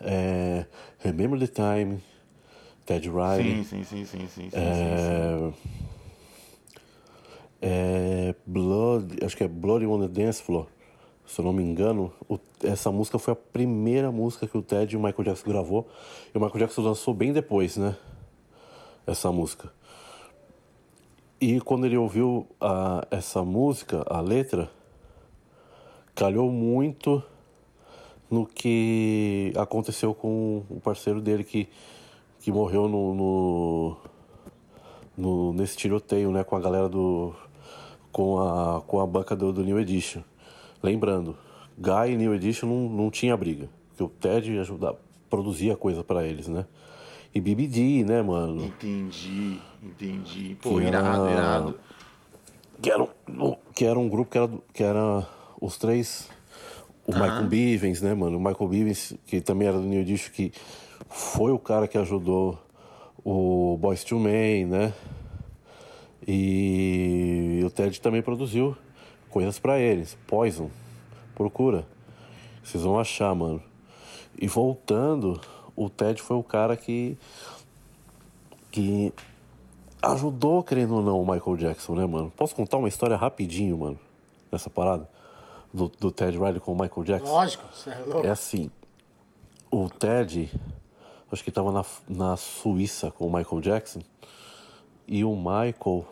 [0.00, 0.66] É
[0.98, 2.00] Remember the Time,
[2.84, 3.64] Ted Riley.
[3.64, 4.50] Sim, sim, sim, sim, sim.
[4.52, 5.38] é...
[5.38, 5.74] sim, sim.
[7.62, 10.66] É Blood, acho que é Blood on the Dance Floor
[11.26, 14.94] se eu não me engano, o, essa música foi a primeira música que o Ted
[14.94, 15.88] e o Michael Jackson gravou.
[16.34, 17.96] E o Michael Jackson lançou bem depois, né?
[19.06, 19.72] Essa música.
[21.40, 24.70] E quando ele ouviu a, essa música, a letra,
[26.14, 27.22] calhou muito
[28.30, 31.68] no que aconteceu com o parceiro dele que,
[32.40, 33.96] que morreu no, no,
[35.16, 36.44] no nesse tiroteio, né?
[36.44, 37.34] Com a galera do.
[38.10, 40.22] com a, com a banca do, do New Edition.
[40.82, 41.36] Lembrando,
[41.78, 43.68] Guy e New Edition não, não tinha briga.
[43.88, 44.98] Porque o Ted ajudava,
[45.30, 46.66] produzia coisa para eles, né?
[47.34, 48.64] E BBD, né, mano?
[48.64, 50.56] Entendi, entendi.
[50.62, 51.80] Pô, que irado, era, irado.
[52.80, 55.26] Que era, um, que era um grupo que era, que era
[55.60, 56.28] os três.
[57.06, 57.22] O uh -huh.
[57.22, 58.38] Michael Bivens, né, mano?
[58.38, 60.52] O Michael Bivens, que também era do New Edition, que
[61.08, 62.58] foi o cara que ajudou
[63.24, 64.92] o Boys to Men, né?
[66.26, 68.76] E o Ted também produziu
[69.30, 70.16] coisas para eles.
[70.26, 70.70] Poison,
[71.34, 71.86] procura.
[72.62, 73.62] Vocês vão achar, mano.
[74.40, 75.40] E voltando,
[75.76, 77.16] o Ted foi o cara que.
[78.70, 79.12] que
[80.02, 82.32] ajudou, querendo ou não, o Michael Jackson, né, mano?
[82.36, 83.98] Posso contar uma história rapidinho, mano,
[84.50, 85.08] nessa parada?
[85.74, 87.32] Do, do Ted Riley com o Michael Jackson?
[87.32, 88.24] Lógico, você é louco.
[88.24, 88.70] É assim,
[89.72, 90.48] o Ted,
[91.32, 94.00] acho que tava na, na Suíça com o Michael Jackson,
[95.08, 96.06] e o Michael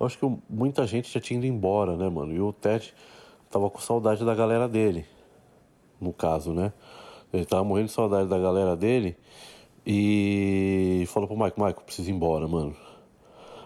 [0.00, 2.32] acho que muita gente já tinha ido embora, né, mano?
[2.32, 2.94] E o Ted
[3.50, 5.06] tava com saudade da galera dele,
[6.00, 6.72] no caso, né?
[7.32, 9.16] Ele tava morrendo de saudade da galera dele
[9.86, 12.74] e falou pro Michael, Michael, preciso ir embora, mano.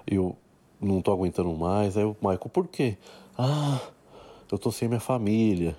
[0.07, 0.37] Eu
[0.81, 1.97] não tô aguentando mais.
[1.97, 2.97] Aí o Michael, por quê?
[3.37, 3.81] Ah,
[4.51, 5.77] eu tô sem minha família.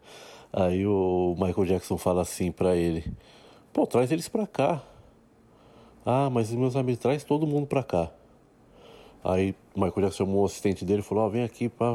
[0.52, 3.04] Aí o Michael Jackson fala assim pra ele,
[3.72, 4.82] pô, traz eles pra cá.
[6.04, 8.10] Ah, mas meus amigos, traz todo mundo pra cá.
[9.22, 11.68] Aí o Michael Jackson chamou o assistente dele e falou: oh, vem aqui.
[11.68, 11.86] Pá.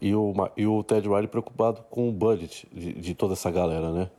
[0.00, 3.90] E o, e o Ted Riley preocupado com o budget de, de toda essa galera,
[3.90, 4.10] né?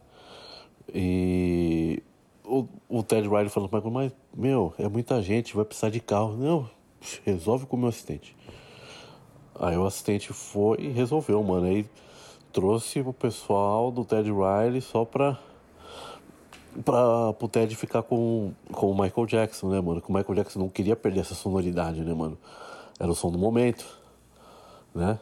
[0.93, 2.03] E
[2.43, 6.35] o, o Ted Riley falou: Michael, mas meu, é muita gente, vai precisar de carro.
[6.35, 6.69] Não,
[7.23, 8.35] resolve com o meu assistente.
[9.61, 11.67] Aí o assistente foi e resolveu, mano.
[11.67, 11.85] Aí
[12.51, 15.37] trouxe o pessoal do Ted Riley só pra
[16.83, 20.01] pra, pro Ted ficar com, com o Michael Jackson, né, mano?
[20.01, 22.39] Que o Michael Jackson não queria perder essa sonoridade, né, mano?
[22.99, 23.85] Era o som do momento,
[24.95, 25.19] né?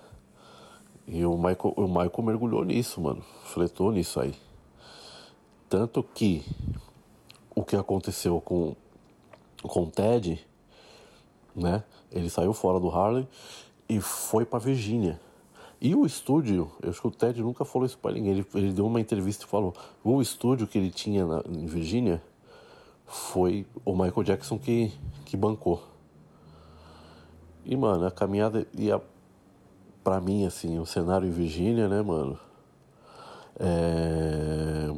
[1.06, 3.22] E o Michael, o Michael mergulhou nisso, mano.
[3.44, 4.34] Fletou nisso aí.
[5.68, 6.46] Tanto que
[7.54, 8.74] o que aconteceu com,
[9.64, 10.40] com o Ted,
[11.54, 11.84] né?
[12.10, 13.28] Ele saiu fora do Harlem
[13.90, 15.20] e foi para Virgínia.
[15.82, 18.32] E o estúdio, eu acho que o Ted nunca falou isso pra ninguém.
[18.32, 22.22] Ele, ele deu uma entrevista e falou: o estúdio que ele tinha na, em Virgínia
[23.06, 24.94] foi o Michael Jackson que,
[25.26, 25.82] que bancou.
[27.66, 29.02] E, mano, a caminhada ia.
[30.02, 32.40] Pra mim, assim, o cenário em Virgínia, né, mano?
[33.60, 34.90] É,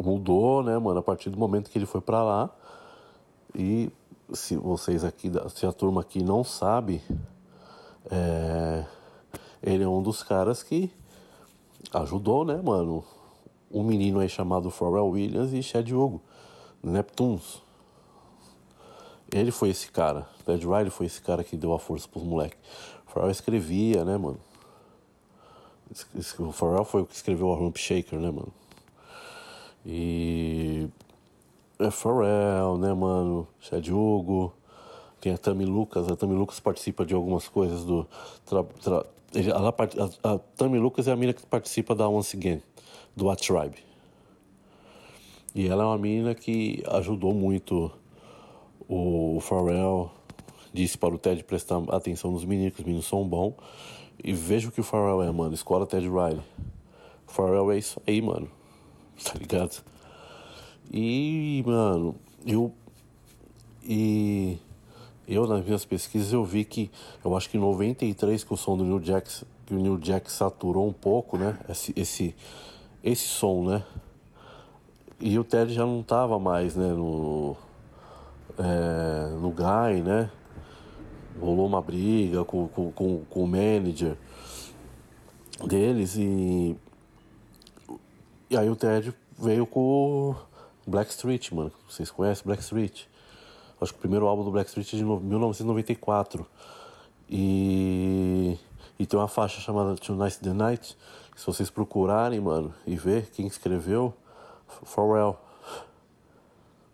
[0.00, 2.50] mudou, né, mano, a partir do momento que ele foi para lá.
[3.54, 3.90] E
[4.32, 7.02] se vocês aqui, se a turma aqui não sabe,
[8.08, 8.84] é,
[9.62, 10.90] ele é um dos caras que
[11.92, 13.04] ajudou, né, mano?
[13.70, 16.20] Um menino aí chamado Pharrell Williams e Chad Hugo,
[16.82, 17.60] Neptunes.
[19.32, 20.26] Ele foi esse cara.
[20.44, 22.58] Ted Riley foi esse cara que deu a força pros moleques.
[23.06, 24.40] Pharrell escrevia, né, mano?
[26.38, 28.52] O Pharrell foi o que escreveu a Rump Shaker, né, mano?
[29.84, 30.88] E.
[31.78, 33.46] É Pharrell, né, mano?
[33.60, 34.52] Chad Hugo.
[35.20, 36.08] Tem a Tammy Lucas.
[36.08, 38.06] A Tammy Lucas participa de algumas coisas do.
[38.46, 39.74] Tra, tra, ela,
[40.22, 42.62] a, a Tammy Lucas é a mina que participa da Once Again,
[43.14, 43.76] do A Tribe.
[45.54, 47.90] E ela é uma menina que ajudou muito
[48.88, 50.10] o Pharrell.
[50.72, 53.54] Disse para o Ted prestar atenção nos meninos, que os meninos são bons.
[54.22, 55.54] E veja o que o Pharrell é, mano.
[55.54, 56.42] Escola Ted Riley.
[57.26, 58.48] O Pharrell é isso aí, mano.
[59.22, 59.84] Tá ligado?
[60.90, 62.16] E, mano,
[62.46, 62.72] eu.
[63.84, 64.56] E.
[65.30, 66.90] Eu, nas minhas pesquisas, eu vi que.
[67.24, 69.44] Eu acho que em 93 que o som do New Jack.
[69.64, 71.56] Que o New Jack saturou um pouco, né?
[71.68, 72.34] Esse, esse,
[73.04, 73.84] esse som, né?
[75.20, 76.88] E o Ted já não tava mais, né?
[76.88, 77.56] No.
[78.58, 80.30] É, no Guy, né?
[81.40, 84.16] rolou uma briga com, com, com, com o manager
[85.66, 86.76] deles e.
[88.48, 90.34] E aí o Ted veio com
[90.86, 91.72] Blackstreet, mano.
[91.88, 93.08] Vocês conhecem Blackstreet?
[93.80, 96.46] Acho que o primeiro álbum do Blackstreet é de 1994.
[97.28, 98.58] E.
[98.98, 100.96] E tem uma faixa chamada Tonight's the Night.
[101.34, 104.12] Se vocês procurarem, mano, e ver quem escreveu,
[104.84, 105.38] Pharrell.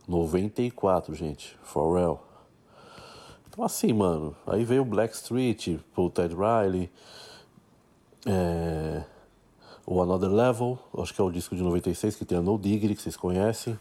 [0.06, 1.58] 94, gente.
[1.64, 2.20] Pharrell.
[3.48, 6.90] Então assim, mano, aí veio o Blackstreet, o Ted Riley,
[8.26, 9.02] é,
[9.86, 12.94] o Another Level, acho que é o disco de 96 que tem a No Diggity,
[12.94, 13.78] que vocês conhecem.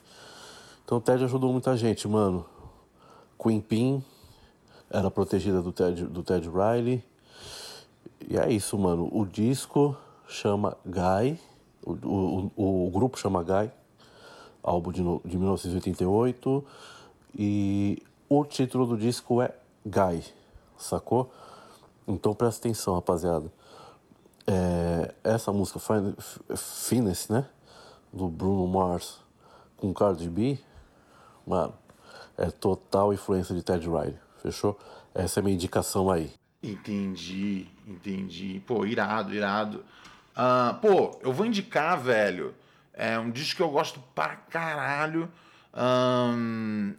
[0.86, 2.46] Então o Ted ajudou muita gente, mano.
[3.42, 4.04] Queen Pin
[4.90, 7.04] era protegida do Ted, do Ted Riley.
[8.28, 9.10] E é isso, mano.
[9.12, 9.96] O disco
[10.28, 11.40] chama Guy,
[11.86, 13.72] o, o, o grupo chama Guy,
[14.64, 16.66] álbum de, de 1988.
[17.38, 19.54] E o título do disco é
[19.86, 20.24] Guy,
[20.78, 21.32] sacou?
[22.08, 23.52] Então presta atenção, rapaziada.
[24.48, 25.80] É, essa música
[26.56, 27.48] Finesse, né?
[28.14, 29.20] Do Bruno Mars
[29.76, 30.58] com Cardi B,
[31.46, 31.74] mano,
[32.38, 34.80] é total influência de Ted Riley, fechou?
[35.14, 36.32] Essa é a minha indicação aí.
[36.62, 38.62] Entendi, entendi.
[38.66, 39.86] Pô, irado, irado.
[40.36, 42.54] Uh, pô, eu vou indicar, velho,
[42.94, 45.32] é um disco que eu gosto pra caralho
[45.76, 46.94] um,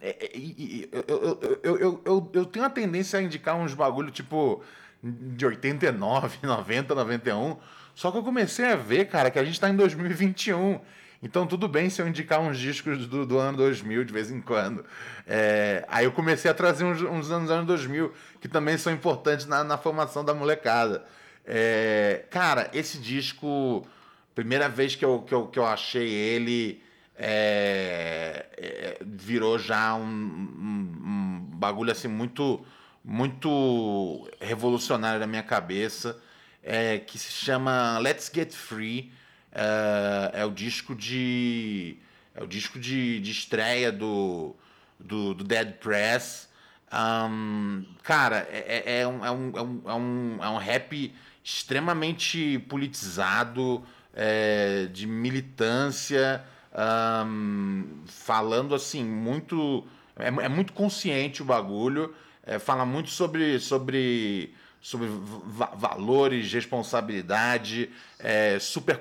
[0.91, 4.61] eu, eu, eu, eu, eu tenho a tendência a indicar uns bagulho tipo
[5.01, 7.57] de 89, 90, 91.
[7.95, 10.79] Só que eu comecei a ver, cara, que a gente tá em 2021.
[11.21, 14.39] Então tudo bem se eu indicar uns discos do, do ano 2000 de vez em
[14.39, 14.85] quando.
[15.25, 19.45] É, aí eu comecei a trazer uns, uns anos anos 2000 que também são importantes
[19.45, 21.05] na, na formação da molecada.
[21.45, 23.87] É, cara, esse disco,
[24.35, 26.83] primeira vez que eu, que eu, que eu achei ele
[27.17, 32.63] é, é, virou já um, um, um, bagulho assim muito
[33.03, 36.21] muito revolucionário na minha cabeça
[36.61, 39.11] é, que se chama Let's Get Free
[39.57, 41.97] é, é o disco de
[42.35, 44.55] é o disco de, de estreia do,
[44.99, 46.47] do, do Dead Press
[46.93, 51.13] um, cara é, é, é, um, é, um, é, um, é um rap
[51.43, 56.43] extremamente politizado é, de militância
[56.77, 59.85] um, falando assim, muito.
[60.15, 62.13] É, é, muito consciente o bagulho,
[62.43, 67.89] é, fala muito sobre, sobre, sobre va valores, responsabilidade,
[68.19, 68.99] é, super,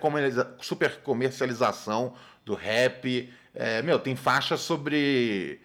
[0.60, 3.32] super comercialização do rap.
[3.54, 5.60] É, meu, tem faixa sobre.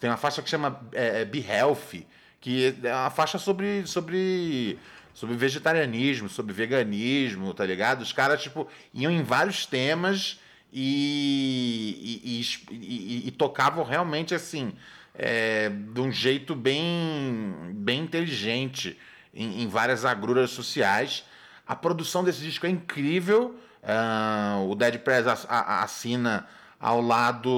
[0.00, 2.06] Tem uma faixa que chama é, é, Be Healthy,
[2.40, 4.78] que é uma faixa sobre, sobre,
[5.14, 8.02] sobre vegetarianismo, sobre veganismo, tá ligado?
[8.02, 10.40] Os caras, tipo, iam em vários temas
[10.72, 14.72] e, e, e, e tocavam realmente assim,
[15.14, 18.98] é, de um jeito bem, bem inteligente
[19.34, 21.24] em, em, várias agruras sociais.
[21.66, 23.54] A produção desse disco é incrível.
[23.82, 26.46] Uh, o Dead Press assina
[26.80, 27.48] ao lado,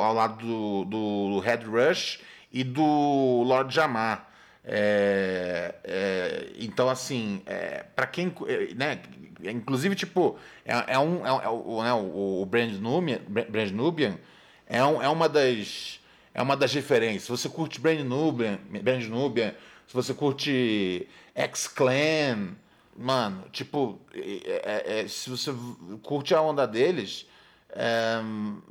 [0.00, 2.20] ao lado do, do Red Rush
[2.52, 4.26] e do Lord Jamar.
[4.68, 8.34] É, é, então, assim, é, para quem.
[8.48, 9.00] É, né,
[9.44, 11.24] inclusive, tipo, é, é um.
[11.24, 14.18] É, é o, né, o, o Brand Nubian, Brand Nubian
[14.66, 16.00] é, um, é uma das.
[16.34, 17.28] É uma das referências.
[17.28, 19.54] Você curte Brand Nubian, Brand Nubian
[19.86, 22.56] se você curte X-Clan,
[22.96, 25.54] mano, tipo, é, é, se você
[26.02, 27.26] curte a onda deles,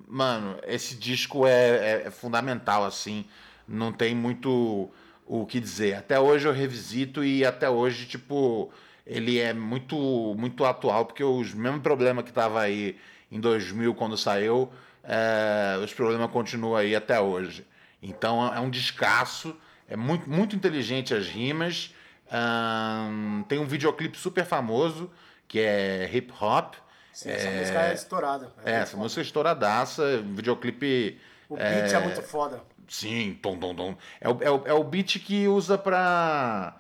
[0.07, 3.25] mano, esse disco é, é fundamental, assim.
[3.67, 4.89] Não tem muito
[5.25, 5.95] o que dizer.
[5.95, 8.71] Até hoje eu revisito e até hoje, tipo,
[9.05, 12.97] ele é muito muito atual, porque os mesmos problemas que tava aí
[13.31, 14.71] em 2000 quando saiu,
[15.03, 17.65] é, os problemas continuam aí até hoje.
[18.01, 19.55] Então é um descasso,
[19.88, 21.94] é muito, muito inteligente as rimas.
[22.32, 25.12] Um, tem um videoclipe super famoso
[25.48, 26.76] que é hip hop.
[27.14, 28.52] Sim, essa é, música é estourada.
[28.66, 31.20] É, é essa música é estouradaça, videoclipe.
[31.48, 32.62] O beat é, é muito foda.
[32.88, 33.98] Sim, tom, tom, tom.
[34.20, 36.76] É o, é o, é o beat que usa pra.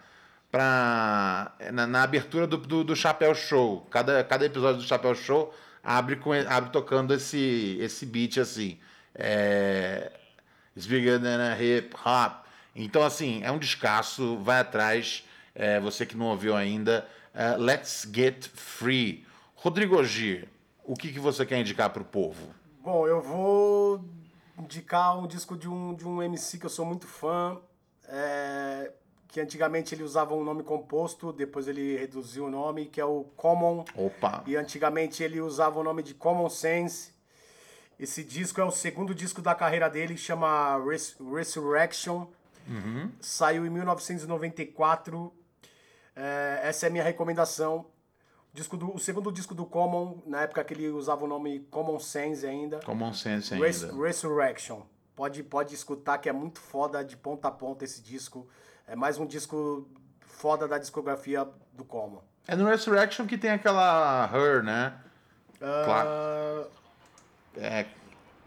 [0.51, 3.87] pra na, na abertura do, do, do, Chapéu Show.
[3.89, 5.53] Cada, cada episódio do Chapéu Show
[5.83, 8.79] abre, com, abre tocando esse, esse beat assim.
[9.13, 10.11] É.
[10.75, 12.44] It's bigger than a hip hop.
[12.75, 15.23] Então, assim, é um descasso, vai atrás.
[15.55, 19.25] É, você que não ouviu ainda, uh, Let's Get Free.
[19.55, 20.47] Rodrigo G,
[20.83, 22.53] o que, que você quer indicar para o povo?
[22.81, 24.03] Bom, eu vou
[24.59, 27.57] indicar um disco de um, de um MC que eu sou muito fã,
[28.07, 28.91] é,
[29.29, 33.23] que antigamente ele usava um nome composto, depois ele reduziu o nome, que é o
[33.35, 33.85] Common.
[33.95, 34.43] Opa!
[34.45, 37.13] E antigamente ele usava o nome de Common Sense.
[37.97, 42.27] Esse disco é o segundo disco da carreira dele, chama Res Resurrection.
[42.67, 43.11] Uhum.
[43.19, 45.33] Saiu em 1994.
[46.15, 47.85] É, essa é a minha recomendação.
[48.51, 51.59] O, disco do, o segundo disco do Common, na época que ele usava o nome
[51.71, 52.79] Common Sense ainda.
[52.79, 53.65] Common Sense ainda.
[53.65, 54.81] Res Resurrection.
[55.15, 58.47] Pode, pode escutar que é muito foda de ponta a ponta esse disco.
[58.87, 59.87] É mais um disco
[60.19, 62.21] foda da discografia do Common.
[62.47, 64.93] É no Resurrection que tem aquela Her, né?
[65.55, 65.85] Uh...
[65.85, 66.75] Cla
[67.57, 67.85] é,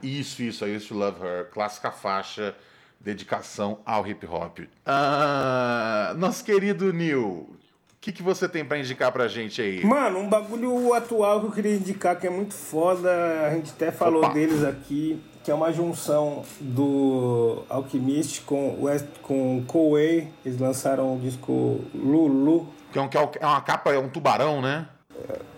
[0.02, 1.50] isso, isso, I used to love her.
[1.50, 2.54] Clássica faixa,
[3.00, 4.60] dedicação ao hip hop.
[4.84, 7.56] Ah, nosso querido Neil, o
[8.00, 9.84] que, que você tem para indicar pra gente aí?
[9.84, 13.10] Mano, um bagulho atual que eu queria indicar que é muito foda,
[13.46, 14.34] a gente até falou Opa.
[14.34, 20.28] deles aqui, que é uma junção do Alchemist com West com Koei.
[20.44, 22.68] Eles lançaram o disco Lulu.
[22.92, 24.88] Que é, um, que é uma capa, é um tubarão, né?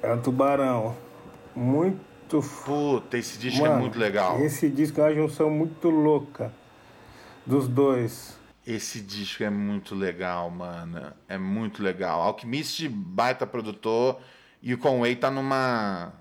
[0.02, 0.96] É, é um tubarão.
[1.54, 2.48] Muito muito.
[2.64, 4.40] Puta, esse disco é Mano, é muito legal.
[4.40, 6.52] Esse disco é uma junção muito louca
[7.50, 8.38] dos dois.
[8.64, 11.12] Esse disco é muito legal, mano.
[11.28, 12.22] É muito legal.
[12.22, 14.20] Alchemist, baita produtor.
[14.62, 16.12] E o Conway tá numa.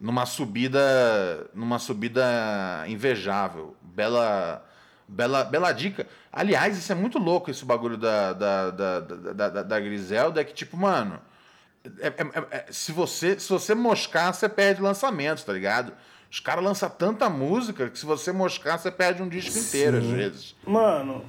[0.00, 1.48] numa subida.
[1.54, 3.76] numa subida invejável.
[3.80, 4.64] Bela.
[5.10, 6.06] Bela, bela dica.
[6.30, 10.42] Aliás, isso é muito louco, esse bagulho da, da, da, da, da, da Griselda.
[10.42, 11.18] É que, tipo, mano
[12.00, 12.14] é, é,
[12.50, 15.92] é, se, você, se você moscar, você perde lançamentos, tá ligado?
[16.30, 19.60] Os caras lançam tanta música que se você moscar, você perde um disco Sim.
[19.60, 20.56] inteiro, às vezes.
[20.66, 21.24] Mano,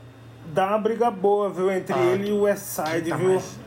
[0.53, 3.29] dá uma briga boa, viu, entre ah, ele e o Westside, tá viu?
[3.29, 3.59] Mais...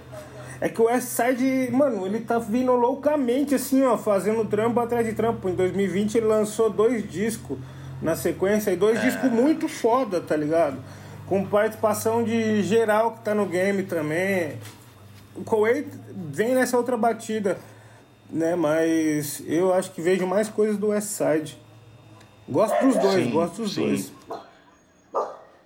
[0.61, 5.13] É que o Westside, mano, ele tá vindo loucamente, assim, ó, fazendo trampo atrás de
[5.13, 5.49] trampo.
[5.49, 7.59] Em 2020 ele lançou dois discos
[8.01, 9.03] na sequência, e dois é.
[9.03, 10.77] discos muito foda, tá ligado?
[11.27, 14.59] Com participação de geral que tá no game também
[15.35, 15.87] o Koei
[16.31, 17.59] vem nessa outra batida,
[18.33, 18.57] né?
[18.57, 21.59] Mas eu acho que vejo mais coisas do West Side.
[22.49, 23.87] Gosto dos dois, sim, gosto dos sim.
[23.87, 24.13] dois.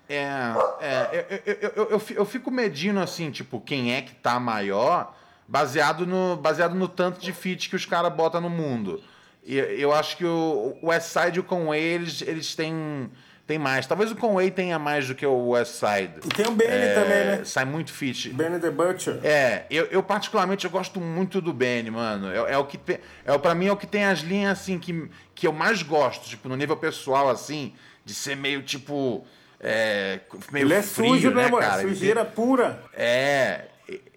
[0.08, 5.16] É, é eu, eu, eu, eu, fico medindo assim, tipo, quem é que tá maior,
[5.48, 9.02] baseado no, baseado no tanto de feat que os caras botam no mundo.
[9.44, 13.10] E eu acho que o, o West Side o Conway, eles, eles têm
[13.46, 13.86] tem mais.
[13.86, 16.14] Talvez o Conway tenha mais do que o West Side.
[16.24, 17.44] E tem o Benny é, também, né?
[17.44, 18.30] Sai muito fit.
[18.30, 19.20] Benny the Butcher.
[19.22, 22.28] É, eu, eu particularmente eu gosto muito do Benny, mano.
[22.30, 24.78] É, é o que tem, é para mim é o que tem as linhas assim
[24.78, 27.72] que, que eu mais gosto, tipo no nível pessoal assim,
[28.04, 29.24] de ser meio tipo
[29.60, 30.20] é,
[30.50, 31.82] meio ele é frio, sujo, né, né cara?
[31.82, 32.82] Sujeira ele, pura.
[32.92, 33.66] É,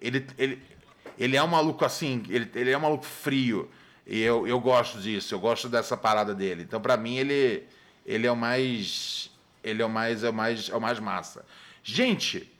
[0.00, 0.70] ele, ele
[1.16, 3.70] ele é um maluco assim, ele, ele é um maluco frio.
[4.06, 6.62] E eu, eu gosto disso, eu gosto dessa parada dele.
[6.62, 7.62] Então, para mim, ele
[8.04, 9.30] ele é o mais
[9.62, 11.44] ele é o mais é o mais é o mais massa.
[11.82, 12.50] Gente,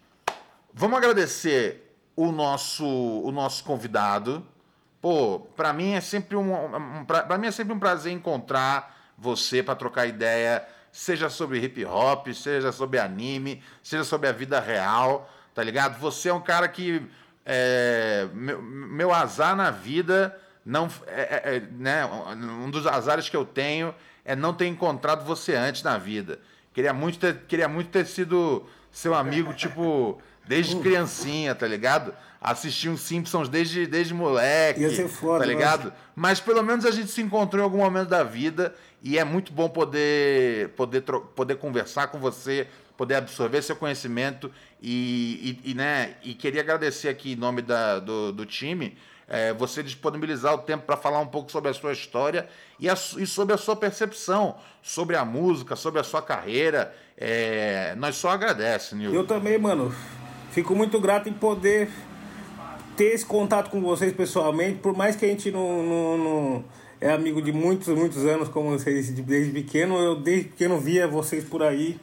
[0.72, 4.46] vamos agradecer o nosso o nosso convidado.
[5.00, 9.62] Pô, para mim é sempre um, um para mim é sempre um prazer encontrar você
[9.62, 15.30] para trocar ideia, seja sobre hip hop, seja sobre anime, seja sobre a vida real,
[15.54, 15.98] tá ligado?
[16.00, 17.06] Você é um cara que
[17.44, 23.36] é, meu, meu azar na vida não é, é, é né, um dos azares que
[23.36, 23.94] eu tenho
[24.24, 26.38] é não ter encontrado você antes na vida.
[26.72, 32.14] Queria muito ter, queria muito ter sido seu amigo, tipo, desde criancinha, tá ligado?
[32.40, 34.80] Assistir uns Simpsons desde, desde moleque.
[34.80, 35.92] Ia ser foda, tá ligado?
[36.14, 36.38] Mas...
[36.38, 39.52] mas pelo menos a gente se encontrou em algum momento da vida e é muito
[39.52, 42.66] bom poder, poder, poder conversar com você,
[42.96, 47.98] poder absorver seu conhecimento e, e, e, né, e queria agradecer aqui em nome da,
[47.98, 48.96] do, do time
[49.30, 52.48] é, você disponibilizar o tempo para falar um pouco sobre a sua história
[52.80, 56.92] e, a, e, sobre a sua percepção sobre a música, sobre a sua carreira.
[57.16, 59.14] É, nós só agradecemos, Nil.
[59.14, 59.94] Eu também, mano.
[60.52, 61.88] Fico muito grato em poder
[62.96, 66.64] ter esse contato com vocês pessoalmente, por mais que a gente não, não, não
[67.00, 71.44] é amigo de muitos, muitos anos, como vocês desde pequeno, eu desde pequeno via vocês
[71.44, 71.98] por aí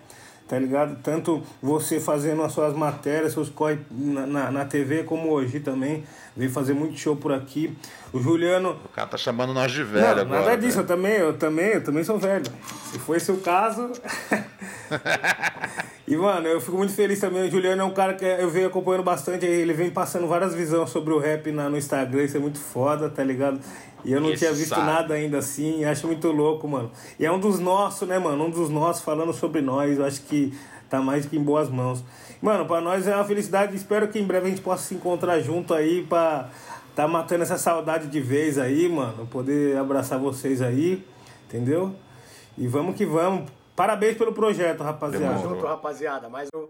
[0.48, 0.98] tá ligado?
[1.04, 6.04] Tanto você fazendo as suas matérias, seus corre na, na, na, TV, como hoje também.
[6.38, 7.76] Veio fazer muito show por aqui.
[8.14, 8.78] O Juliano.
[8.86, 10.42] O cara tá chamando nós de velho Não, agora.
[10.42, 12.46] Nada disso, eu também, eu também, eu também sou velho.
[12.92, 13.92] Se for esse o caso.
[16.08, 17.48] e, mano, eu fico muito feliz também.
[17.48, 19.48] O Juliano é um cara que eu venho acompanhando bastante.
[19.48, 22.24] Ele vem passando várias visões sobre o rap na, no Instagram.
[22.24, 23.60] Isso é muito foda, tá ligado?
[24.06, 24.86] E eu não Esse tinha visto sabe.
[24.86, 26.92] nada ainda assim, acho muito louco, mano.
[27.20, 28.46] E é um dos nossos, né, mano?
[28.46, 30.54] Um dos nossos falando sobre nós, eu acho que
[30.88, 32.04] tá mais que em boas mãos.
[32.42, 35.40] Mano, pra nós é uma felicidade, espero que em breve a gente possa se encontrar
[35.40, 36.50] junto aí pra
[36.96, 39.28] tá matando essa saudade de vez aí, mano.
[39.28, 41.06] Poder abraçar vocês aí,
[41.46, 41.94] entendeu?
[42.58, 43.50] E vamos que vamos.
[43.76, 45.40] Parabéns pelo projeto, rapaziada.
[45.40, 46.28] Tamo junto, rapaziada.
[46.28, 46.68] Mais um...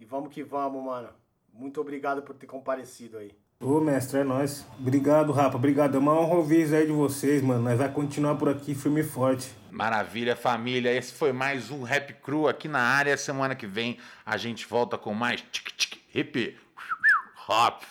[0.00, 1.08] E vamos que vamos, mano.
[1.52, 3.32] Muito obrigado por ter comparecido aí.
[3.60, 4.66] Ô, mestre, é nóis.
[4.78, 5.56] Obrigado, Rapa.
[5.56, 5.96] Obrigado.
[5.96, 7.62] É uma honra ouvir isso aí de vocês, mano.
[7.62, 9.50] Nós vai continuar por aqui firme e forte.
[9.76, 10.90] Maravilha, família.
[10.90, 13.14] Esse foi mais um Rap Cru aqui na área.
[13.14, 16.58] Semana que vem a gente volta com mais tic tic hip
[17.46, 17.82] hop.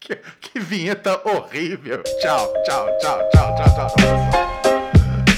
[0.00, 2.02] Que, que vinheta horrível.
[2.02, 3.94] Tchau, tchau, tchau, tchau, tchau, tchau.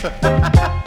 [0.01, 0.75] tchau.